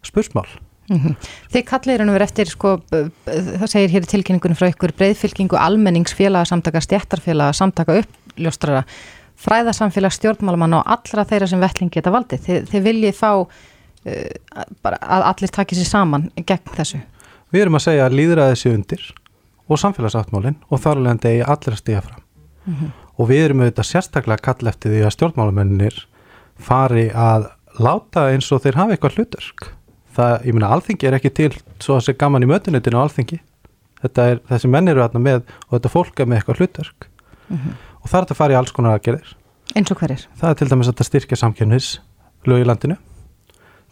spursmál. 0.05 0.49
Mm 0.89 0.99
-hmm. 0.99 1.15
Þið 1.53 1.65
kallir 1.69 1.99
hann 2.01 2.13
verið 2.13 2.29
eftir, 2.29 2.47
sko, 2.49 2.81
það 3.27 3.67
segir 3.69 3.91
hér 3.91 4.03
í 4.03 4.11
tilkynningunum 4.13 4.57
frá 4.57 4.69
ykkur 4.69 4.93
breyðfylkingu 4.97 5.57
almenningsfélaga 5.57 6.45
samtaka, 6.49 6.81
stjættarfélaga, 6.81 7.53
samtaka 7.53 7.99
uppljóstrara, 8.01 8.85
fræðasamfélag 9.39 10.15
stjórnmálumann 10.17 10.79
og 10.81 10.91
allra 10.95 11.25
þeirra 11.29 11.49
sem 11.51 11.63
vettling 11.63 11.93
geta 11.95 12.13
valdið. 12.15 12.43
Þið, 12.47 12.69
þið 12.73 12.87
viljið 12.89 13.17
fá 13.19 13.31
uh, 13.39 13.49
að 14.59 15.27
allir 15.33 15.55
takja 15.55 15.79
sér 15.79 15.91
saman 15.91 16.29
gegn 16.37 16.75
þessu. 16.77 17.03
Við 17.55 17.65
erum 17.65 17.79
að 17.79 17.87
segja 17.87 18.07
að 18.09 18.19
líðra 18.19 18.51
þessi 18.53 18.75
undir 18.75 19.05
og 19.69 19.81
samfélagsáttmálinn 19.81 20.59
og 20.69 20.83
þar 20.83 21.03
alveg 21.03 21.23
degi 21.25 21.45
allir 21.45 21.77
að 21.77 21.83
stíða 21.83 22.05
fram. 22.09 22.25
Mm 22.67 22.75
-hmm. 22.75 22.91
Og 23.19 23.29
við 23.29 23.45
erum 23.45 23.63
auðvitað 23.63 23.91
sérstaklega 23.91 24.39
að 24.39 24.47
kalla 24.47 24.71
eftir 24.71 24.93
því 24.93 25.01
að 25.05 25.15
stjórnmálumennir 25.17 25.97
fari 26.59 27.09
að 27.11 27.49
láta 27.79 28.29
eins 28.33 28.53
og 28.53 28.63
þeir 28.63 28.79
hafa 28.79 28.95
eitthvað 28.95 29.19
hlutverk 29.19 29.73
það, 30.19 30.35
ég 30.49 30.57
meina, 30.57 30.71
alþingi 30.75 31.09
er 31.09 31.17
ekki 31.19 31.33
til 31.35 31.53
svo 31.79 31.97
að 31.97 32.01
það 32.01 32.07
sé 32.07 32.17
gaman 32.23 32.47
í 32.47 32.51
mötunitinu 32.51 32.99
á 32.99 33.05
alþingi 33.05 33.39
þetta 34.03 34.27
er, 34.33 34.41
þessi 34.51 34.71
menn 34.73 34.91
eru 34.91 35.05
aðna 35.05 35.23
með 35.23 35.41
og 35.69 35.77
þetta 35.77 35.93
fólk 35.93 36.23
er 36.23 36.31
með 36.31 36.41
eitthvað 36.41 36.63
hlutverk 36.63 37.09
mm 37.09 37.57
-hmm. 37.57 37.77
Og 38.03 38.11
það 38.11 38.21
er 38.21 38.27
að 38.27 38.39
fara 38.41 38.55
í 38.55 38.59
alls 38.59 38.75
konar 38.75 38.99
aðgerðir. 38.99 39.35
Eins 39.77 39.93
og 39.93 40.01
hverir? 40.01 40.25
Það 40.41 40.51
er 40.51 40.59
til 40.59 40.69
dæmis 40.71 40.91
að 40.91 41.05
styrkja 41.09 41.39
samkynnis 41.39 41.89
lög 42.49 42.63
í 42.63 42.67
landinu. 42.69 42.97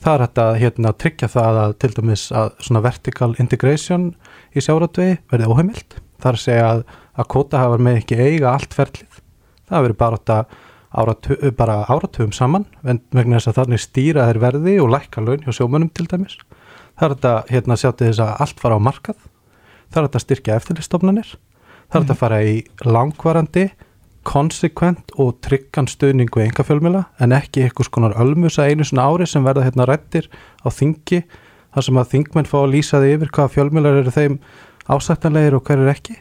Það 0.03 0.15
er 0.15 0.25
að 0.43 0.59
hérna, 0.61 0.93
tryggja 0.93 1.29
það 1.33 1.61
að 1.63 1.75
til 1.83 1.91
dæmis 1.97 2.27
að 2.37 2.51
svona 2.67 2.83
vertical 2.85 3.31
integration 3.43 4.11
í 4.53 4.63
sjáratvegi 4.65 5.19
verði 5.33 5.51
óheimilt. 5.51 5.99
Það 6.21 6.31
er 6.31 6.39
að 6.39 6.45
segja 6.45 6.69
að, 6.69 6.83
að 7.17 7.31
kóta 7.33 7.63
hafa 7.63 7.81
með 7.83 8.01
ekki 8.03 8.21
eiga 8.21 8.53
allt 8.53 8.77
ferlið. 8.77 9.21
Það 9.67 9.87
verður 9.87 10.01
bara 10.03 10.21
að 10.37 10.55
áratu, 10.97 11.39
bara 11.57 11.79
áratugum 11.91 12.33
saman 12.33 12.69
vegna 12.85 13.41
þess 13.41 13.51
að 13.51 13.59
þannig 13.63 13.83
stýra 13.83 14.29
þeir 14.31 14.43
verði 14.45 14.77
og 14.85 14.93
lækka 14.95 15.25
laun 15.25 15.43
hjá 15.45 15.57
sjómanum 15.59 15.91
til 15.93 16.07
dæmis. 16.13 16.39
Það 16.97 17.09
er 17.09 17.17
þetta 17.17 17.35
hérna 17.51 17.81
sjáttu 17.81 18.09
þess 18.09 18.23
að 18.25 18.37
allt 18.45 18.63
fara 18.63 18.79
á 18.79 18.87
markað. 18.87 19.19
Það 19.91 20.01
er 20.01 20.09
þetta 20.09 20.25
styrkja 20.25 20.61
eftirlistofnanir 20.61 21.35
það 21.93 22.01
er 22.01 22.07
mm. 22.07 22.21
fara 22.21 22.41
í 22.45 22.55
langvarandi 22.87 23.67
konsekvent 24.27 25.15
og 25.23 25.37
tryggan 25.45 25.89
stuðningu 25.91 26.43
enga 26.43 26.65
fjölmjöla 26.67 27.05
en 27.23 27.35
ekki 27.37 27.65
eitthvað 27.65 27.91
skonar 27.91 28.17
ölmusa 28.23 28.67
einu 28.67 28.85
svona 28.87 29.07
ári 29.07 29.29
sem 29.31 29.45
verða 29.47 29.67
hérna 29.69 29.87
rættir 29.89 30.29
á 30.67 30.69
þingi 30.69 31.23
þar 31.75 31.87
sem 31.87 32.01
að 32.01 32.11
þingmenn 32.15 32.51
fá 32.51 32.59
að 32.63 32.73
lýsa 32.75 33.01
því 33.03 33.13
yfir 33.17 33.33
hvaða 33.37 33.55
fjölmjölar 33.55 34.01
eru 34.03 34.15
þeim 34.15 34.39
ásættanlegir 34.91 35.59
og 35.59 35.67
hver 35.67 35.85
er 35.85 35.93
ekki 35.93 36.19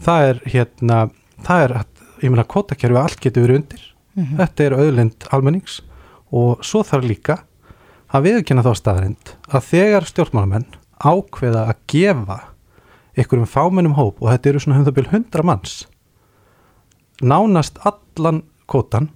það 0.00 0.28
er 0.30 0.42
hérna 0.54 0.98
það 1.44 1.64
er 1.66 1.76
ég 2.20 2.32
meina 2.32 2.48
kvotakerfi 2.48 3.00
allt 3.00 3.20
getur 3.20 3.46
verið 3.46 3.60
undir 3.62 3.84
mm 3.84 4.24
-hmm. 4.24 4.36
þetta 4.40 4.64
er 4.64 4.78
auðlind 4.78 5.28
almennings 5.30 5.80
og 6.32 6.64
svo 6.64 6.82
þarf 6.84 7.04
líka 7.04 7.38
að 8.10 8.26
viðkynna 8.26 8.64
þá 8.64 8.72
staðrind 8.74 9.34
að 9.48 9.66
þegar 9.70 10.08
stjórnmálamenn 10.08 10.66
ákveða 11.00 11.68
að 11.70 11.76
gefa 11.86 12.40
einhverjum 13.16 13.46
fámennum 13.46 13.96
hóp 13.98 14.20
og 14.22 14.30
þetta 14.30 14.48
eru 14.48 14.60
svona 14.60 14.78
hundabil 14.78 15.08
hundra 15.10 15.42
manns 15.42 15.86
nánast 17.20 17.80
allan 17.86 18.42
kvotan 18.70 19.10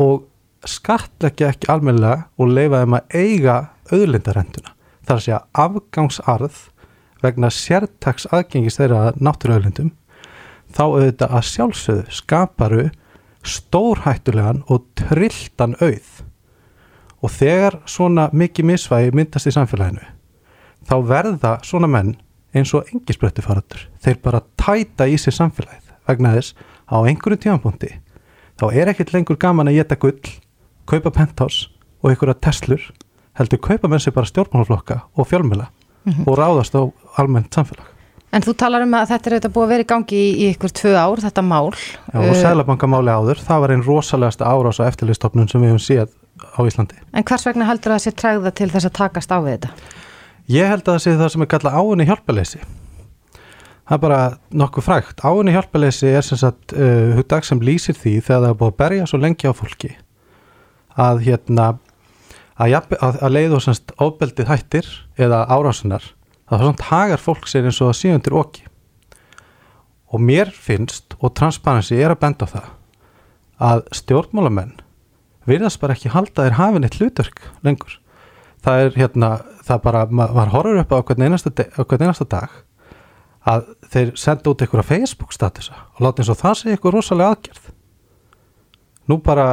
og 0.00 0.26
skatleggja 0.68 1.52
ekki 1.54 1.70
almennilega 1.72 2.26
og 2.38 2.52
leifa 2.52 2.82
þeim 2.82 2.98
að 2.98 3.16
eiga 3.16 3.56
auðlindarenduna 3.90 4.74
þar 5.06 5.16
að 5.16 5.24
segja 5.24 5.40
afgangsarð 5.64 6.60
vegna 7.24 7.50
sértags 7.52 8.26
aðgengis 8.32 8.78
þeirra 8.80 9.12
náttúruauðlindum 9.20 9.92
þá 10.70 10.82
auðvitað 10.86 11.36
að 11.36 11.46
sjálfsögðu 11.50 12.16
skaparu 12.20 12.88
stórhættulegan 13.46 14.62
og 14.68 14.84
trilltan 14.98 15.76
auð. 15.80 16.10
Og 17.20 17.32
þegar 17.32 17.78
svona 17.88 18.28
mikið 18.32 18.68
misvægi 18.70 19.14
myndast 19.16 19.48
í 19.48 19.54
samfélaginu 19.54 20.04
þá 20.88 20.94
verða 21.08 21.54
svona 21.66 21.90
menn 21.90 22.14
eins 22.56 22.72
og 22.74 22.88
engisbrötti 22.94 23.44
faratur 23.44 23.84
þeir 24.02 24.20
bara 24.24 24.42
tæta 24.58 25.06
í 25.06 25.18
sig 25.20 25.34
samfélagið 25.36 25.92
vegna 26.08 26.32
þess 26.36 26.54
á 26.90 26.96
einhverju 27.00 27.40
tímanbúndi 27.44 27.94
þá 28.60 28.66
er 28.74 28.92
ekkert 28.92 29.14
lengur 29.14 29.38
gaman 29.40 29.70
að 29.70 29.80
geta 29.80 30.00
gull 30.00 30.34
kaupa 30.90 31.10
penthouse 31.14 31.70
og 32.02 32.10
einhverja 32.10 32.40
teslur 32.42 32.90
heldur 33.38 33.62
kaupa 33.62 33.88
með 33.88 34.04
sig 34.04 34.14
bara 34.14 34.28
stjórnmálaflokka 34.28 35.00
og 35.16 35.30
fjölmjöla 35.30 35.70
mm 35.70 36.12
-hmm. 36.12 36.26
og 36.26 36.38
ráðast 36.38 36.74
á 36.74 36.82
almennt 37.16 37.54
samfélag 37.54 37.86
En 38.30 38.42
þú 38.42 38.54
talar 38.54 38.84
um 38.86 38.92
að 38.94 39.08
þetta 39.10 39.28
er 39.28 39.34
auðvitað 39.34 39.54
búið 39.54 39.64
að 39.64 39.72
vera 39.72 39.82
í 39.84 39.86
gangi 39.90 40.18
í, 40.18 40.26
í 40.38 40.44
ykkur 40.54 40.72
tvö 40.78 40.92
ár, 40.94 41.22
þetta 41.24 41.42
mál. 41.42 41.70
Já, 41.74 42.18
og 42.20 42.28
uh, 42.28 42.36
Sælabankamáli 42.38 43.10
áður, 43.10 43.40
það 43.42 43.62
var 43.64 43.72
einn 43.74 43.82
rosalegasta 43.82 44.46
árás 44.46 44.78
á 44.78 44.86
eftirlistofnun 44.86 45.50
sem 45.50 45.64
við 45.64 45.72
hefum 45.72 45.82
síðan 45.82 46.12
á 46.54 46.60
Íslandi. 46.62 47.00
En 47.10 47.26
hvers 47.26 47.46
vegna 47.48 47.66
heldur 47.66 47.90
það 47.90 47.98
að 47.98 48.04
sé 48.04 48.12
træða 48.22 48.52
til 48.60 48.70
þess 48.70 48.86
að 48.86 48.94
takast 49.00 49.34
á 49.34 49.38
við 49.42 49.56
þetta? 49.56 49.70
Ég 50.46 50.70
held 50.70 50.84
að 50.84 50.92
það 50.92 51.02
sé 51.02 51.16
það 51.18 51.32
sem 51.34 51.42
er 51.42 51.50
kallað 51.50 51.80
áinni 51.80 52.06
hjálpaleysi. 52.06 52.62
Það 53.90 53.96
er 53.96 54.02
bara 54.04 54.18
nokkuð 54.54 54.86
frægt. 54.86 55.22
Áinni 55.26 55.50
hjálpaleysi 55.50 56.12
er 56.14 56.22
sem 56.22 56.38
sagt 56.38 56.76
uh, 56.78 57.16
hugdag 57.16 57.42
sem 57.42 57.58
lýsir 57.58 57.96
því 57.98 58.20
þegar 58.22 58.44
það 58.44 58.52
er 58.52 58.58
búið 58.60 58.70
að 58.70 58.78
berja 58.84 59.08
svo 59.10 59.18
lengi 59.18 59.50
á 59.50 59.54
fólki 59.58 59.90
að, 60.94 61.24
hérna, 61.26 61.66
að, 62.54 62.76
að, 62.76 63.18
að 63.18 63.34
leið 63.34 63.56
og 63.58 63.64
semst 63.64 63.94
ofbeldið 63.98 64.50
hættir 64.50 64.90
eða 65.18 65.42
árásunar 65.50 66.06
það 66.50 66.56
er 66.56 66.66
svona 66.66 66.88
hagar 66.90 67.22
fólk 67.22 67.48
sér 67.50 67.68
eins 67.68 67.80
og 67.80 67.90
það 67.90 67.98
sé 68.00 68.12
undir 68.14 68.36
okki 68.40 68.66
og 70.10 70.22
mér 70.26 70.50
finnst 70.50 71.16
og 71.20 71.34
Transparency 71.38 71.98
er 72.00 72.14
að 72.14 72.22
benda 72.24 72.46
á 72.46 72.52
það 72.54 72.70
að 73.70 73.84
stjórnmálamenn 74.00 74.72
virðast 75.50 75.80
bara 75.82 75.94
ekki 75.96 76.12
halda 76.14 76.46
þér 76.46 76.58
hafinn 76.58 76.86
eitt 76.86 76.98
hlutverk 76.98 77.44
lengur 77.66 77.98
það 78.64 78.86
er 78.86 78.98
hérna, 78.98 79.30
það 79.66 79.84
bara 79.86 80.04
var 80.10 80.52
horfur 80.52 80.82
upp 80.82 80.92
á 80.92 80.98
hvern 81.06 81.28
einasta, 81.28 81.52
hvern 81.54 82.06
einasta 82.08 82.26
dag 82.28 82.58
að 83.48 83.70
þeir 83.92 84.12
senda 84.20 84.52
út 84.52 84.62
einhverja 84.62 84.88
Facebook 84.88 85.32
statusa 85.32 85.76
og 85.96 86.04
láta 86.04 86.22
eins 86.22 86.32
og 86.32 86.40
það 86.40 86.58
sé 86.58 86.74
eitthvað 86.74 86.96
rosalega 86.96 87.34
aðgerð. 87.34 87.70
Nú 89.08 89.18
bara 89.24 89.46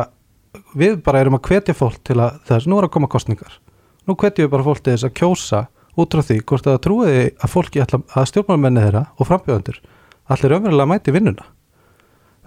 við 0.78 1.00
bara 1.06 1.22
erum 1.24 1.38
að 1.38 1.48
hvetja 1.52 1.76
fólk 1.78 2.02
til 2.04 2.20
að 2.20 2.42
þess, 2.50 2.68
nú 2.68 2.80
er 2.80 2.88
að 2.88 2.94
koma 2.98 3.10
kostningar 3.12 3.60
nú 4.08 4.16
hvetjum 4.16 4.48
við 4.48 4.54
bara 4.54 4.66
fólk 4.66 4.82
til 4.84 4.96
þess 4.96 5.08
að 5.08 5.16
kjósa 5.20 5.62
út 5.98 6.16
frá 6.16 6.24
því 6.24 6.40
hvort 6.48 6.68
það 6.68 6.82
trúiði 6.86 7.24
að 7.44 7.54
fólki 7.54 7.84
ætla, 7.84 8.02
að 8.16 8.28
stjórnmálmenni 8.32 8.84
þeirra 8.86 9.06
og 9.18 9.30
frambjöðandur 9.30 9.80
allir 10.28 10.58
ömverulega 10.58 10.92
mæti 10.92 11.14
vinnuna. 11.16 11.48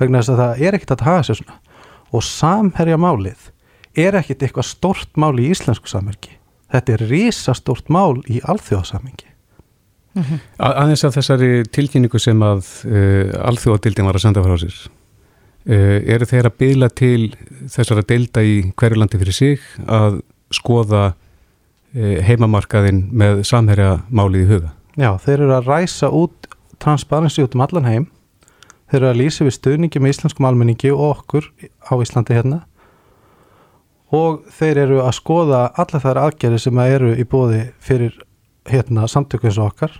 Vegna 0.01 0.21
þess 0.21 0.35
að 0.35 0.43
það 0.43 0.67
er 0.67 0.77
ekkit 0.77 0.95
að 0.97 1.07
hafa 1.09 1.25
sér 1.27 1.41
svona. 1.41 1.57
Og 2.11 2.25
samherja 2.27 2.99
málið 3.01 3.49
er 4.01 4.19
ekkit 4.19 4.45
eitthvað 4.47 4.69
stort 4.71 5.21
mál 5.21 5.35
í 5.41 5.51
íslensku 5.51 5.91
samverki 5.91 6.37
þetta 6.71 6.95
er 6.95 7.07
risastort 7.11 7.91
mál 7.93 8.21
í 8.31 8.41
alþjóðasammingi 8.47 9.30
mm 10.15 10.23
-hmm. 10.23 10.41
Aðeins 10.59 11.05
af 11.05 11.15
þessari 11.17 11.65
tilkynningu 11.73 12.19
sem 12.19 12.43
að 12.43 12.67
uh, 12.87 13.47
alþjóðadildin 13.49 14.07
var 14.07 14.15
að 14.15 14.27
senda 14.27 14.43
frá 14.43 14.57
sér 14.59 14.77
uh, 15.69 15.99
eru 16.15 16.27
þeir 16.27 16.47
að 16.47 16.59
bila 16.59 16.89
til 16.89 17.35
þessara 17.69 18.03
delda 18.03 18.43
í 18.43 18.73
hverju 18.77 18.99
landi 18.99 19.19
fyrir 19.19 19.33
sig 19.33 19.61
að 19.87 20.23
skoða 20.51 21.15
Eh, 21.91 22.21
heimamarkaðin 22.23 23.09
með 23.11 23.41
samherja 23.49 24.05
málið 24.15 24.45
í 24.45 24.47
huga. 24.47 24.69
Já, 24.95 25.09
þeir 25.19 25.41
eru 25.41 25.55
að 25.57 25.71
ræsa 25.73 26.11
út 26.15 26.47
transparency 26.79 27.43
út 27.43 27.57
um 27.57 27.65
allan 27.65 27.89
heim 27.89 28.05
þeir 28.93 29.01
eru 29.01 29.09
að 29.09 29.19
lýsa 29.19 29.47
við 29.49 29.57
stuðningi 29.57 30.03
með 30.03 30.13
íslenskum 30.15 30.47
almenningi 30.47 30.93
og 30.95 31.03
okkur 31.09 31.49
á 31.91 31.93
Íslandi 31.99 32.37
hérna 32.39 32.61
og 34.15 34.47
þeir 34.55 34.85
eru 34.85 35.01
að 35.03 35.17
skoða 35.19 35.65
alla 35.83 36.03
þær 36.05 36.23
aðgerði 36.29 36.63
sem 36.63 36.79
eru 36.85 37.11
í 37.19 37.27
bóði 37.27 37.65
fyrir 37.83 38.15
hérna 38.73 39.09
samtöku 39.11 39.49
eins 39.49 39.59
og 39.61 39.73
okkar. 39.73 39.93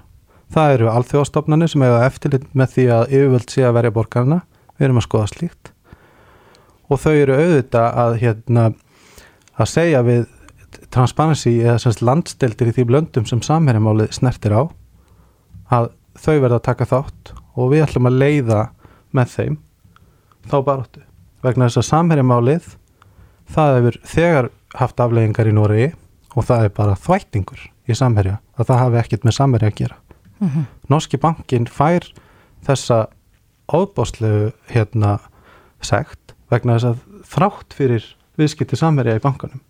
Það 0.51 0.75
eru 0.77 0.91
alþjóðastofnarnir 0.91 1.71
sem 1.71 1.85
hefur 1.87 2.07
eftirlit 2.07 2.47
með 2.59 2.73
því 2.75 2.87
að 2.97 3.13
yfirvöld 3.19 3.53
sé 3.53 3.67
að 3.67 3.77
verja 3.79 3.95
borgarna 3.95 4.41
við 4.77 4.89
erum 4.89 5.01
að 5.01 5.07
skoða 5.07 5.31
slíkt. 5.31 5.73
Og 6.91 6.99
þau 6.99 7.13
eru 7.15 7.39
auðvitað 7.39 7.99
að 8.05 8.17
hérna 8.25 8.65
að 9.61 9.71
segja 9.71 10.03
við 10.07 10.27
Transparency 10.91 11.57
eða 11.63 11.93
landsteldir 12.07 12.71
í 12.71 12.75
því 12.75 12.85
blöndum 12.89 13.27
sem 13.27 13.43
samherjamálið 13.43 14.15
snertir 14.15 14.55
á 14.55 14.63
að 15.71 15.91
þau 16.19 16.37
verða 16.43 16.59
að 16.59 16.67
taka 16.67 16.89
þátt 16.91 17.33
og 17.55 17.73
við 17.73 17.85
ætlum 17.87 18.11
að 18.11 18.19
leiða 18.23 18.61
með 19.15 19.35
þeim 19.35 19.57
þá 20.51 20.57
baróttu 20.67 21.03
vegna 21.45 21.69
þess 21.69 21.81
að 21.83 21.89
samherjamálið 21.91 22.69
það 23.51 23.77
hefur 23.77 23.99
þegar 24.15 24.51
haft 24.79 25.03
afleggingar 25.03 25.51
í 25.51 25.55
Nóri 25.57 25.87
og 26.37 26.47
það 26.47 26.67
er 26.67 26.75
bara 26.77 26.99
þvættingur 26.99 27.63
í 27.91 27.99
samherja 27.99 28.39
að 28.59 28.67
það 28.71 28.79
hafi 28.85 28.97
ekkert 29.03 29.25
með 29.29 29.37
samherja 29.41 29.69
að 29.73 29.75
gera 29.85 29.97
Mm 30.41 30.49
-hmm. 30.49 30.65
Norski 30.89 31.19
bankin 31.21 31.67
fær 31.69 32.01
þessa 32.65 33.07
óbáslegu 33.69 34.53
hérna 34.73 35.19
segt 35.85 36.35
vegna 36.51 36.79
þess 36.79 36.85
að 36.91 36.97
þrátt 37.31 37.75
fyrir 37.77 38.07
viðskipti 38.39 38.77
samherja 38.77 39.17
í 39.19 39.23
bankanum 39.23 39.61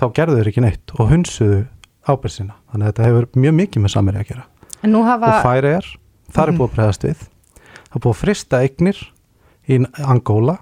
þá 0.00 0.10
gerðu 0.18 0.36
þeir 0.40 0.48
ekki 0.50 0.60
neitt 0.64 0.92
og 0.98 1.08
hunsuðu 1.10 1.62
ábyrgsina 2.08 2.54
þannig 2.72 2.82
að 2.86 2.90
þetta 2.92 3.06
hefur 3.08 3.26
mjög 3.36 3.54
mikið 3.60 3.82
með 3.86 3.94
samherja 3.94 4.20
að 4.20 4.28
gera 4.28 4.44
hafa... 5.06 5.26
og 5.38 5.42
færi 5.46 5.72
er, 5.78 5.86
þar 6.34 6.48
er 6.48 6.52
Mhm. 6.52 6.58
búið 6.60 6.68
að 6.70 6.74
bregðast 6.76 7.04
við 7.04 7.16
það 7.16 7.96
er 7.96 8.00
búið 8.00 8.14
að 8.14 8.20
frista 8.20 8.60
eignir 8.62 8.98
í 9.68 9.78
Angóla 10.04 10.58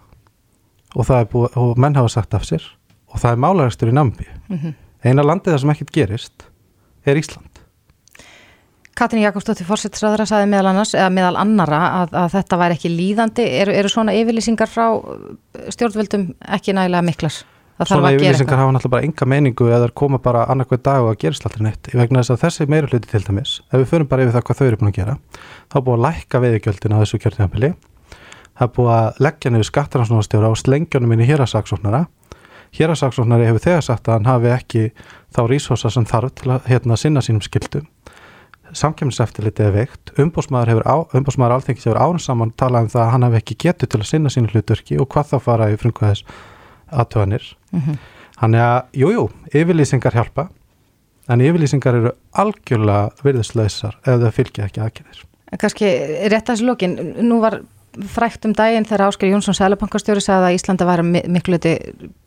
og 0.94 1.06
það 1.06 1.26
búið, 1.32 1.56
og 1.56 1.78
menn 1.78 1.94
hafa 1.96 2.08
sagt 2.08 2.34
af 2.34 2.42
sér 2.44 2.62
og 3.08 3.20
það 3.20 3.32
er 3.32 3.37
málaræstur 3.42 3.88
í 3.88 3.92
Nambi 3.92 4.26
Mhm. 4.48 4.74
eina 5.04 5.22
landið 5.22 5.52
þar 5.52 5.58
sem 5.60 5.70
ekkert 5.70 5.92
gerist 5.92 6.44
er 7.06 7.20
Ísland. 7.20 7.62
Katrín 8.94 9.24
Jakobsdóttir 9.24 9.66
fórsettisræðara 9.66 10.26
saði 10.28 10.46
meðal 10.52 10.70
annars, 10.70 10.92
eða 10.94 11.08
meðal 11.10 11.34
annara 11.40 11.80
að, 12.02 12.12
að 12.20 12.28
þetta 12.36 12.58
væri 12.60 12.76
ekki 12.76 12.92
líðandi. 12.92 13.46
Eru, 13.62 13.74
eru 13.74 13.90
svona 13.90 14.14
yfirlýsingar 14.14 14.70
frá 14.70 14.86
uh, 14.94 15.24
stjórnvöldum 15.74 16.28
ekki 16.54 16.76
nægilega 16.76 17.02
þarf 17.74 17.90
Svona 17.90 18.12
gera 18.14 18.20
yfirlýsingar 18.20 18.60
hafa 18.60 18.74
náttúrulega 18.76 18.94
bara 18.94 19.08
enga 19.08 19.26
meiningu 19.26 19.66
eða 19.66 19.88
koma 19.98 20.20
bara 20.22 20.44
annarkveð 20.52 20.82
dag 20.86 21.02
og 21.02 21.10
að 21.10 21.18
gerist 21.24 21.46
aldrei 21.48 21.64
neitt. 21.66 21.90
Í 21.90 21.98
vegna 21.98 22.22
þess 22.22 22.34
að 22.36 22.44
þessi 22.44 22.68
meira 22.70 22.90
hluti 22.90 23.10
til 23.10 23.24
dæmis 23.26 23.56
ef 23.66 23.80
við 23.80 23.88
förum 23.90 24.10
bara 24.12 24.22
yfir 24.22 24.36
það 24.36 24.46
hvað 24.46 24.60
þau 24.60 24.66
eru 24.68 24.78
búin 24.78 24.92
að 24.92 24.98
gera 25.00 25.16
þá 25.72 25.76
búið 25.80 25.96
að 25.96 26.04
lækka 26.06 26.42
veiðigjöldin 26.44 26.94
á 26.94 27.00
þessu 27.02 27.20
kjörtíðanbili 27.24 27.72
það 28.54 28.72
búið 28.76 28.92
að 28.94 29.22
leggja 29.26 29.50
niður 29.50 29.68
skattaransnóðastjóra 29.70 30.52
og 30.54 30.60
slengjanum 30.60 31.14
inn 31.16 31.24
í 31.24 31.28
hérasaksóknara 31.32 32.04
hérasaksóknari 32.78 33.48
hefur 33.48 33.64
þegar 33.64 33.84
sagt 33.87 34.08
að 34.08 34.18
hann 34.18 34.30
hafi 34.30 34.52
ekki 34.54 34.84
þá 35.34 35.42
rísosa 35.50 35.90
sem 35.90 36.06
þarf 36.08 36.34
til 36.40 36.54
að 36.56 36.70
hérna, 36.70 36.96
sinna 37.00 37.22
sínum 37.24 37.44
skildum 37.44 37.87
samkjömseftiliti 38.74 39.62
er 39.62 39.74
veikt 39.74 40.10
umbósmaður, 40.18 40.82
alþengis 41.54 41.87
hefur 41.87 42.00
árun 42.00 42.22
saman 42.22 42.50
talað 42.58 42.87
um 42.87 42.90
það 42.94 43.04
að 43.04 43.12
hann 43.12 43.26
hafi 43.28 43.38
ekki 43.38 43.56
getur 43.66 43.90
til 43.90 44.00
að 44.00 44.08
sinna 44.08 44.32
sínu 44.32 44.50
hlutverki 44.50 44.98
og 44.98 45.08
hvað 45.14 45.30
þá 45.30 45.37
fara 45.44 45.70
í 45.70 45.78
frumkvæðis 45.78 46.24
aðtöðanir 46.90 47.54
Mhm. 47.74 47.98
Þannig 48.34 48.60
að, 48.60 48.78
jújú, 48.98 49.14
jú, 49.14 49.24
yfirlýsingar 49.54 50.14
hjálpa 50.14 50.48
en 51.30 51.40
yfirlýsingar 51.40 51.98
eru 52.00 52.10
algjörlega 52.42 53.24
virðislausar 53.24 53.94
ef 54.02 54.18
það 54.20 54.34
fylgja 54.34 54.66
ekki 54.66 54.82
aðkynir. 54.84 55.22
En 55.52 55.60
kannski 55.62 55.90
rétt 56.32 56.48
að 56.48 56.50
þessu 56.50 56.66
lokin, 56.66 56.96
nú 57.22 57.38
var 57.40 57.60
frækt 58.14 58.44
um 58.48 58.54
daginn 58.57 58.87
þegar 58.88 59.09
Ásker 59.11 59.30
Jónsson 59.30 59.57
Sælabankastjóri 59.59 60.22
sagði 60.24 60.48
að 60.50 60.57
Íslanda 60.59 60.87
væri 60.88 61.04
mi- 61.07 61.24
miklu 61.37 61.57
liti 61.57 61.74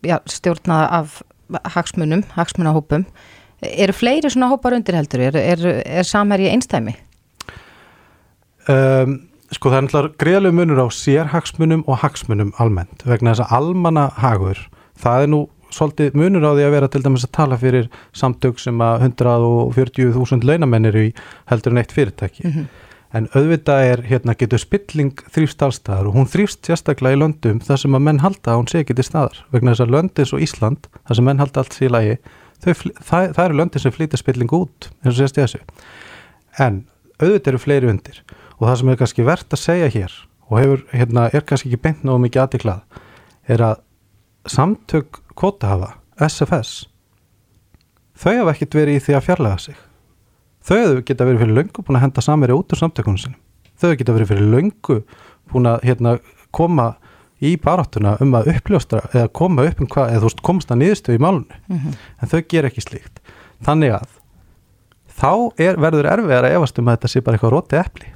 já, 0.07 0.17
stjórnaða 0.25 0.87
af 1.01 1.21
hagsmunum, 1.75 2.23
hagsmunahópum. 2.35 3.05
Eru 3.63 3.93
fleiri 3.95 4.29
svona 4.29 4.49
hópar 4.51 4.75
undir 4.77 4.95
heldur? 4.95 5.19
Er, 5.31 5.35
er, 5.37 5.65
er 5.85 6.03
samherji 6.07 6.49
einstæmi? 6.51 6.95
Um, 8.67 9.13
sko 9.55 9.71
það 9.71 9.77
er 9.79 9.85
náttúrulega 9.87 10.17
greiðlega 10.21 10.57
munur 10.57 10.81
á 10.83 10.87
sérhagsmunum 10.91 11.85
og 11.87 12.01
hagsmunum 12.03 12.49
almennt 12.59 13.05
vegna 13.07 13.31
þess 13.31 13.45
að 13.45 13.53
almanna 13.61 14.07
hagur, 14.19 14.59
það 14.99 15.23
er 15.23 15.31
nú 15.31 15.39
svolítið 15.71 16.17
munur 16.19 16.43
á 16.47 16.51
því 16.55 16.65
að 16.67 16.73
vera 16.75 16.89
til 16.91 17.01
dæmis 17.05 17.23
að 17.27 17.31
tala 17.37 17.57
fyrir 17.59 17.87
samtök 18.15 18.59
sem 18.59 18.77
að 18.83 19.07
140.000 19.07 20.43
launamenn 20.47 20.87
eru 20.91 21.05
í 21.09 21.13
heldur 21.51 21.73
en 21.75 21.81
eitt 21.81 21.95
fyrirtæki. 21.95 22.51
En 23.15 23.29
auðvitað 23.31 23.81
er, 23.87 24.01
hérna, 24.09 24.35
getur 24.35 24.59
spilling 24.59 25.21
þrýfst 25.31 25.61
allstaðar 25.63 26.09
og 26.09 26.17
hún 26.17 26.27
þrýfst 26.27 26.67
sérstaklega 26.67 27.15
í 27.15 27.21
löndum 27.21 27.61
þar 27.63 27.79
sem 27.79 27.95
að 27.95 28.03
menn 28.03 28.19
halda 28.19 28.51
að 28.51 28.59
hún 28.59 28.67
sé 28.71 28.81
ekki 28.83 28.97
til 28.97 29.05
staðar. 29.07 29.39
Vegna 29.53 29.73
þess 29.73 29.85
að 29.85 29.93
löndis 29.95 30.33
og 30.35 30.43
Ísland, 30.43 30.89
þar 31.07 31.19
sem 31.19 31.27
menn 31.29 31.39
halda 31.39 31.63
allt 31.63 31.77
sér 31.77 31.87
í 31.87 31.93
lagi, 31.95 32.17
þau, 32.65 32.73
það, 32.73 33.29
það 33.37 33.41
eru 33.45 33.59
löndin 33.61 33.85
sem 33.85 33.95
flýta 33.95 34.19
spilling 34.19 34.55
út, 34.59 34.89
eins 35.05 35.13
og 35.13 35.19
sést 35.21 35.39
í 35.39 35.43
þessu. 35.45 35.63
En 36.67 36.83
auðvitað 37.21 37.51
eru 37.53 37.63
fleiri 37.63 37.91
undir 37.93 38.21
og 38.57 38.67
það 38.67 38.77
sem 38.81 38.91
er 38.91 39.01
kannski 39.01 39.27
verðt 39.27 39.55
að 39.55 39.63
segja 39.63 39.89
hér 39.95 40.19
og 40.49 40.59
hefur, 40.59 40.85
hérna, 40.91 41.29
er 41.31 41.47
kannski 41.47 41.71
ekki 41.71 41.83
beint 41.87 42.03
náðu 42.03 42.25
mikið 42.25 42.43
aðtiklað, 42.43 43.01
er 43.47 43.63
að 43.71 43.81
samtök 44.51 45.21
kvotahafa, 45.37 45.93
SFS, 46.27 46.87
þau 48.17 48.33
hafa 48.41 48.55
ekkert 48.55 48.79
verið 48.81 48.99
í 48.99 49.03
því 49.05 49.17
að 49.17 49.27
fjarlæga 49.27 49.59
sig 49.67 49.86
þau 50.67 50.77
hefðu 50.77 51.03
geta 51.07 51.27
verið 51.27 51.43
fyrir 51.45 51.59
löngu 51.61 51.83
búin 51.83 51.99
að 51.99 52.05
henda 52.05 52.23
samverja 52.25 52.59
út 52.59 52.73
úr 52.75 52.81
samtökunum 52.83 53.21
sinum 53.21 53.39
þau 53.77 53.89
hefðu 53.89 53.99
geta 54.01 54.17
verið 54.17 54.31
fyrir 54.33 54.51
löngu 54.53 55.01
búin 55.51 55.69
að 55.71 55.85
hérna, 55.87 56.17
koma 56.51 56.93
í 57.43 57.53
baráttuna 57.61 58.15
um 58.23 58.33
að 58.37 58.51
uppljóstra 58.55 59.03
eða 59.11 59.29
koma 59.39 59.65
upp 59.67 59.81
um 59.83 59.89
hvað, 59.91 60.13
eða 60.13 60.21
þú 60.23 60.29
veist 60.29 60.43
komast 60.45 60.73
að 60.73 60.81
niðurstöðu 60.81 61.19
í 61.19 61.23
málunni 61.23 61.59
en 61.77 62.31
þau 62.31 62.39
ger 62.49 62.67
ekki 62.69 62.83
slíkt. 62.83 63.21
Þannig 63.65 63.97
að 63.99 64.07
þá 65.17 65.31
er, 65.61 65.79
verður 65.81 66.09
erfiðar 66.13 66.47
að 66.47 66.57
efast 66.57 66.81
um 66.81 66.89
að 66.89 66.97
þetta 66.97 67.11
sé 67.13 67.23
bara 67.25 67.37
eitthvað 67.37 67.53
róti 67.53 67.79
epli. 67.81 68.11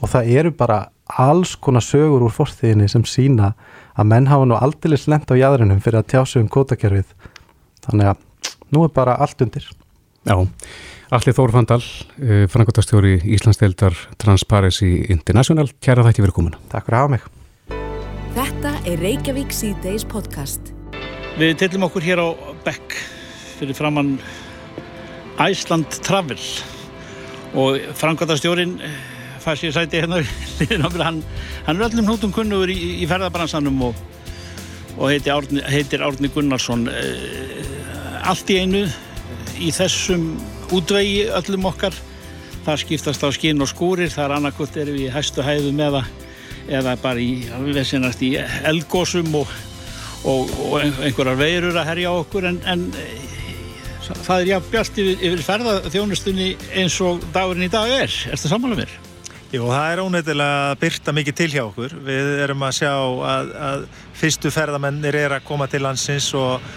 Og 0.00 0.12
það 0.12 0.30
eru 0.40 0.52
bara 0.56 0.78
alls 1.20 1.56
konar 1.60 1.84
sögur 1.84 2.24
úr 2.24 2.32
fórstiðinni 2.32 2.88
sem 2.88 3.04
sína 3.08 3.52
að 3.96 4.12
menn 4.12 4.28
hafa 4.30 4.46
nú 4.48 4.56
aldeilis 4.56 5.08
lent 5.10 5.28
á 5.28 5.34
jæðrinum 5.36 5.82
fyrir 5.84 6.00
að 6.00 6.12
tjásu 6.12 6.40
um 6.40 6.48
kótakerfið 6.48 7.10
þannig 7.84 8.12
að 8.12 8.54
nú 8.70 8.84
er 8.86 8.94
bara 8.94 9.18
allt 9.20 9.40
undir. 9.44 9.66
Já, 10.28 10.36
Alli 11.10 11.32
Þór 11.34 11.50
Fandal, 11.50 11.82
uh, 12.22 12.44
frangotastjóri 12.46 13.16
Íslandsdeildar 13.34 13.96
Transparency 14.22 15.08
International, 15.10 15.66
kæra 15.82 16.04
þætti 16.06 16.22
verið 16.22 16.36
komuna. 16.36 16.60
Takk 16.70 16.86
fyrir 16.86 16.98
að 16.98 17.02
hafa 17.02 17.14
mig 17.16 17.24
Þetta 18.36 18.72
er 18.86 19.02
Reykjavík 19.02 19.50
C-Days 19.50 20.04
podcast. 20.06 20.70
Við 21.34 21.56
tillum 21.58 21.88
okkur 21.88 22.06
hér 22.06 22.22
á 22.22 22.28
Beck 22.62 22.94
fyrir 23.56 23.74
framann 23.74 24.12
Iceland 25.42 25.98
Travel 26.06 26.38
og 27.58 27.80
framkvæmdastjórin 27.98 28.76
fær 29.42 29.58
sér 29.58 29.74
sæti 29.74 30.04
hérna 30.04 30.22
hann, 31.02 31.24
hann 31.66 31.74
er 31.74 31.88
öllum 31.88 32.06
hnútum 32.06 32.30
kunnugur 32.36 32.70
í, 32.70 32.78
í 33.02 33.10
ferðabransanum 33.10 33.82
og, 33.88 33.98
og 34.94 35.10
heitir 35.10 35.34
Árni, 35.34 35.66
heitir 35.74 36.06
Árni 36.06 36.30
Gunnarsson 36.30 36.86
Eh, 36.86 38.28
allt 38.30 38.50
í 38.52 38.60
einu 38.62 38.86
í 39.58 39.74
þessum 39.74 40.36
útvegi 40.76 41.24
öllum 41.40 41.70
okkar 41.72 41.96
það 42.66 42.82
skiptast 42.84 43.24
á 43.24 43.28
skinn 43.34 43.62
og 43.64 43.70
skúrir 43.70 44.12
það 44.12 44.26
er 44.26 44.36
annarkvöld 44.36 44.76
erum 44.76 44.98
við 44.98 45.08
í 45.08 45.14
hæstu 45.14 45.44
hæðum 45.44 45.80
eða, 45.80 46.04
eða 46.68 46.96
bara 47.00 47.20
í, 47.20 47.42
í 47.48 48.30
eldgósum 48.68 49.34
og 49.40 49.58
og, 50.28 50.50
og 50.68 50.80
einhverjar 50.82 51.38
veirur 51.38 51.78
að 51.80 51.88
herja 51.92 52.14
okkur 52.20 52.48
en, 52.50 52.58
en 52.68 52.88
eh, 52.98 53.28
það 54.10 54.34
er 54.36 54.50
jafn 54.54 54.72
bjart 54.72 54.98
yfir, 55.02 55.22
yfir 55.28 55.44
ferðaþjónustunni 55.46 56.50
eins 56.80 56.98
og 57.04 57.22
dagurinn 57.34 57.68
í 57.68 57.72
dag 57.72 57.88
er. 57.94 58.10
Er 58.10 58.36
þetta 58.36 58.52
sammála 58.52 58.80
mér? 58.82 58.92
Jú, 59.50 59.64
það 59.66 59.92
er 59.92 60.02
óneitt 60.04 60.28
að 60.34 60.76
byrta 60.82 61.14
mikið 61.14 61.38
til 61.40 61.48
hjá 61.54 61.64
okkur. 61.64 61.96
Við 62.06 62.28
erum 62.44 62.62
að 62.68 62.76
sjá 62.82 62.92
að, 62.92 63.50
að 63.70 63.88
fyrstu 64.20 64.52
ferðamennir 64.54 65.18
er 65.24 65.34
að 65.38 65.46
koma 65.48 65.66
til 65.70 65.82
landsins 65.82 66.28
og, 66.38 66.68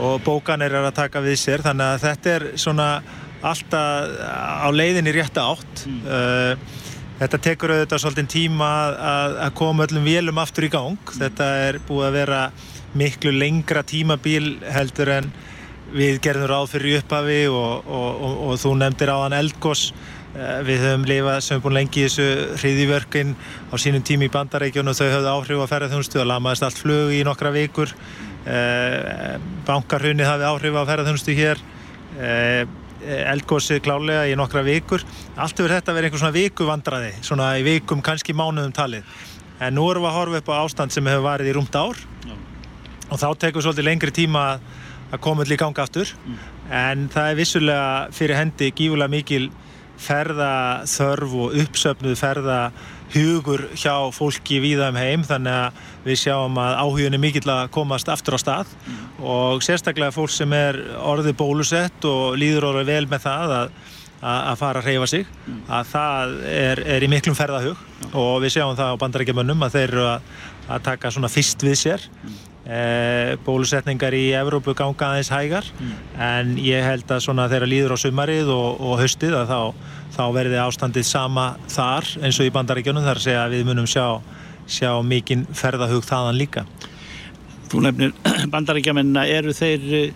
og 0.00 0.22
bókanir 0.24 0.72
er 0.72 0.88
að 0.88 0.96
taka 1.02 1.20
við 1.24 1.36
sér 1.42 1.64
þannig 1.66 1.90
að 1.90 2.06
þetta 2.06 2.32
er 2.36 2.46
svona 2.60 2.88
alltaf 3.42 4.16
á 4.22 4.68
leiðinni 4.72 5.14
rétta 5.14 5.46
átt. 5.52 5.84
Mm. 5.86 6.66
Þetta 7.22 7.38
tekur 7.44 7.72
auðvitað 7.74 8.02
svolítið 8.02 8.28
tíma 8.32 8.68
að, 8.90 9.36
að 9.46 9.52
koma 9.60 9.86
öllum 9.86 10.06
vélum 10.06 10.40
aftur 10.42 10.66
í 10.66 10.72
gang. 10.72 11.12
Þetta 11.18 11.48
er 11.68 11.78
búið 11.86 12.08
að 12.08 12.16
vera 12.16 12.40
miklu 12.98 13.32
lengra 13.36 13.84
tímabil 13.86 14.56
heldur 14.74 15.12
en 15.20 15.30
við 15.92 16.18
gerðum 16.24 16.50
ráð 16.50 16.72
fyrir 16.72 17.02
upphafi 17.02 17.44
og, 17.52 17.86
og, 17.86 18.10
og, 18.10 18.34
og 18.48 18.58
þú 18.60 18.74
nefndir 18.80 19.12
á 19.12 19.16
hann 19.22 19.36
eldgoss 19.36 19.92
við 20.64 20.80
höfum 20.80 21.02
lifað 21.04 21.40
sem 21.44 21.58
er 21.58 21.64
búin 21.64 21.76
lengi 21.76 22.00
í 22.00 22.04
þessu 22.06 22.26
hriðivörkin 22.62 23.34
á 23.68 23.74
sínum 23.80 24.04
tími 24.06 24.30
í 24.30 24.32
bandarækjunum 24.32 24.96
þau 24.96 25.08
höfðu 25.10 25.32
áhrif 25.32 25.60
á 25.60 25.70
ferðarþjónustu 25.74 26.22
og 26.22 26.28
lamaðist 26.30 26.64
allt 26.64 26.80
flug 26.80 27.12
í 27.12 27.20
nokkra 27.28 27.52
vikur 27.52 27.92
bankarhunni 29.68 30.24
hafði 30.24 30.48
áhrif 30.48 30.78
á 30.80 30.88
ferðarþjónustu 30.88 31.36
hér 31.36 31.60
eldgósið 33.02 33.82
klálega 33.84 34.26
í 34.30 34.36
nokkra 34.38 34.62
vikur. 34.66 35.04
Allt 35.36 35.58
yfir 35.58 35.76
þetta 35.76 35.94
verið 35.96 36.10
einhver 36.10 36.22
svona 36.22 36.36
vikuvandraði 36.36 37.12
svona 37.24 37.52
í 37.58 37.66
vikum, 37.66 38.02
kannski 38.04 38.36
mánuðum 38.36 38.74
talið. 38.76 39.08
En 39.62 39.76
nú 39.76 39.88
erum 39.90 40.06
við 40.06 40.10
að 40.10 40.18
horfa 40.18 40.40
upp 40.42 40.50
á 40.50 40.54
ástand 40.62 40.94
sem 40.94 41.06
hefur 41.06 41.26
varið 41.26 41.52
í 41.52 41.56
rúmt 41.58 41.76
ár. 41.78 41.98
Já. 42.26 42.34
og 43.12 43.18
þá 43.20 43.28
tekur 43.38 43.62
svolítið 43.62 43.84
lengri 43.84 44.12
tíma 44.14 44.44
að 45.12 45.20
koma 45.20 45.44
allir 45.44 45.58
í 45.58 45.60
ganga 45.60 45.84
aftur. 45.84 46.14
En 46.72 47.08
það 47.12 47.28
er 47.28 47.38
vissulega 47.38 47.88
fyrir 48.16 48.38
hendi 48.38 48.70
gífulega 48.72 49.12
mikil 49.12 49.50
ferða 50.02 50.52
þörf 50.88 51.34
og 51.44 51.56
uppsöfnuð 51.62 52.16
ferða 52.18 52.58
hugur 53.12 53.66
hjá 53.76 53.94
fólki 54.14 54.60
víða 54.62 54.90
um 54.92 54.98
heim 55.00 55.24
þannig 55.26 55.52
að 55.52 55.80
við 56.06 56.20
sjáum 56.24 56.60
að 56.60 56.76
áhugin 56.82 57.16
er 57.16 57.22
mikill 57.22 57.48
að 57.52 57.64
komast 57.74 58.10
aftur 58.12 58.36
á 58.36 58.40
stað. 58.42 58.76
Og 59.20 59.64
sérstaklega 59.64 60.14
fólk 60.14 60.32
sem 60.34 60.52
er 60.56 60.78
orðið 60.98 61.36
bólusett 61.40 62.06
og 62.08 62.38
líður 62.40 62.70
orðið 62.72 62.92
vel 62.92 63.10
með 63.10 63.26
það 63.26 63.56
að, 63.58 63.74
að 64.22 64.56
fara 64.62 64.82
að 64.82 64.88
reyfa 64.90 65.10
sig 65.12 65.26
að 65.68 65.92
það 65.92 66.38
er, 66.52 66.84
er 66.96 67.04
í 67.04 67.10
miklum 67.12 67.38
ferðahug. 67.38 67.84
Og 68.12 68.32
við 68.44 68.56
sjáum 68.56 68.78
það 68.78 68.96
á 68.96 69.00
bandarækjumönnum 69.02 69.68
að 69.68 69.76
þeir 69.78 69.88
eru 69.90 70.08
að, 70.14 70.32
að 70.68 70.88
taka 70.88 71.12
svona 71.14 71.32
fyrst 71.32 71.68
við 71.68 71.78
sér 71.86 72.10
bólusetningar 73.42 74.14
í 74.14 74.28
Evrópu 74.38 74.74
ganga 74.78 75.08
aðeins 75.08 75.32
hægar 75.34 75.66
mm. 75.66 75.94
en 76.22 76.52
ég 76.62 76.84
held 76.86 77.10
að 77.10 77.24
svona 77.24 77.48
þeirra 77.50 77.66
líður 77.66 77.96
á 77.96 78.02
sumarið 78.04 78.52
og, 78.54 78.78
og 78.78 79.00
höstið 79.00 79.34
að 79.40 79.50
þá, 79.50 79.88
þá 80.14 80.22
verði 80.36 80.60
ástandið 80.62 81.08
sama 81.08 81.46
þar 81.72 82.06
eins 82.22 82.38
og 82.38 82.46
í 82.46 82.54
bandaríkjónum 82.54 83.08
þar 83.08 83.22
segja 83.24 83.42
að 83.48 83.56
við 83.56 83.66
munum 83.66 83.88
sjá, 83.90 84.06
sjá 84.70 84.92
mikinn 85.02 85.42
ferðahug 85.50 86.06
þaðan 86.06 86.38
líka 86.38 86.66
Þú 87.72 87.82
nefnir 87.86 88.14
bandaríkjamenna 88.54 89.26
eru 89.32 89.56
þeir 89.56 90.12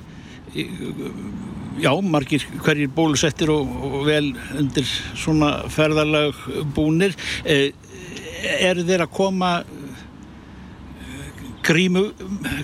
já, 1.81 1.91
margir 2.03 2.45
hverjir 2.63 2.93
bólusettir 2.95 3.51
og, 3.53 3.67
og 3.91 4.05
vel 4.07 4.31
undir 4.57 4.87
svona 5.17 5.67
ferðarlag 5.73 6.37
búnir 6.77 7.17
eru 7.47 8.85
þeir 8.87 9.07
að 9.07 9.15
koma 9.17 9.51
grímu, 11.67 12.05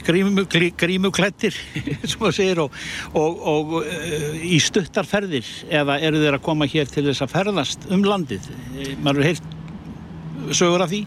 grímu, 0.06 0.46
grímu 0.78 1.12
sem 1.22 2.20
það 2.20 2.36
segir 2.36 2.62
og, 2.62 2.76
og, 3.18 3.40
og 3.54 3.74
uh, 3.80 4.28
í 4.42 4.60
stuttarferðir 4.62 5.48
eða 5.70 5.98
eru 6.04 6.22
þeir 6.22 6.38
að 6.38 6.46
koma 6.46 6.68
hér 6.70 6.90
til 6.90 7.08
þess 7.08 7.24
að 7.26 7.34
ferðast 7.36 7.90
um 7.92 8.06
landið? 8.06 8.46
Maður 9.02 9.24
er 9.24 9.32
heilt 9.32 9.58
sögur 10.52 10.84
af 10.84 10.92
því? 10.92 11.04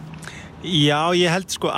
Já, 0.66 1.14
ég 1.14 1.30
held 1.30 1.52
sko 1.54 1.70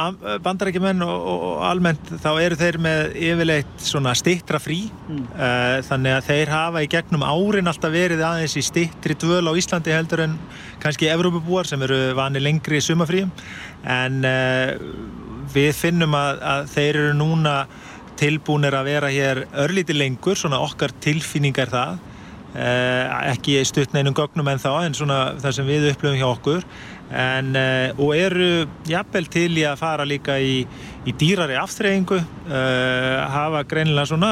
bandarækjumenn 0.46 1.04
og, 1.04 1.26
og 1.28 1.64
almennt 1.68 2.12
þá 2.24 2.30
eru 2.40 2.58
þeir 2.60 2.78
með 2.80 3.18
yfirleitt 3.20 3.84
svona 3.84 4.14
stittra 4.16 4.62
frí. 4.64 4.78
Mm. 5.10 5.26
uh, 5.34 5.80
þannig 5.88 6.16
að 6.16 6.28
þeir 6.30 6.52
hafa 6.54 6.84
í 6.86 6.90
gegnum 6.92 7.26
árin 7.28 7.68
alltaf 7.68 7.92
verið 7.92 8.24
aðeins 8.24 8.56
í 8.60 8.64
stittri 8.64 9.18
dvöl 9.20 9.44
á 9.44 9.58
Íslandi 9.60 9.96
heldur 9.96 10.24
en 10.24 10.38
kannski 10.84 11.10
Evrópabúar 11.12 11.68
sem 11.68 11.84
eru 11.84 12.00
vani 12.18 12.44
lengri 12.44 12.80
í 12.80 12.86
sumafríum 12.86 13.34
en 13.84 14.22
uh, 14.28 14.78
við 15.54 15.72
finnum 15.78 16.16
að, 16.18 16.42
að 16.54 16.70
þeir 16.74 17.00
eru 17.04 17.16
núna 17.18 17.56
tilbúinir 18.18 18.76
að 18.78 18.92
vera 18.92 19.10
hér 19.14 19.44
örlíti 19.64 19.96
lengur, 19.96 20.38
svona 20.38 20.62
okkar 20.66 20.94
tilfinningar 21.04 21.72
það. 21.74 22.00
Eh, 22.58 23.18
ekki 23.34 23.60
stutt 23.68 23.92
neinum 23.94 24.16
gögnum 24.18 24.48
en 24.50 24.62
þá 24.62 24.72
en 24.88 24.96
svona 24.98 25.18
það 25.38 25.58
sem 25.60 25.68
við 25.68 25.92
upplöfum 25.92 26.18
hjá 26.18 26.28
okkur. 26.32 26.64
En, 27.08 27.52
eh, 27.56 27.92
og 27.98 28.16
eru 28.18 28.66
jafnvel 28.90 29.28
til 29.32 29.52
í 29.60 29.64
að 29.68 29.78
fara 29.80 30.08
líka 30.08 30.40
í, 30.42 30.66
í 31.06 31.14
dýrari 31.16 31.56
aftreyingu 31.60 32.18
eh, 32.18 33.20
hafa 33.32 33.64
greinilega 33.64 34.10
svona 34.10 34.32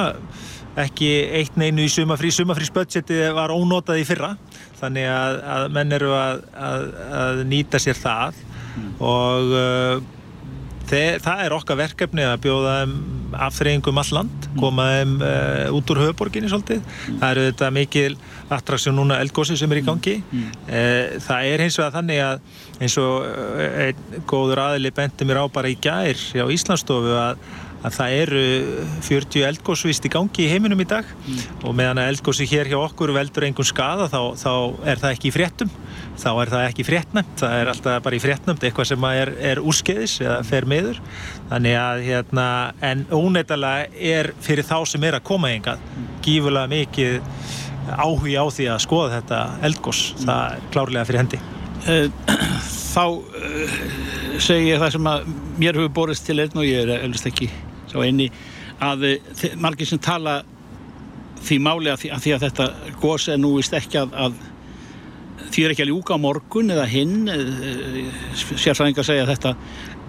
ekki 0.76 1.11
eitt 1.38 1.55
neinu 1.55 1.86
í 1.86 1.91
sumafrí 1.91 2.34
sumafrísbudgetið 2.36 3.30
var 3.38 3.53
ónotað 3.53 4.01
í 4.01 4.07
fyrra. 4.07 4.34
Þannig 4.82 5.07
að, 5.07 5.38
að 5.53 5.70
menn 5.78 5.95
eru 5.95 6.11
að, 6.18 6.43
að, 6.57 6.89
að 7.22 7.45
nýta 7.53 7.80
sér 7.80 8.01
það. 8.01 8.43
Mm. 8.76 8.88
og 8.99 9.53
Þeir, 10.86 11.19
það 11.25 11.43
er 11.45 11.55
okkar 11.55 11.79
verkefni 11.79 12.25
að 12.27 12.36
bjóða 12.45 12.75
afþreyingum 13.47 13.99
all 14.01 14.11
land, 14.19 14.47
mm. 14.47 14.59
koma 14.61 14.86
þeim 14.93 15.15
uh, 15.17 15.75
út 15.75 15.93
úr 15.93 16.01
höfuborginni 16.03 16.51
svolítið. 16.51 16.83
Mm. 16.86 17.19
Það 17.21 17.31
eru 17.31 17.45
þetta 17.49 17.71
mikil 17.75 18.11
attraksjón 18.55 18.97
núna 18.99 19.19
eldgósi 19.23 19.57
sem 19.59 19.73
er 19.73 19.81
í 19.81 19.86
gangi. 19.88 20.15
Mm. 20.29 20.47
Uh, 20.69 21.17
það 21.25 21.51
er 21.51 21.65
hins 21.65 21.79
vegar 21.81 21.95
þannig 21.97 22.23
að 22.25 22.83
eins 22.86 22.97
og 23.01 23.27
einn 23.88 24.25
góður 24.29 24.63
aðli 24.65 24.93
bendi 24.95 25.27
mér 25.27 25.41
á 25.41 25.45
bara 25.49 25.71
í 25.71 25.77
gær 25.81 26.19
á 26.19 26.45
Íslandsstofu 26.53 27.15
að 27.17 27.45
að 27.86 27.95
það 27.97 28.15
eru 28.19 28.43
40 29.05 29.45
eldgóðsvist 29.49 30.07
í 30.07 30.11
gangi 30.13 30.45
í 30.45 30.49
heiminum 30.51 30.81
í 30.81 30.88
dag 30.89 31.07
mm. 31.07 31.41
og 31.67 31.75
meðan 31.77 32.01
að 32.01 32.11
eldgóðsi 32.13 32.47
hér 32.49 32.69
hjá 32.71 32.77
okkur 32.81 33.13
veldur 33.15 33.47
einhvern 33.47 33.69
skada 33.69 34.07
þá, 34.11 34.19
þá 34.39 34.51
er 34.91 35.01
það 35.03 35.15
ekki 35.15 35.29
í 35.29 35.33
fréttum 35.36 35.73
þá 36.15 36.29
er 36.31 36.53
það 36.53 36.67
ekki 36.69 36.88
fréttnæmt 36.88 37.36
það 37.41 37.57
er 37.59 37.71
alltaf 37.73 38.05
bara 38.05 38.17
í 38.17 38.23
fréttnæmt 38.23 38.65
eitthvað 38.65 38.89
sem 38.91 39.07
er, 39.11 39.33
er 39.51 39.61
úrskeiðis 39.63 40.15
eða 40.23 40.39
fer 40.47 40.69
meður 40.69 41.01
þannig 41.51 41.77
að 41.81 42.05
hérna 42.09 42.47
en 42.91 43.05
óneitalega 43.11 43.89
er 44.15 44.31
fyrir 44.45 44.67
þá 44.67 44.77
sem 44.89 45.05
er 45.05 45.19
að 45.19 45.27
koma 45.27 45.51
mm. 45.51 46.07
gífulega 46.25 46.71
mikið 46.71 47.19
áhugi 47.86 48.39
á 48.39 48.45
því 48.49 48.71
að 48.73 48.81
skoða 48.88 49.19
þetta 49.19 49.43
eldgós 49.69 50.07
mm. 50.15 50.25
það 50.25 50.55
er 50.55 50.65
klárlega 50.73 51.07
fyrir 51.11 51.23
hendi 51.23 51.43
eh, 51.91 52.09
Þá 52.95 53.11
uh, 53.11 53.71
segi 54.39 54.69
ég 54.69 54.79
það 54.79 54.93
sem 54.93 55.07
að 55.11 55.25
mér 55.59 55.75
hefur 55.75 55.95
borist 55.97 56.23
til 56.27 56.38
einn 56.39 56.61
og 56.61 56.63
ég 56.63 56.86
er 56.86 57.01
eldast 57.03 57.27
ekki 57.27 57.49
sá 57.95 58.03
einni 58.03 58.27
að 58.83 59.07
eh, 59.07 59.55
margir 59.61 59.87
sem 59.87 60.01
tala 60.03 60.41
því 61.45 61.59
máli 61.63 61.91
að 61.91 62.03
því 62.03 62.11
að, 62.11 62.21
því 62.23 62.35
að 62.35 62.45
þetta 62.45 62.67
gós 63.01 63.27
er 63.31 63.41
nú 63.41 63.55
vist 63.57 63.75
ekki 63.77 64.01
að, 64.01 64.37
því 65.53 65.65
er 65.65 65.73
ekki 65.73 65.85
að 65.85 65.91
ljúka 65.91 66.17
á 66.17 66.19
morgun 66.19 66.73
eða 66.75 66.87
hinn 66.91 67.29
eh, 67.31 68.07
sérfræðingar 68.35 69.07
segja 69.07 69.25
að 69.25 69.35
þetta 69.35 69.55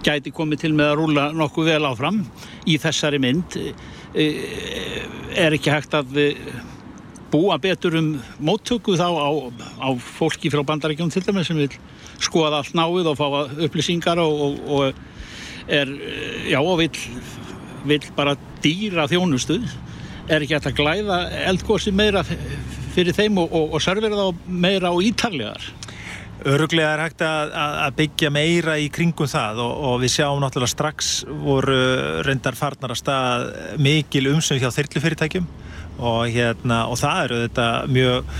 gæti 0.07 0.33
komið 0.35 0.63
til 0.63 0.73
með 0.77 0.91
að 0.91 0.97
rúla 1.01 1.27
nokkuð 1.35 1.69
vel 1.71 1.83
áfram 1.89 2.23
í 2.69 2.77
þessari 2.81 3.19
mynd. 3.21 3.57
Eh, 4.17 5.05
er 5.37 5.53
ekki 5.53 5.73
hægt 5.73 5.95
að 5.97 6.15
búa 7.31 7.57
betur 7.59 7.97
um 7.99 8.13
móttöku 8.39 8.95
þá 8.97 9.09
á, 9.11 9.29
á 9.83 9.89
fólki 9.99 10.51
frá 10.53 10.63
bandaríkjum 10.65 11.11
til 11.11 11.25
dæmis 11.25 11.49
sem 11.49 11.59
vil 11.59 11.73
skoða 12.23 12.61
allt 12.61 12.77
náið 12.77 13.11
og 13.11 13.19
fá 13.19 13.27
upplýsingar 13.67 14.21
og, 14.23 14.39
og, 14.45 14.71
og 14.77 15.67
er 15.67 15.91
já 16.47 16.59
og 16.61 16.79
vil 16.79 16.95
vil 17.89 18.03
bara 18.17 18.35
dýra 18.63 19.07
þjónustu 19.09 19.59
er 20.27 20.43
ekki 20.43 20.57
hægt 20.57 20.71
að 20.71 20.79
glæða 20.81 21.19
eldgósi 21.47 21.93
meira 21.95 22.23
fyrir 22.95 23.15
þeim 23.15 23.39
og, 23.43 23.53
og, 23.53 23.75
og 23.77 23.83
servera 23.83 24.17
þá 24.17 24.47
meira 24.47 24.91
og 24.95 25.05
ítarlegar? 25.05 25.69
Öruglega 26.47 26.91
er 26.93 27.01
hægt 27.01 27.23
að, 27.25 27.53
að 27.57 27.95
byggja 27.97 28.29
meira 28.33 28.75
í 28.77 28.91
kringum 28.93 29.29
það 29.29 29.63
og, 29.63 29.79
og 29.89 29.95
við 30.03 30.13
sjáum 30.19 30.43
náttúrulega 30.43 30.73
strax 30.73 31.13
voru 31.27 31.79
reyndar 32.27 32.57
farnar 32.59 32.93
að 32.93 33.01
stað 33.01 33.47
mikil 33.81 34.27
umsum 34.35 34.61
hjá 34.61 34.69
þyrlufyrirtækjum 34.75 35.47
og, 35.97 36.21
hérna, 36.29 36.83
og 36.91 36.99
það 37.01 37.23
eru 37.23 37.41
þetta 37.47 37.67
mjög 37.89 38.37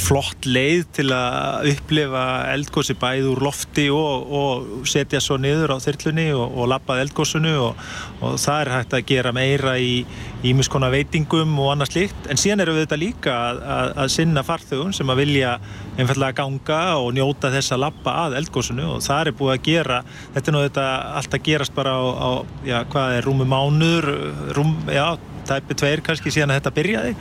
flott 0.00 0.46
leið 0.48 0.84
til 0.96 1.06
að 1.14 1.68
upplifa 1.72 2.22
eldgósi 2.52 2.96
bæð 2.98 3.28
úr 3.32 3.42
lofti 3.46 3.86
og, 3.92 4.32
og 4.38 4.88
setja 4.88 5.20
svo 5.22 5.36
niður 5.40 5.76
á 5.76 5.82
þyrlunni 5.82 6.28
og, 6.36 6.56
og 6.56 6.70
lappað 6.72 7.02
eldgósunu 7.04 7.52
og 7.60 8.38
það 8.40 8.60
er 8.62 8.72
hægt 8.74 8.96
að 8.96 9.04
gera 9.10 9.34
meira 9.36 9.76
í 9.78 10.00
ímiskona 10.46 10.90
veitingum 10.92 11.54
og 11.62 11.72
annað 11.74 11.92
slikt 11.92 12.30
en 12.30 12.40
síðan 12.40 12.64
eru 12.64 12.76
við 12.76 12.86
þetta 12.86 13.00
líka 13.02 13.36
að, 13.36 13.62
að, 13.76 13.92
að 14.04 14.12
sinna 14.16 14.44
farþögun 14.46 14.96
sem 14.96 15.12
að 15.12 15.22
vilja 15.22 15.54
einfallega 15.96 16.40
ganga 16.42 16.80
og 17.02 17.14
njóta 17.16 17.52
þess 17.54 17.76
að 17.76 17.84
lappa 17.86 18.18
að 18.26 18.40
eldgósunu 18.42 18.90
og 18.96 19.06
það 19.06 19.30
er 19.30 19.38
búið 19.38 19.54
að 19.54 19.64
gera 19.70 20.02
þetta 20.34 20.52
er 20.52 20.56
nú 20.56 20.66
þetta 20.66 20.90
allt 21.22 21.38
að 21.38 21.48
gerast 21.50 21.76
bara 21.76 21.96
á, 21.96 22.04
á 22.04 22.30
já, 22.66 22.78
hvað 22.92 23.16
er 23.16 23.26
rúmi 23.30 23.48
mánuður 23.48 24.12
rúm, 24.56 24.76
já 24.90 25.08
tæpi 25.46 25.76
tveir 25.78 26.02
kannski 26.04 26.32
síðan 26.34 26.52
að 26.52 26.60
þetta 26.60 26.74
byrjaði. 26.76 27.14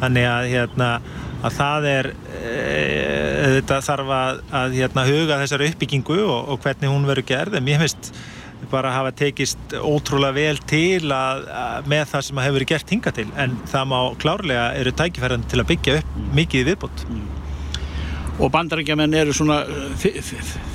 Þannig 0.00 0.28
að, 0.28 0.48
hérna, 0.52 0.88
að 1.38 1.54
það 1.54 1.86
er 1.92 2.08
e, 2.40 3.60
þarf 3.68 4.10
að, 4.14 4.42
að 4.60 4.74
hérna, 4.80 5.06
huga 5.06 5.38
þessar 5.42 5.64
uppbyggingu 5.68 6.18
og, 6.24 6.52
og 6.54 6.60
hvernig 6.64 6.90
hún 6.90 7.06
verður 7.08 7.28
gerð 7.28 7.58
en 7.58 7.66
mér 7.66 7.82
finnst 7.84 8.12
bara 8.72 8.90
hafa 8.92 9.12
tekist 9.16 9.74
ótrúlega 9.78 10.34
vel 10.34 10.58
til 10.68 11.12
að, 11.14 11.44
með 11.88 12.08
það 12.10 12.24
sem 12.26 12.40
hefur 12.42 12.56
verið 12.58 12.70
gert 12.72 12.94
hinga 12.94 13.12
til 13.14 13.26
en 13.38 13.58
það 13.70 13.90
má 13.92 13.98
klárlega 14.20 14.64
eru 14.80 14.92
tækifærandi 14.98 15.50
til 15.52 15.62
að 15.62 15.68
byggja 15.70 15.98
upp 16.00 16.16
mm. 16.16 16.30
mikið 16.40 16.72
viðbútt 16.72 17.04
mm. 17.08 17.26
Og 18.38 18.52
bandarækjaman 18.54 19.16
eru 19.18 19.32
svona 19.34 19.64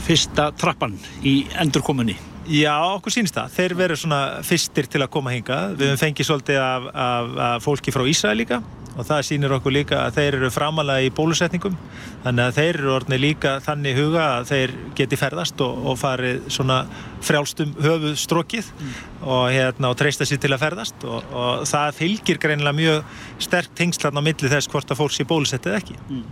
fyrsta 0.04 0.50
trappan 0.60 0.98
í 1.24 1.44
endurkomunni 1.64 2.18
Já, 2.44 2.76
okkur 2.98 3.14
sínst 3.16 3.38
það. 3.38 3.54
Þeir 3.56 3.74
veru 3.80 3.96
svona 3.96 4.18
fyrstir 4.44 4.90
til 4.92 5.00
að 5.00 5.14
koma 5.14 5.32
hinga. 5.32 5.62
Við 5.80 5.94
hefum 5.94 6.02
fengið 6.02 6.28
svolítið 6.28 6.58
af, 6.60 6.90
af, 6.92 7.30
af 7.46 7.64
fólki 7.64 7.94
frá 7.96 8.04
Ísraði 8.04 8.42
líka 8.42 8.58
og 8.94 9.08
það 9.08 9.24
sínir 9.28 9.54
okkur 9.56 9.74
líka 9.74 10.02
að 10.06 10.20
þeir 10.20 10.38
eru 10.38 10.50
framalega 10.54 11.08
í 11.08 11.12
bólusetningum. 11.16 11.76
Þannig 12.24 12.44
að 12.44 12.60
þeir 12.60 12.80
eru 12.80 12.94
orðinni 12.94 13.20
líka 13.22 13.56
þannig 13.66 14.00
huga 14.00 14.28
að 14.38 14.52
þeir 14.52 14.76
geti 15.00 15.20
ferðast 15.20 15.64
og, 15.66 15.82
og 15.90 16.00
farið 16.02 16.48
svona 16.54 16.80
frjálstum 17.24 17.74
höfu 17.84 18.14
strókið 18.20 18.70
mm. 18.70 18.94
og, 19.26 19.44
hérna, 19.54 19.92
og 19.92 20.00
treysta 20.00 20.28
sér 20.30 20.42
til 20.44 20.54
að 20.54 20.64
ferðast 20.68 21.08
og, 21.08 21.34
og 21.34 21.66
það 21.70 22.00
fylgir 22.00 22.42
greinilega 22.44 22.80
mjög 22.80 23.20
sterk 23.48 23.76
tengslan 23.78 24.20
á 24.20 24.22
milli 24.22 24.54
þess 24.54 24.72
hvort 24.72 24.94
að 24.94 25.02
fólk 25.02 25.18
sé 25.18 25.28
bólusettið 25.28 25.78
ekki. 25.82 26.00
Mm. 26.10 26.24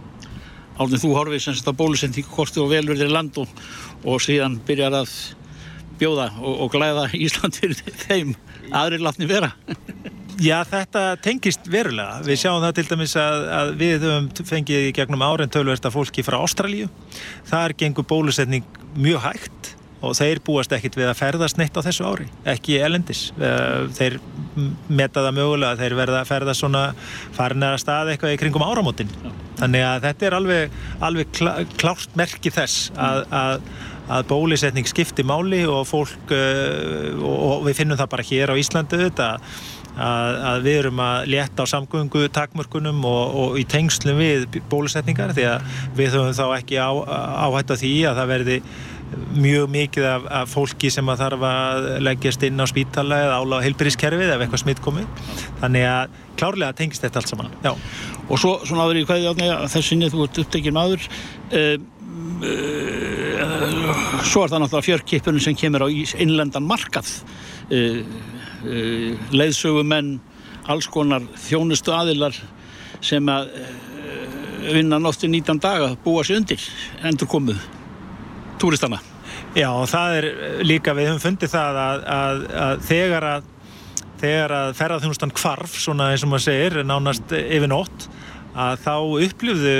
Álinn 0.81 1.01
þú 1.01 1.13
horfið 1.17 1.45
semst 1.45 1.67
á 1.67 1.73
bólusetningu 1.77 2.31
hvort 2.35 2.55
þú 2.55 2.69
velur 2.71 2.97
þér 2.97 3.13
land 3.13 3.41
og 3.41 4.21
síðan 4.23 4.61
byrjar 4.65 5.01
að 5.01 5.11
bjóða 6.01 6.31
og, 6.41 6.65
og 6.65 6.73
glæða 6.73 7.07
Ísland 7.17 7.61
fyrir 7.61 7.79
þeim 8.07 8.35
aðri 8.71 9.01
látni 9.01 9.29
vera 9.29 9.53
Já, 10.41 10.63
þetta 10.65 11.01
tengist 11.21 11.67
verulega. 11.69 12.21
Við 12.25 12.39
sjáum 12.41 12.63
það 12.63 12.77
til 12.79 12.85
dæmis 12.89 13.11
að, 13.19 13.43
að 13.53 13.67
við 13.77 14.05
höfum 14.07 14.47
fengið 14.49 14.87
í 14.87 14.93
gegnum 14.97 15.21
árin 15.21 15.51
tölversta 15.53 15.91
fólki 15.93 16.23
frá 16.25 16.39
Ástralíu. 16.39 16.87
Þar 17.49 17.75
gengur 17.77 18.07
bólusetning 18.09 18.65
mjög 18.95 19.21
hægt 19.27 19.75
og 20.01 20.15
þeir 20.17 20.41
búast 20.41 20.73
ekkit 20.73 20.97
við 20.97 21.11
að 21.11 21.19
ferðast 21.19 21.59
neitt 21.59 21.77
á 21.77 21.85
þessu 21.85 22.07
ári, 22.09 22.25
ekki 22.49 22.79
elendis. 22.81 23.27
Eh, 23.37 23.83
þeir 23.93 24.17
meta 24.89 25.21
það 25.21 25.37
mögulega 25.37 25.75
að 25.75 25.83
þeir 25.83 25.97
verða 25.99 26.23
að 26.23 26.31
ferðast 26.31 26.63
svona 26.63 26.83
farinara 27.37 27.81
stað 27.81 28.15
eitthvað 28.15 28.33
í 28.33 28.39
kringum 28.41 28.65
áramótin. 28.65 29.13
Þannig 29.61 29.85
að 29.85 30.07
þetta 30.07 30.27
er 30.27 30.37
alveg, 30.39 30.79
alveg 31.05 31.33
klá, 31.37 31.51
klárt 31.77 32.17
merki 32.17 32.49
þess 32.55 32.89
að, 32.97 33.27
að 33.29 33.69
að 34.11 34.27
bólusetning 34.31 34.87
skipti 34.89 35.25
máli 35.27 35.63
og 35.69 35.85
fólk 35.89 36.33
uh, 36.35 37.21
og 37.21 37.67
við 37.67 37.81
finnum 37.81 37.99
það 37.99 38.11
bara 38.15 38.27
hér 38.31 38.53
á 38.53 38.59
Íslandu 38.59 38.99
þetta 39.01 39.29
að, 39.91 40.37
að 40.51 40.63
við 40.67 40.79
erum 40.83 41.01
að 41.03 41.27
létta 41.33 41.65
á 41.67 41.71
samgöngu 41.71 42.23
takmörkunum 42.33 43.03
og, 43.07 43.35
og 43.43 43.59
í 43.59 43.65
tengslum 43.67 44.21
við 44.21 44.61
bólusetningar 44.71 45.35
því 45.35 45.49
að 45.51 45.75
við 45.97 46.15
höfum 46.15 46.37
þá 46.37 46.45
ekki 46.59 46.79
á, 46.79 46.91
áhætt 47.47 47.75
að 47.75 47.83
því 47.83 47.93
að 48.09 48.21
það 48.21 48.33
verði 48.35 48.57
mjög 49.35 49.67
mikið 49.71 50.05
af, 50.07 50.27
af 50.31 50.51
fólki 50.51 50.91
sem 50.93 51.09
að 51.11 51.23
þarf 51.25 51.45
að 51.47 51.87
leggjast 52.05 52.43
inn 52.47 52.63
á 52.63 52.65
spítala 52.69 53.19
eða 53.25 53.39
áláða 53.41 53.65
heilbyrðiskerfið 53.65 54.31
ef 54.35 54.43
eitthvað 54.45 54.63
smitt 54.63 54.83
komið 54.83 55.31
þannig 55.59 55.87
að 55.89 56.19
klárlega 56.39 56.77
tengist 56.77 57.03
þetta 57.03 57.19
allt 57.21 57.31
saman 57.31 57.51
Já. 57.65 57.73
og 58.29 58.39
svo 58.39 58.55
aður 58.79 59.01
í 59.01 59.05
hvaðið 59.09 59.43
þessinni 59.73 60.11
þú 60.13 60.27
ert 60.27 60.41
upptekinn 60.45 60.77
maður 60.77 61.03
uh, 61.03 61.75
uh, 61.75 62.00
svo 64.27 64.43
er 64.43 64.51
það 64.51 64.61
náttúrulega 64.63 64.87
fjörkipunum 64.87 65.43
sem 65.43 65.57
kemur 65.57 65.85
á 65.85 65.87
innlendan 65.91 66.65
markað 66.67 67.09
uh, 67.71 68.03
Eh, 68.61 69.17
leiðsögumenn, 69.33 70.19
alls 70.69 70.85
konar 70.91 71.23
þjónustu 71.47 71.93
aðilar 71.95 72.35
sem 73.01 73.25
að 73.33 73.47
eh, 73.57 74.75
vinna 74.75 74.99
nótti 75.01 75.25
19 75.25 75.61
daga, 75.63 75.87
búa 76.03 76.21
sér 76.27 76.43
undir 76.43 76.61
endur 77.09 77.29
komuð 77.31 77.63
túristana. 78.61 78.99
Já, 79.57 79.71
og 79.73 79.87
það 79.89 80.17
er 80.19 80.27
líka, 80.61 80.93
við 80.93 81.09
höfum 81.09 81.23
fundið 81.23 81.53
það 81.55 81.81
að, 81.85 82.05
að, 82.17 82.43
að 82.67 82.85
þegar 82.91 83.27
að 83.31 83.49
þegar 84.21 84.53
að 84.53 84.75
ferðarþjónustan 84.77 85.33
kvarf, 85.33 85.79
svona 85.81 86.11
eins 86.13 86.21
og 86.21 86.29
maður 86.29 86.45
segir, 86.45 86.77
nánast 86.85 87.33
yfir 87.33 87.71
nótt, 87.71 88.05
að 88.53 88.83
þá 88.83 88.95
upplifðu 89.25 89.77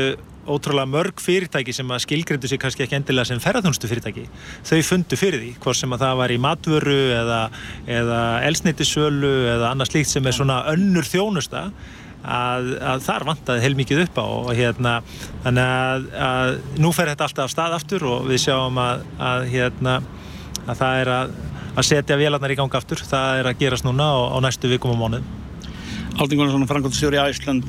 ótrúlega 0.49 0.89
mörg 0.89 1.21
fyrirtæki 1.21 1.73
sem 1.75 1.91
að 1.93 2.03
skilgrindu 2.05 2.49
sig 2.49 2.59
kannski 2.61 2.85
ekki 2.85 2.97
endilega 2.97 3.29
sem 3.29 3.41
ferðarþjónustu 3.41 3.89
fyrirtæki 3.91 4.27
þau 4.67 4.79
fundu 4.87 5.19
fyrir 5.19 5.41
því, 5.43 5.51
hvort 5.61 5.77
sem 5.77 5.93
að 5.93 6.05
það 6.05 6.21
var 6.21 6.33
í 6.33 6.39
matvöru 6.41 6.99
eða, 7.17 7.41
eða 7.99 8.21
elsneitisölu 8.47 9.33
eða 9.55 9.73
annað 9.73 9.91
slíkt 9.91 10.11
sem 10.11 10.29
er 10.29 10.37
svona 10.37 10.61
önnur 10.71 11.07
þjónusta 11.07 11.67
að, 12.21 12.71
að 12.93 13.05
þar 13.05 13.27
vantaði 13.31 13.65
heilmikið 13.65 14.03
upp 14.05 14.21
á 14.21 14.25
og 14.25 14.51
hérna 14.57 14.95
þannig 15.43 15.75
að, 15.75 16.09
að 16.29 16.55
nú 16.81 16.93
fer 16.95 17.13
þetta 17.13 17.27
alltaf 17.29 17.47
af 17.47 17.53
stað 17.55 17.77
aftur 17.77 18.07
og 18.09 18.25
við 18.29 18.43
sjáum 18.45 18.81
að, 18.81 19.05
að 19.31 19.47
hérna 19.53 19.99
að 20.67 20.75
það 20.77 21.03
er 21.03 21.13
að 21.17 21.85
setja 21.87 22.17
vélarnar 22.19 22.53
í 22.53 22.57
ganga 22.59 22.81
aftur, 22.81 23.01
það 23.01 23.41
er 23.41 23.51
að 23.51 23.61
gerast 23.63 23.87
núna 23.87 24.11
á, 24.13 24.19
á 24.33 24.37
næstu 24.45 24.69
vikum 24.71 24.93
og 24.93 25.01
mánuðum 25.01 25.40
Alding 26.21 26.37
Gunnarsson, 26.37 26.67
Frankóttstjóri 26.67 27.17
Æsland 27.17 27.63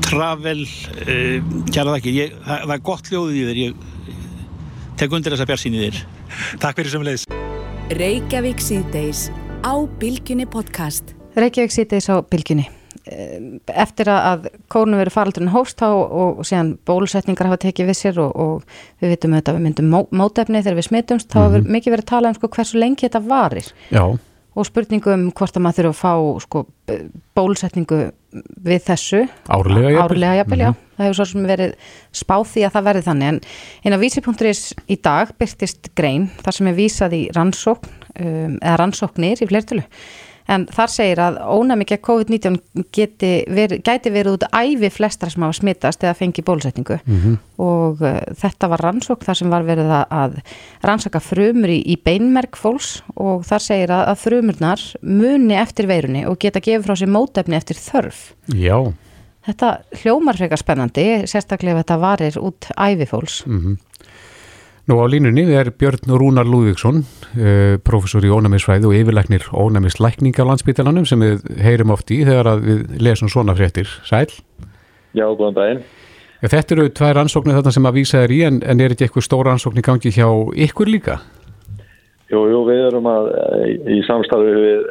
Travel. 0.00 0.62
Uh, 1.04 1.42
kæra 1.68 1.90
það 1.90 1.96
ekki, 1.98 2.12
ég, 2.16 2.30
það, 2.40 2.62
það 2.62 2.70
er 2.72 2.82
gott 2.86 3.10
hljóðið 3.10 3.34
í 3.36 3.42
þér. 3.48 3.58
Ég 3.60 4.94
tek 5.02 5.16
undir 5.18 5.34
þessa 5.34 5.46
björnsýn 5.50 5.74
í 5.76 5.82
þér. 5.82 5.98
Takk 6.62 6.78
fyrir 6.80 6.94
sem 6.94 7.04
leiðis 7.04 7.26
Reykjavík 7.98 8.62
síðdeis 8.64 9.26
á 9.60 9.76
Bilginni 10.00 10.46
podcast. 10.48 11.12
Reykjavík 11.36 11.74
síðdeis 11.74 12.08
á 12.08 12.16
Bilginni 12.24 12.64
eh, 13.04 13.58
eftir 13.76 14.08
að 14.14 14.48
kórnum 14.72 15.02
verið 15.02 15.16
faraldurinn 15.18 15.52
hóst 15.52 15.84
á 15.84 15.92
og, 15.92 16.40
og 16.40 16.48
síðan 16.48 16.78
bólusetningar 16.88 17.50
hafa 17.50 17.60
tekið 17.66 17.90
við 17.90 17.98
sér 18.00 18.22
og, 18.24 18.32
og 18.32 19.04
við 19.04 19.18
vitum 19.18 19.36
auðvitað 19.36 19.60
við 19.60 19.66
myndum 19.66 19.92
mó, 19.92 20.00
mótefni 20.16 20.64
þegar 20.64 20.80
við 20.80 20.88
smittumst, 20.88 21.28
þá 21.28 21.42
hefur 21.42 21.58
mm 21.58 21.66
-hmm. 21.66 21.76
mikið 21.76 21.96
verið 21.96 22.06
að 22.08 22.12
tala 22.14 22.32
um 22.32 22.40
sko, 22.40 22.52
hversu 22.56 22.80
lengi 22.80 23.04
þetta 23.04 23.24
varir. 23.28 23.70
Já 23.92 24.04
og 24.56 24.66
spurningum 24.66 25.28
hvort 25.36 25.56
að 25.56 25.64
maður 25.64 25.88
þurfa 25.88 25.90
að 25.92 25.98
fá 25.98 26.44
sko, 26.44 26.62
bólusetningu 27.36 27.98
við 28.64 28.80
þessu. 28.88 29.24
Árlega 29.48 30.34
jafnvel, 30.40 30.58
mm 30.58 30.66
-hmm. 30.66 30.86
það 30.96 31.06
hefur 31.06 31.18
svo 31.18 31.26
sem 31.30 31.46
verið 31.48 31.74
spáð 32.12 32.46
því 32.52 32.64
að 32.66 32.72
það 32.76 32.86
verði 32.88 33.02
þannig. 33.08 33.28
En 33.28 33.40
eina 33.84 34.00
vísipunkturis 34.02 34.62
í 34.88 34.96
dag 34.96 35.34
byrtist 35.38 35.90
grein 35.94 36.30
þar 36.42 36.54
sem 36.54 36.66
er 36.66 36.74
vísað 36.74 37.12
í 37.12 37.22
rannsókn 37.32 37.88
um, 38.20 38.58
eða 38.62 38.76
rannsóknir 38.76 39.42
í 39.42 39.48
flertölu 39.48 39.84
en 40.48 40.64
þar 40.72 40.92
segir 40.92 41.20
að 41.22 41.38
ónæmi 41.44 41.86
gegn 41.88 42.02
COVID-19 42.08 42.58
veri, 43.54 43.80
gæti 43.84 44.12
verið 44.12 44.38
út 44.38 44.46
æfi 44.48 44.90
flestra 44.92 45.30
sem 45.32 45.44
hafa 45.44 45.58
smittast 45.58 46.04
eða 46.04 46.16
fengi 46.18 46.44
bólusetningu 46.44 46.98
mm 46.98 47.18
-hmm. 47.18 47.36
og 47.64 48.02
uh, 48.02 48.20
þetta 48.42 48.70
var 48.72 48.84
rannsók 48.86 49.24
þar 49.24 49.40
sem 49.42 49.50
var 49.50 49.66
verið 49.68 49.90
að, 49.90 50.06
að 50.10 50.38
rannsaka 50.82 51.20
frumur 51.20 51.68
í, 51.68 51.82
í 51.84 51.96
beinmerk 51.96 52.56
fólks 52.56 53.02
og 53.16 53.44
þar 53.44 53.62
segir 53.62 53.90
að, 53.90 54.06
að 54.12 54.22
frumurnar 54.24 54.80
muni 55.02 55.54
eftir 55.54 55.86
veirunni 55.86 56.26
og 56.26 56.38
geta 56.38 56.60
gefið 56.60 56.86
frá 56.86 56.96
sér 56.96 57.12
mótefni 57.12 57.56
eftir 57.56 57.76
þörf. 57.76 58.32
Já. 58.54 58.92
Þetta 59.48 59.68
hljómar 60.02 60.36
frekar 60.36 60.60
spennandi, 60.60 61.04
sérstaklega 61.24 61.78
ef 61.78 61.84
þetta 61.84 61.96
varir 62.02 62.34
út 62.42 62.68
æfi 62.76 63.06
fólks. 63.08 63.46
Mm 63.46 63.60
-hmm. 63.60 63.76
Nú 64.88 64.96
á 65.04 65.04
línunni 65.04 65.42
er 65.52 65.68
Björn 65.76 66.08
Rúnar 66.16 66.48
Lúðvíksson, 66.48 67.02
uh, 67.36 67.76
professor 67.84 68.24
í 68.24 68.30
ónæmisfræði 68.32 68.88
og 68.88 68.94
yfirleiknir 68.96 69.42
ónæmislækning 69.52 70.32
á 70.40 70.48
landsbytalanum 70.48 71.04
sem 71.04 71.20
við 71.20 71.42
heyrum 71.60 71.92
oft 71.92 72.08
í 72.08 72.22
þegar 72.24 72.62
við 72.62 72.94
lesum 72.96 73.28
svona 73.28 73.52
fréttir. 73.58 73.90
Sæl? 74.08 74.32
Já, 75.12 75.26
góðan 75.28 75.58
daginn. 75.58 75.82
Þetta 76.40 76.74
eru 76.74 76.86
tvær 76.96 77.20
ansóknir 77.20 77.58
þarna 77.58 77.72
sem 77.76 77.88
að 77.90 77.98
vísa 77.98 78.22
þér 78.22 78.32
í 78.32 78.38
en, 78.46 78.60
en 78.64 78.80
er 78.80 78.94
þetta 78.94 79.04
eitthvað 79.08 79.26
stóra 79.26 79.52
ansóknir 79.52 79.84
gangi 79.84 80.14
hjá 80.14 80.28
ykkur 80.68 80.88
líka? 80.88 81.18
Jú, 82.32 82.46
jú, 82.48 82.62
við 82.70 82.80
erum 82.86 83.10
að 83.12 83.28
í 83.92 83.98
samstarfi 84.08 84.54
við 84.56 84.88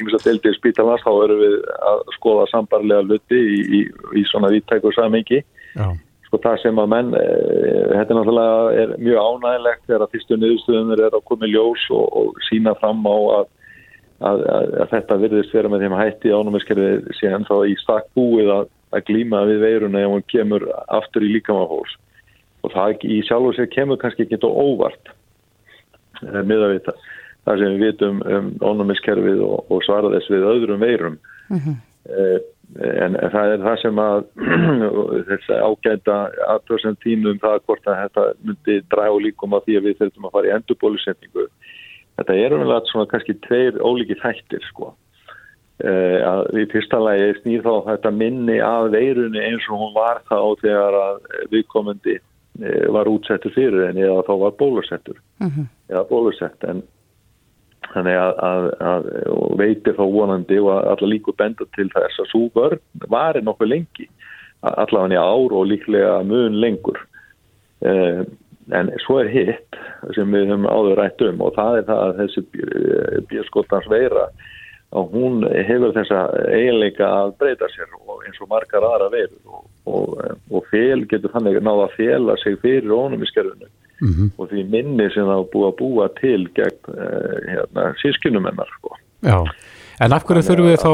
yngvist 0.00 0.18
að 0.18 0.26
deildi 0.26 0.50
í 0.50 0.58
spítalans 0.58 1.06
þá 1.06 1.12
erum 1.28 1.44
við 1.44 1.54
að 1.92 2.02
skoða 2.16 2.48
sambarlega 2.50 3.06
luti 3.12 3.38
í, 3.38 3.62
í, 3.62 3.84
í 4.18 4.26
svona 4.26 4.50
vittækur 4.56 4.98
samengi. 4.98 5.44
Já 5.78 5.86
sko 6.36 6.42
það 6.44 6.62
sem 6.62 6.78
að 6.80 6.88
menn, 6.92 7.12
e, 7.16 7.26
þetta 7.92 8.12
er 8.12 8.18
náttúrulega 8.18 8.80
er 8.82 8.94
mjög 9.00 9.18
ánægilegt 9.26 9.84
þegar 9.86 10.04
að 10.04 10.14
fyrstu 10.14 10.38
niðurstöðunir 10.40 11.02
er 11.06 11.16
að 11.16 11.26
koma 11.30 11.46
í 11.46 11.52
ljós 11.52 11.84
og, 11.90 12.06
og 12.20 12.40
sína 12.48 12.74
fram 12.80 13.04
á 13.08 13.16
að, 13.16 13.46
að, 14.20 14.42
að, 14.56 14.74
að 14.82 14.90
þetta 14.92 15.18
virðist 15.22 15.54
vera 15.56 15.70
með 15.72 15.84
þeim 15.84 15.98
hætti 16.00 16.34
ánæmiskerfið 16.34 17.10
sé 17.16 17.30
ennþá 17.32 17.60
í 17.66 17.76
stakk 17.82 18.08
búið 18.16 18.52
að 18.52 19.06
glýma 19.08 19.44
við 19.48 19.62
veiruna 19.64 20.02
ef 20.02 20.12
hún 20.12 20.26
kemur 20.32 20.66
aftur 20.86 21.24
í 21.24 21.32
líkamafólks 21.36 21.96
og 22.64 22.74
það 22.74 23.06
í 23.06 23.20
sjálf 23.26 23.50
og 23.50 23.56
sér 23.56 23.70
kemur 23.72 24.00
kannski 24.00 24.26
ekki 24.26 24.36
þetta 24.36 24.52
óvart 24.52 25.12
e, 26.22 26.42
með 26.42 26.66
að 26.66 26.74
vita 26.76 26.96
það 27.46 27.62
sem 27.62 27.76
við 27.76 27.84
vitum 27.86 28.22
um 28.26 28.52
ánæmiskerfið 28.60 29.42
og, 29.46 29.70
og 29.70 29.84
svara 29.86 30.12
þess 30.16 30.32
við 30.32 30.48
öðrum 30.52 30.84
veirum 30.84 31.18
mm 31.48 31.60
-hmm. 31.60 31.82
En, 32.74 33.14
það 33.32 33.52
er 33.52 33.60
það 33.62 33.76
sem 33.80 33.98
að 34.02 34.24
þess 35.28 35.50
að 35.54 35.64
ágæta 35.68 36.16
aðtöðsend 36.50 36.98
tínum 37.04 37.38
það 37.40 37.60
hvort 37.64 37.86
að 37.88 38.00
þetta 38.02 38.24
myndi 38.42 38.78
draga 38.92 39.20
líkum 39.22 39.54
á 39.54 39.58
því 39.62 39.78
að 39.78 39.86
við 39.86 39.98
þurfum 40.00 40.28
að 40.28 40.34
fara 40.34 40.50
í 40.50 40.54
endurbólusetningu. 40.56 41.46
Þetta 42.16 42.38
er 42.42 42.56
umvel 42.56 42.80
svona 42.90 43.10
kannski 43.12 43.36
tveir 43.46 43.78
ólíki 43.84 44.18
þættir 44.20 44.64
sko. 44.70 44.90
Eh, 45.84 46.20
að 46.24 46.56
í 46.56 46.62
fyrsta 46.72 46.96
lagi 46.96 47.34
snýr 47.42 47.64
þá 47.64 47.72
þetta 47.90 48.12
minni 48.16 48.54
að 48.64 48.94
veirunni 48.94 49.42
eins 49.44 49.66
og 49.68 49.82
hún 49.82 49.90
var 49.92 50.22
þá 50.24 50.38
þegar 50.62 50.94
að 50.96 51.18
viðkomandi 51.52 52.14
eh, 52.16 52.86
var 52.96 53.10
útsettur 53.10 53.52
fyrir 53.52 53.90
henni 53.90 54.06
eða 54.06 54.22
þá 54.24 54.30
var 54.40 54.54
bólusettur 54.56 55.18
uh 55.20 55.44
mhm. 55.44 55.50
-huh. 55.52 55.66
eða 55.92 56.04
bólusett 56.08 56.64
en 56.64 56.80
þannig 57.92 58.18
að, 58.20 58.32
að, 58.48 58.66
að 58.90 59.10
veitir 59.60 59.96
þá 59.98 60.04
vonandi 60.14 60.58
og 60.62 60.72
allar 60.76 61.10
líku 61.10 61.34
benda 61.36 61.66
til 61.76 61.88
þess 61.94 62.22
að 62.22 62.30
svo 62.32 62.46
vörn 62.56 62.82
var 63.12 63.38
nokkuð 63.42 63.72
lengi 63.72 64.08
allavega 64.66 65.14
í 65.14 65.20
ár 65.20 65.54
og 65.54 65.68
líklega 65.70 66.18
mun 66.26 66.58
lengur. 66.62 66.98
Eh, 67.84 68.24
en 68.74 68.90
svo 69.04 69.20
er 69.22 69.30
hitt 69.30 69.78
sem 70.16 70.32
við 70.34 70.50
höfum 70.50 70.66
áður 70.66 71.00
rætt 71.00 71.22
um 71.22 71.42
og 71.44 71.54
það 71.54 71.80
er 71.80 71.84
það 71.90 72.02
að 72.02 72.20
þessi 72.22 72.42
björnskóttans 73.30 73.88
veira 73.92 74.26
að 74.96 75.12
hún 75.14 75.44
hefur 75.68 75.94
þessa 75.94 76.22
eiginleika 76.54 77.06
að 77.20 77.34
breyta 77.40 77.68
sér 77.74 77.94
og 78.00 78.24
eins 78.26 78.40
og 78.42 78.50
margar 78.50 78.86
aðra 78.86 79.10
veirur 79.12 79.58
og, 79.58 79.64
og, 79.86 80.16
og 80.50 80.66
fél 80.72 81.04
getur 81.10 81.32
þannig 81.34 81.60
náða 81.62 81.88
að 81.88 81.96
fjela 81.98 82.36
sig 82.42 82.58
fyrir 82.62 82.94
ónumiskerfunu 82.94 83.70
mm 84.00 84.12
-hmm. 84.12 84.30
og 84.38 84.50
því 84.50 84.66
minni 84.74 85.08
sem 85.14 85.28
það 85.30 85.48
búið 85.52 85.68
að 85.70 85.78
búa 85.80 86.08
til 86.20 86.42
gegn 86.58 86.92
uh, 86.94 87.36
hérna, 87.52 87.88
sískinumennar 88.02 88.70
sko. 88.78 88.96
Já, 89.22 89.38
en 90.04 90.12
af 90.12 90.24
hverju 90.24 90.42
þurfum 90.48 90.70
við 90.70 90.82
þá 90.84 90.92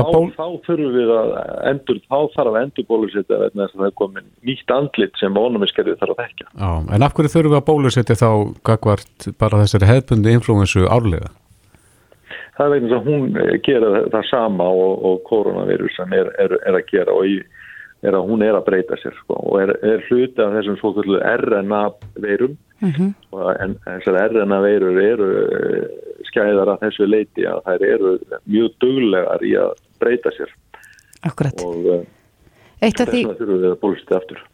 að 0.00 0.12
ból... 0.12 0.30
Þá 0.36 0.46
þurfum 0.66 0.94
við 0.98 1.10
að 1.16 1.32
endur, 1.70 1.98
þá 2.08 2.18
þarf 2.36 2.52
að 2.52 2.62
endur 2.62 2.88
bólusetja 2.88 3.42
vegna 3.42 3.66
þess 3.66 3.74
að 3.74 3.80
það 3.80 3.90
er 3.90 3.98
komin 4.02 4.30
nýtt 4.42 4.70
andlit 4.78 5.20
sem 5.20 5.36
ónumiskerfið 5.36 6.00
þarf 6.00 6.14
að 6.16 6.22
þekka. 6.24 6.46
Já, 6.54 6.70
en 6.94 7.02
af 7.02 7.12
hverju 7.14 7.34
þurfum 7.34 7.52
við 7.52 7.60
að 7.60 7.68
bólusetja 7.72 8.22
þá 8.24 8.30
gagvart 8.64 9.28
bara 9.38 9.60
þessari 9.62 9.92
hefðbundi 9.92 10.38
influensu 10.38 10.88
árlega? 10.88 11.30
það 12.58 12.66
er 12.66 12.74
vegna 12.74 12.98
að 12.98 13.06
hún 13.06 13.60
gera 13.66 13.90
það 14.10 14.24
sama 14.32 14.66
og, 14.66 15.04
og 15.06 15.22
koronavirusan 15.28 16.14
er, 16.16 16.30
er, 16.42 16.56
er 16.66 16.78
að 16.78 16.90
gera 16.90 17.14
og 17.14 17.28
í, 17.30 17.38
er 18.06 18.14
að 18.14 18.28
hún 18.28 18.44
er 18.46 18.54
að 18.58 18.66
breyta 18.68 18.98
sér 19.00 19.16
sko, 19.22 19.38
og 19.50 19.60
er, 19.62 19.72
er 19.82 20.04
hluti 20.08 20.42
af 20.42 20.54
þessum 20.54 20.76
svo 20.78 20.92
kallu 20.96 21.18
RNA 21.18 21.82
veirum. 22.22 22.58
Mm 22.78 22.92
-hmm. 22.94 23.10
en 23.64 23.74
þessar 23.86 24.30
RNA 24.30 24.60
veirur 24.62 25.00
eru 25.02 25.30
skæðar 26.28 26.74
að 26.74 26.84
þessu 26.86 27.08
leiti 27.08 27.46
að 27.46 27.64
þær 27.66 27.84
eru 27.88 28.12
mjög 28.46 28.76
duglegar 28.80 29.42
í 29.42 29.56
að 29.58 29.72
breyta 29.98 30.30
sér. 30.36 30.52
Akkurat. 31.26 31.64
Og 31.64 32.06
Eitt 32.78 33.00
af 33.02 33.08
því, 33.10 33.24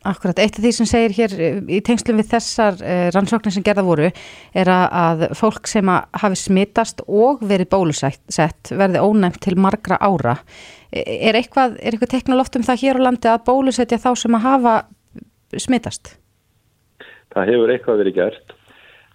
akkurat, 0.08 0.38
eitt 0.40 0.56
af 0.56 0.62
því 0.64 0.70
sem 0.72 0.88
segir 0.88 1.12
hér 1.12 1.32
eh, 1.36 1.58
í 1.76 1.80
tengslum 1.84 2.16
við 2.22 2.30
þessar 2.30 2.78
uh, 2.80 3.08
rannsóknir 3.12 3.52
sem 3.52 3.64
gerða 3.66 3.84
voru 3.84 4.06
er 4.08 4.70
að, 4.72 5.26
fólk 5.36 5.68
sem 5.68 5.90
að 5.92 6.06
hafi 6.22 6.38
smitast 6.40 7.02
og 7.04 7.42
verið 7.44 7.68
bólusett 7.74 8.72
verði 8.72 9.02
ónæmt 9.04 9.42
til 9.44 9.58
margra 9.60 9.98
ára. 10.00 10.38
E- 10.88 11.04
Er 11.28 11.36
eitthvað, 11.36 11.76
er 11.82 11.92
eitthvað 11.92 12.14
teknolóft 12.14 12.56
um 12.56 12.64
það 12.64 12.84
hér 12.86 13.00
á 13.02 13.04
landi 13.10 13.28
að 13.28 13.44
bólusetja 13.44 14.00
þá 14.00 14.10
sem 14.16 14.38
að 14.38 14.46
hafa 14.46 14.74
smitast? 15.60 16.14
Það 17.34 17.50
hefur 17.52 17.72
eitthvað 17.74 18.00
verið 18.04 18.18
gert 18.22 18.56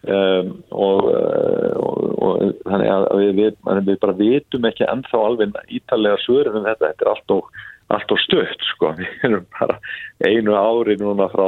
um, 0.05 0.53
og, 0.70 1.10
uh, 1.10 1.74
og, 1.82 2.05
og 2.14 2.45
þannig 2.68 2.93
að 2.93 3.07
við, 3.24 3.34
við, 3.41 3.97
bara 4.05 4.18
vitum 4.22 4.70
ekki 4.70 4.86
ennþá 4.86 5.26
alveg 5.32 5.60
ítalega 5.80 6.22
svörum 6.28 6.62
um 6.62 6.70
þetta, 6.70 6.91
þetta 6.91 7.07
er 7.07 7.14
allt 7.16 7.36
og 7.39 7.51
allt 7.94 8.12
og 8.14 8.22
stökt 8.24 8.68
sko, 8.74 8.92
við 9.00 9.24
erum 9.28 9.48
bara 9.56 9.80
einu 10.26 10.58
ári 10.58 10.98
núna 11.00 11.30
frá, 11.32 11.48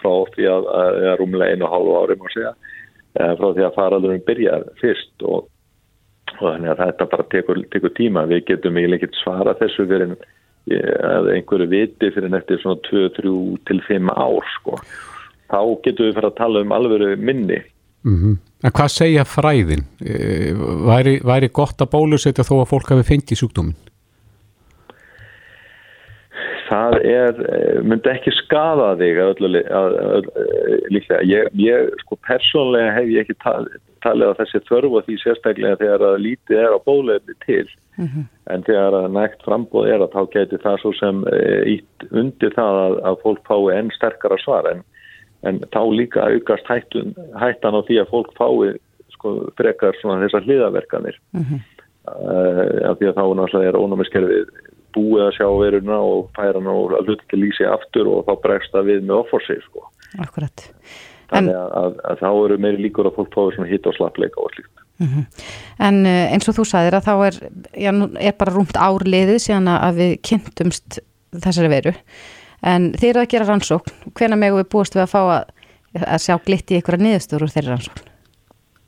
frá 0.00 0.12
því 0.34 0.48
að, 0.54 0.72
að 0.80 1.12
rúmlega 1.20 1.54
einu 1.54 1.68
og 1.68 1.74
hálfu 1.74 1.94
ári 2.00 2.18
má 2.18 2.32
segja, 2.34 2.56
frá 3.18 3.46
því 3.46 3.66
að 3.66 3.76
faraldurum 3.76 4.26
byrjar 4.26 4.66
fyrst 4.80 5.26
og, 5.26 5.46
og 6.38 6.42
þannig 6.42 6.72
að 6.72 6.82
þetta 6.84 7.10
bara 7.14 7.28
tekur, 7.34 7.62
tekur 7.74 7.94
tíma, 7.98 8.26
við 8.30 8.44
getum 8.52 8.80
eiginlega 8.80 9.08
ekki 9.08 9.22
svara 9.22 9.56
þessu 9.60 9.86
fyrir 9.90 10.18
einhverju 10.68 11.70
viti 11.70 12.10
fyrir 12.12 12.28
nætti 12.32 12.58
svona 12.60 12.82
2-3 12.90 13.32
til 13.70 13.78
5 13.86 14.12
ár 14.12 14.50
sko, 14.58 14.76
þá 15.48 15.60
getum 15.86 16.10
við 16.10 16.18
fyrir 16.18 16.28
að 16.28 16.38
tala 16.42 16.66
um 16.66 16.76
alvöru 16.76 17.14
minni. 17.16 17.62
Mm 18.06 18.36
En 18.66 18.74
hvað 18.74 18.90
segja 18.90 19.22
fræðin? 19.22 19.84
Eh, 20.02 20.50
Væri, 20.88 21.18
væri 21.22 21.50
gott 21.54 21.78
að 21.78 21.92
bólusetja 21.92 22.46
þó 22.46 22.56
að 22.62 22.70
fólk 22.72 22.90
hafi 22.90 23.06
fengið 23.06 23.42
sjúkdóminn? 23.42 23.76
Það 26.68 26.96
er, 27.08 27.42
eh, 27.48 27.80
myndi 27.82 28.10
ekki 28.12 28.32
skada 28.36 28.94
þig 29.00 29.20
að 29.22 29.30
öllu, 29.34 29.60
að, 29.80 29.98
að, 30.04 30.30
líklega. 30.94 31.20
Ég, 31.28 31.52
ég, 31.58 31.92
sko, 32.04 32.18
persónlega 32.28 32.94
hef 32.96 33.12
ég 33.12 33.24
ekki 33.24 33.36
tal, 33.44 33.68
talið 34.04 34.32
að 34.32 34.40
þessi 34.42 34.62
þörfu 34.68 34.98
og 35.00 35.06
því 35.06 35.18
sérstaklega 35.22 35.80
þegar 35.82 36.04
að 36.10 36.18
lítið 36.26 36.62
er 36.64 36.76
á 36.76 36.78
bólefni 36.86 37.38
til. 37.46 37.64
En 38.46 38.62
þegar 38.62 38.94
að 38.94 39.08
nægt 39.16 39.40
frambóð 39.42 39.88
er 39.90 40.04
að 40.04 40.12
þá 40.12 40.20
geti 40.36 40.60
það 40.62 40.76
svo 40.82 40.92
sem 40.94 41.24
ítt 41.66 42.04
undir 42.12 42.54
það 42.54 42.82
að, 42.84 42.98
að 43.10 43.16
fólk 43.24 43.40
fái 43.48 43.74
enn 43.74 43.90
sterkara 43.96 44.38
svar. 44.44 44.68
En, 44.70 44.84
en 45.48 45.58
þá 45.74 45.80
líka 45.90 46.28
aukast 46.30 46.70
hættun, 46.70 47.16
hættan 47.40 47.74
á 47.74 47.82
því 47.88 47.98
að 48.04 48.12
fólk 48.12 48.30
fái 48.38 48.76
sko, 49.16 49.34
frekar 49.58 49.98
svona 49.98 50.22
þessar 50.26 50.46
hliðaverkanir. 50.46 51.18
Mhm. 51.34 51.66
Uh, 52.08 52.88
af 52.88 52.96
því 52.96 53.10
að 53.10 53.18
þá 53.18 53.24
náttúrulega 53.36 53.68
er 53.68 53.76
ónámiskerfið 53.76 54.52
búið 54.96 55.26
að 55.26 55.36
sjá 55.36 55.46
veruna 55.60 55.98
og 56.04 56.30
færa 56.36 56.56
hann 56.58 56.70
og 56.72 56.96
að 56.98 57.12
hluta 57.12 57.28
til 57.30 57.42
lýsi 57.42 57.68
aftur 57.68 58.10
og 58.12 58.26
þá 58.28 58.32
bregst 58.44 58.74
það 58.74 58.90
við 58.90 59.04
með 59.04 59.20
offorsig 59.22 59.62
sko. 59.66 59.84
Akkurat. 60.24 60.66
Þannig 61.28 61.58
að, 61.60 61.72
að, 61.76 61.96
að 62.08 62.22
þá 62.22 62.28
eru 62.32 62.58
meiri 62.64 62.84
líkur 62.86 63.08
að 63.10 63.18
fólk 63.18 63.34
fáið 63.36 63.68
hitt 63.68 63.88
og 63.88 63.96
slappleika 63.98 64.40
og 64.40 64.54
slíkt. 64.54 64.84
Mhm. 64.98 65.26
En 65.86 66.00
uh, 66.08 66.24
eins 66.32 66.48
og 66.50 66.56
þú 66.56 66.64
sagðir 66.66 66.98
að 66.98 67.06
þá 67.06 67.14
er, 67.28 67.38
já, 67.84 67.92
er 68.18 68.34
bara 68.40 68.54
rúmt 68.54 68.80
árliðið 68.80 69.38
síðan 69.44 69.70
að 69.76 70.00
við 70.00 70.16
kynntumst 70.26 70.98
þessari 71.36 71.70
veru. 71.70 71.94
En 72.66 72.90
þið 72.96 73.12
eru 73.12 73.22
að 73.22 73.32
gera 73.34 73.48
rannsókn. 73.52 73.94
Hvenær 74.18 74.40
megum 74.40 74.62
við 74.62 74.70
búast 74.72 74.96
við 74.96 75.04
að 75.04 75.12
fá 75.12 75.20
að, 75.22 75.52
að 76.00 76.22
sjá 76.24 76.34
glitt 76.42 76.72
í 76.72 76.78
einhverja 76.78 77.04
niðurstöður 77.04 77.46
úr 77.46 77.54
þeirri 77.54 77.74
rannsókn? 77.74 78.08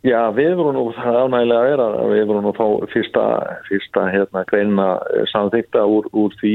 Já, 0.01 0.31
við 0.33 0.55
vorum 0.57 0.77
nú 0.79 0.85
það 0.97 1.11
er 1.11 1.27
ánægilega 1.29 1.61
að 1.61 1.67
vera 1.69 1.89
við 2.09 2.23
vorum 2.31 2.47
nú 2.47 2.53
að 2.55 2.61
fá 2.61 2.93
fyrsta, 2.95 3.25
fyrsta 3.67 4.05
hérna 4.09 4.45
greina 4.49 4.87
samþykta 5.29 5.83
úr, 5.85 6.09
úr 6.17 6.37
því 6.41 6.55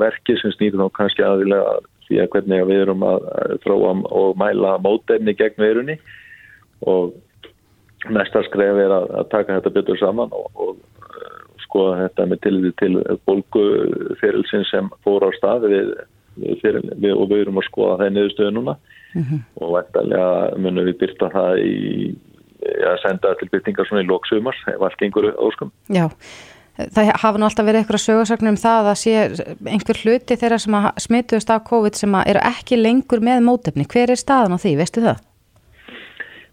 verki 0.00 0.36
sem 0.36 0.52
snýður 0.52 0.84
þá 0.84 0.98
kannski 0.98 1.24
aðilega 1.24 1.78
því 2.08 2.20
að 2.20 2.28
hvernig 2.34 2.66
við 2.68 2.82
erum 2.82 3.06
að 3.08 3.24
þróa 3.64 3.94
og 4.20 4.36
mæla 4.40 4.74
mótefni 4.84 5.32
gegn 5.38 5.64
verunni 5.64 5.96
og 6.84 7.16
næsta 8.12 8.44
skref 8.50 8.82
er 8.84 8.92
að, 8.98 9.08
að 9.16 9.32
taka 9.32 9.56
þetta 9.56 9.74
betur 9.78 10.00
saman 10.02 10.36
og, 10.36 10.52
og 10.60 10.76
skoða 11.64 12.04
þetta 12.04 12.28
með 12.28 12.44
tilvið 12.44 12.76
til 12.84 12.92
bólguferilsin 13.28 14.68
sem 14.68 14.92
fór 15.08 15.24
á 15.24 15.30
stað 15.40 15.70
við, 15.72 15.90
við, 16.36 16.80
við, 17.00 17.16
og 17.16 17.32
við 17.32 17.46
erum 17.46 17.64
að 17.64 17.68
skoða 17.72 17.98
það 18.04 18.16
niðurstöðu 18.18 18.56
núna 18.60 18.76
Mhm. 19.16 19.38
og 19.56 19.70
væntalega 19.72 20.56
munum 20.60 20.84
við 20.84 20.98
byrta 21.00 21.30
það 21.32 21.60
í 21.64 21.76
að 22.62 23.00
senda 23.02 23.34
til 23.38 23.48
byrtingar 23.52 23.88
svona 23.88 24.04
í 24.04 24.08
lóksumars 24.08 24.60
ef 24.72 24.82
allt 24.82 24.98
gengur 25.00 25.30
óskum. 25.36 25.70
Já, 25.92 26.08
það 26.78 27.12
hafa 27.22 27.38
nú 27.38 27.48
alltaf 27.48 27.66
verið 27.66 27.82
eitthvað 27.82 28.04
sögursögnum 28.04 28.54
um 28.54 28.60
það 28.60 28.90
að 28.92 29.00
sé 29.02 29.14
einhver 29.74 30.02
hluti 30.02 30.38
þeirra 30.38 30.60
sem 30.62 30.76
að 30.78 30.90
smituðust 31.06 31.54
af 31.54 31.64
COVID 31.70 31.98
sem 31.98 32.18
að 32.18 32.34
eru 32.34 32.44
ekki 32.50 32.78
lengur 32.78 33.24
með 33.24 33.42
mótefni. 33.46 33.88
Hver 33.88 34.14
er 34.14 34.20
staðan 34.20 34.54
á 34.54 34.62
því, 34.62 34.76
veistu 34.82 35.04
það? 35.06 35.24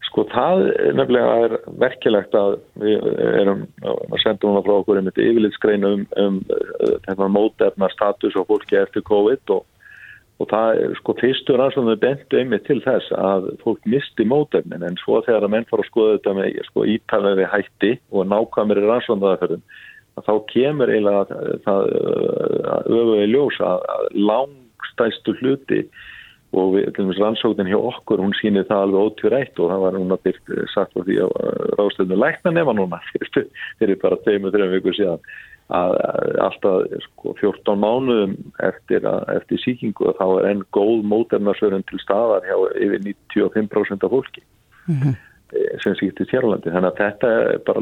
Sko 0.08 0.24
það 0.32 0.62
nefnilega 0.96 1.38
er 1.44 1.56
verkilegt 1.82 2.36
að 2.40 2.58
við 2.80 3.08
erum 3.42 3.66
að 3.84 4.20
senda 4.24 4.48
núna 4.48 4.64
frá 4.64 4.76
okkur 4.78 5.02
um 5.02 5.10
þetta 5.10 5.26
yfirlitskreinu 5.26 5.92
um, 5.92 6.06
um 6.24 6.38
þetta 7.06 7.32
mótefna 7.36 7.90
status 7.92 8.38
og 8.40 8.48
fólki 8.50 8.80
eftir 8.80 9.04
COVID 9.10 9.58
og, 9.58 9.66
og 10.44 10.50
það 10.52 10.82
sko 11.00 11.16
fyrstur 11.22 11.60
rannsóðum 11.62 12.00
bentu 12.02 12.40
einmitt 12.40 12.66
til 12.68 12.82
þess 12.84 13.12
að 13.16 13.50
fólk 13.64 13.86
misti 13.88 14.26
mótefnin. 14.28 14.84
En 14.84 14.98
svo 15.00 15.22
þegar 15.24 15.48
að 15.48 15.54
menn 15.54 15.68
fara 15.70 15.86
að 15.86 15.92
skoða 15.92 16.18
þetta 16.18 16.34
með 16.40 16.58
sko 16.70 16.88
ítalvegi 16.96 17.52
hætti 17.54 17.92
og 18.12 18.34
rannsóðaðaferðum 18.34 19.64
að 20.16 20.28
þá 20.28 20.36
kemur 20.52 20.92
eiginlega 20.92 21.40
það 21.66 21.88
öfuði 22.88 23.32
ljós 23.32 23.58
að, 23.64 23.88
að 23.96 24.06
langstæstu 24.30 25.36
hluti 25.42 25.82
og 26.56 26.78
rannsóknin 27.20 27.68
hjá 27.68 27.78
okkur 27.80 28.22
hún 28.24 28.36
sýnir 28.40 28.68
það 28.70 28.86
alveg 28.86 29.10
ótvírætt 29.10 29.60
og 29.60 29.72
það 29.72 29.84
var 29.84 29.98
núna 29.98 30.18
byrt 30.24 30.54
sagt 30.72 30.96
á 30.96 31.02
því 31.04 31.18
að 31.26 31.34
ráðstöðinu 31.80 32.20
lækna 32.22 32.54
nema 32.56 32.76
núna 32.78 33.02
fyrir 33.80 34.00
bara 34.00 34.20
2-3 34.28 34.70
vikur 34.78 34.96
síðan 34.96 35.26
að 35.74 35.96
alltaf 36.46 37.06
sko, 37.08 37.34
14 37.40 37.80
mánuðum 37.82 38.36
eftir, 38.64 39.06
að, 39.10 39.24
eftir 39.40 39.62
síkingu 39.64 40.12
þá 40.20 40.26
er 40.40 40.50
enn 40.52 40.66
góð 40.76 41.06
móternarsverðin 41.10 41.88
til 41.90 42.00
staðar 42.04 42.46
hjá 42.46 42.58
yfir 42.78 43.02
95% 43.08 44.06
af 44.06 44.14
fólki 44.14 44.46
Mm 44.86 44.96
-hmm. 45.02 45.14
sem 45.84 45.96
sýttist 45.98 46.30
hérlandi 46.30 46.70
þannig 46.70 46.92
að 46.92 47.00
þetta 47.00 47.30
bara 47.66 47.82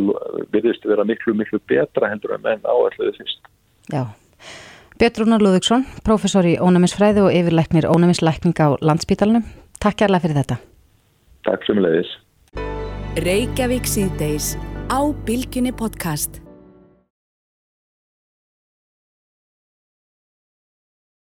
virðist 0.55 0.85
vera 0.87 1.03
miklu 1.03 1.33
miklu 1.33 1.59
betra 1.67 2.07
heldur 2.07 2.31
en 2.35 2.41
menn 2.41 2.63
áalluði 2.63 3.17
fyrst 3.17 3.43
Já. 3.91 4.07
Björn 4.99 5.35
Lúðvíksson, 5.41 5.83
prófessor 6.05 6.45
í 6.45 6.53
ónæmisfræði 6.61 7.25
og 7.25 7.33
yfirleiknir 7.33 7.89
ónæmisleikning 7.89 8.55
á 8.61 8.77
landsbítalunum. 8.79 9.43
Takk 9.81 9.97
kærlega 10.03 10.23
fyrir 10.23 10.39
þetta. 10.39 10.59
Takk 11.49 11.65
sem 11.65 11.81
leiðis. 11.81 12.13
Reykjavík 13.25 13.89
síðdeis 13.89 14.53
á 14.87 15.01
Bilginni 15.25 15.73
podcast. 15.73 16.42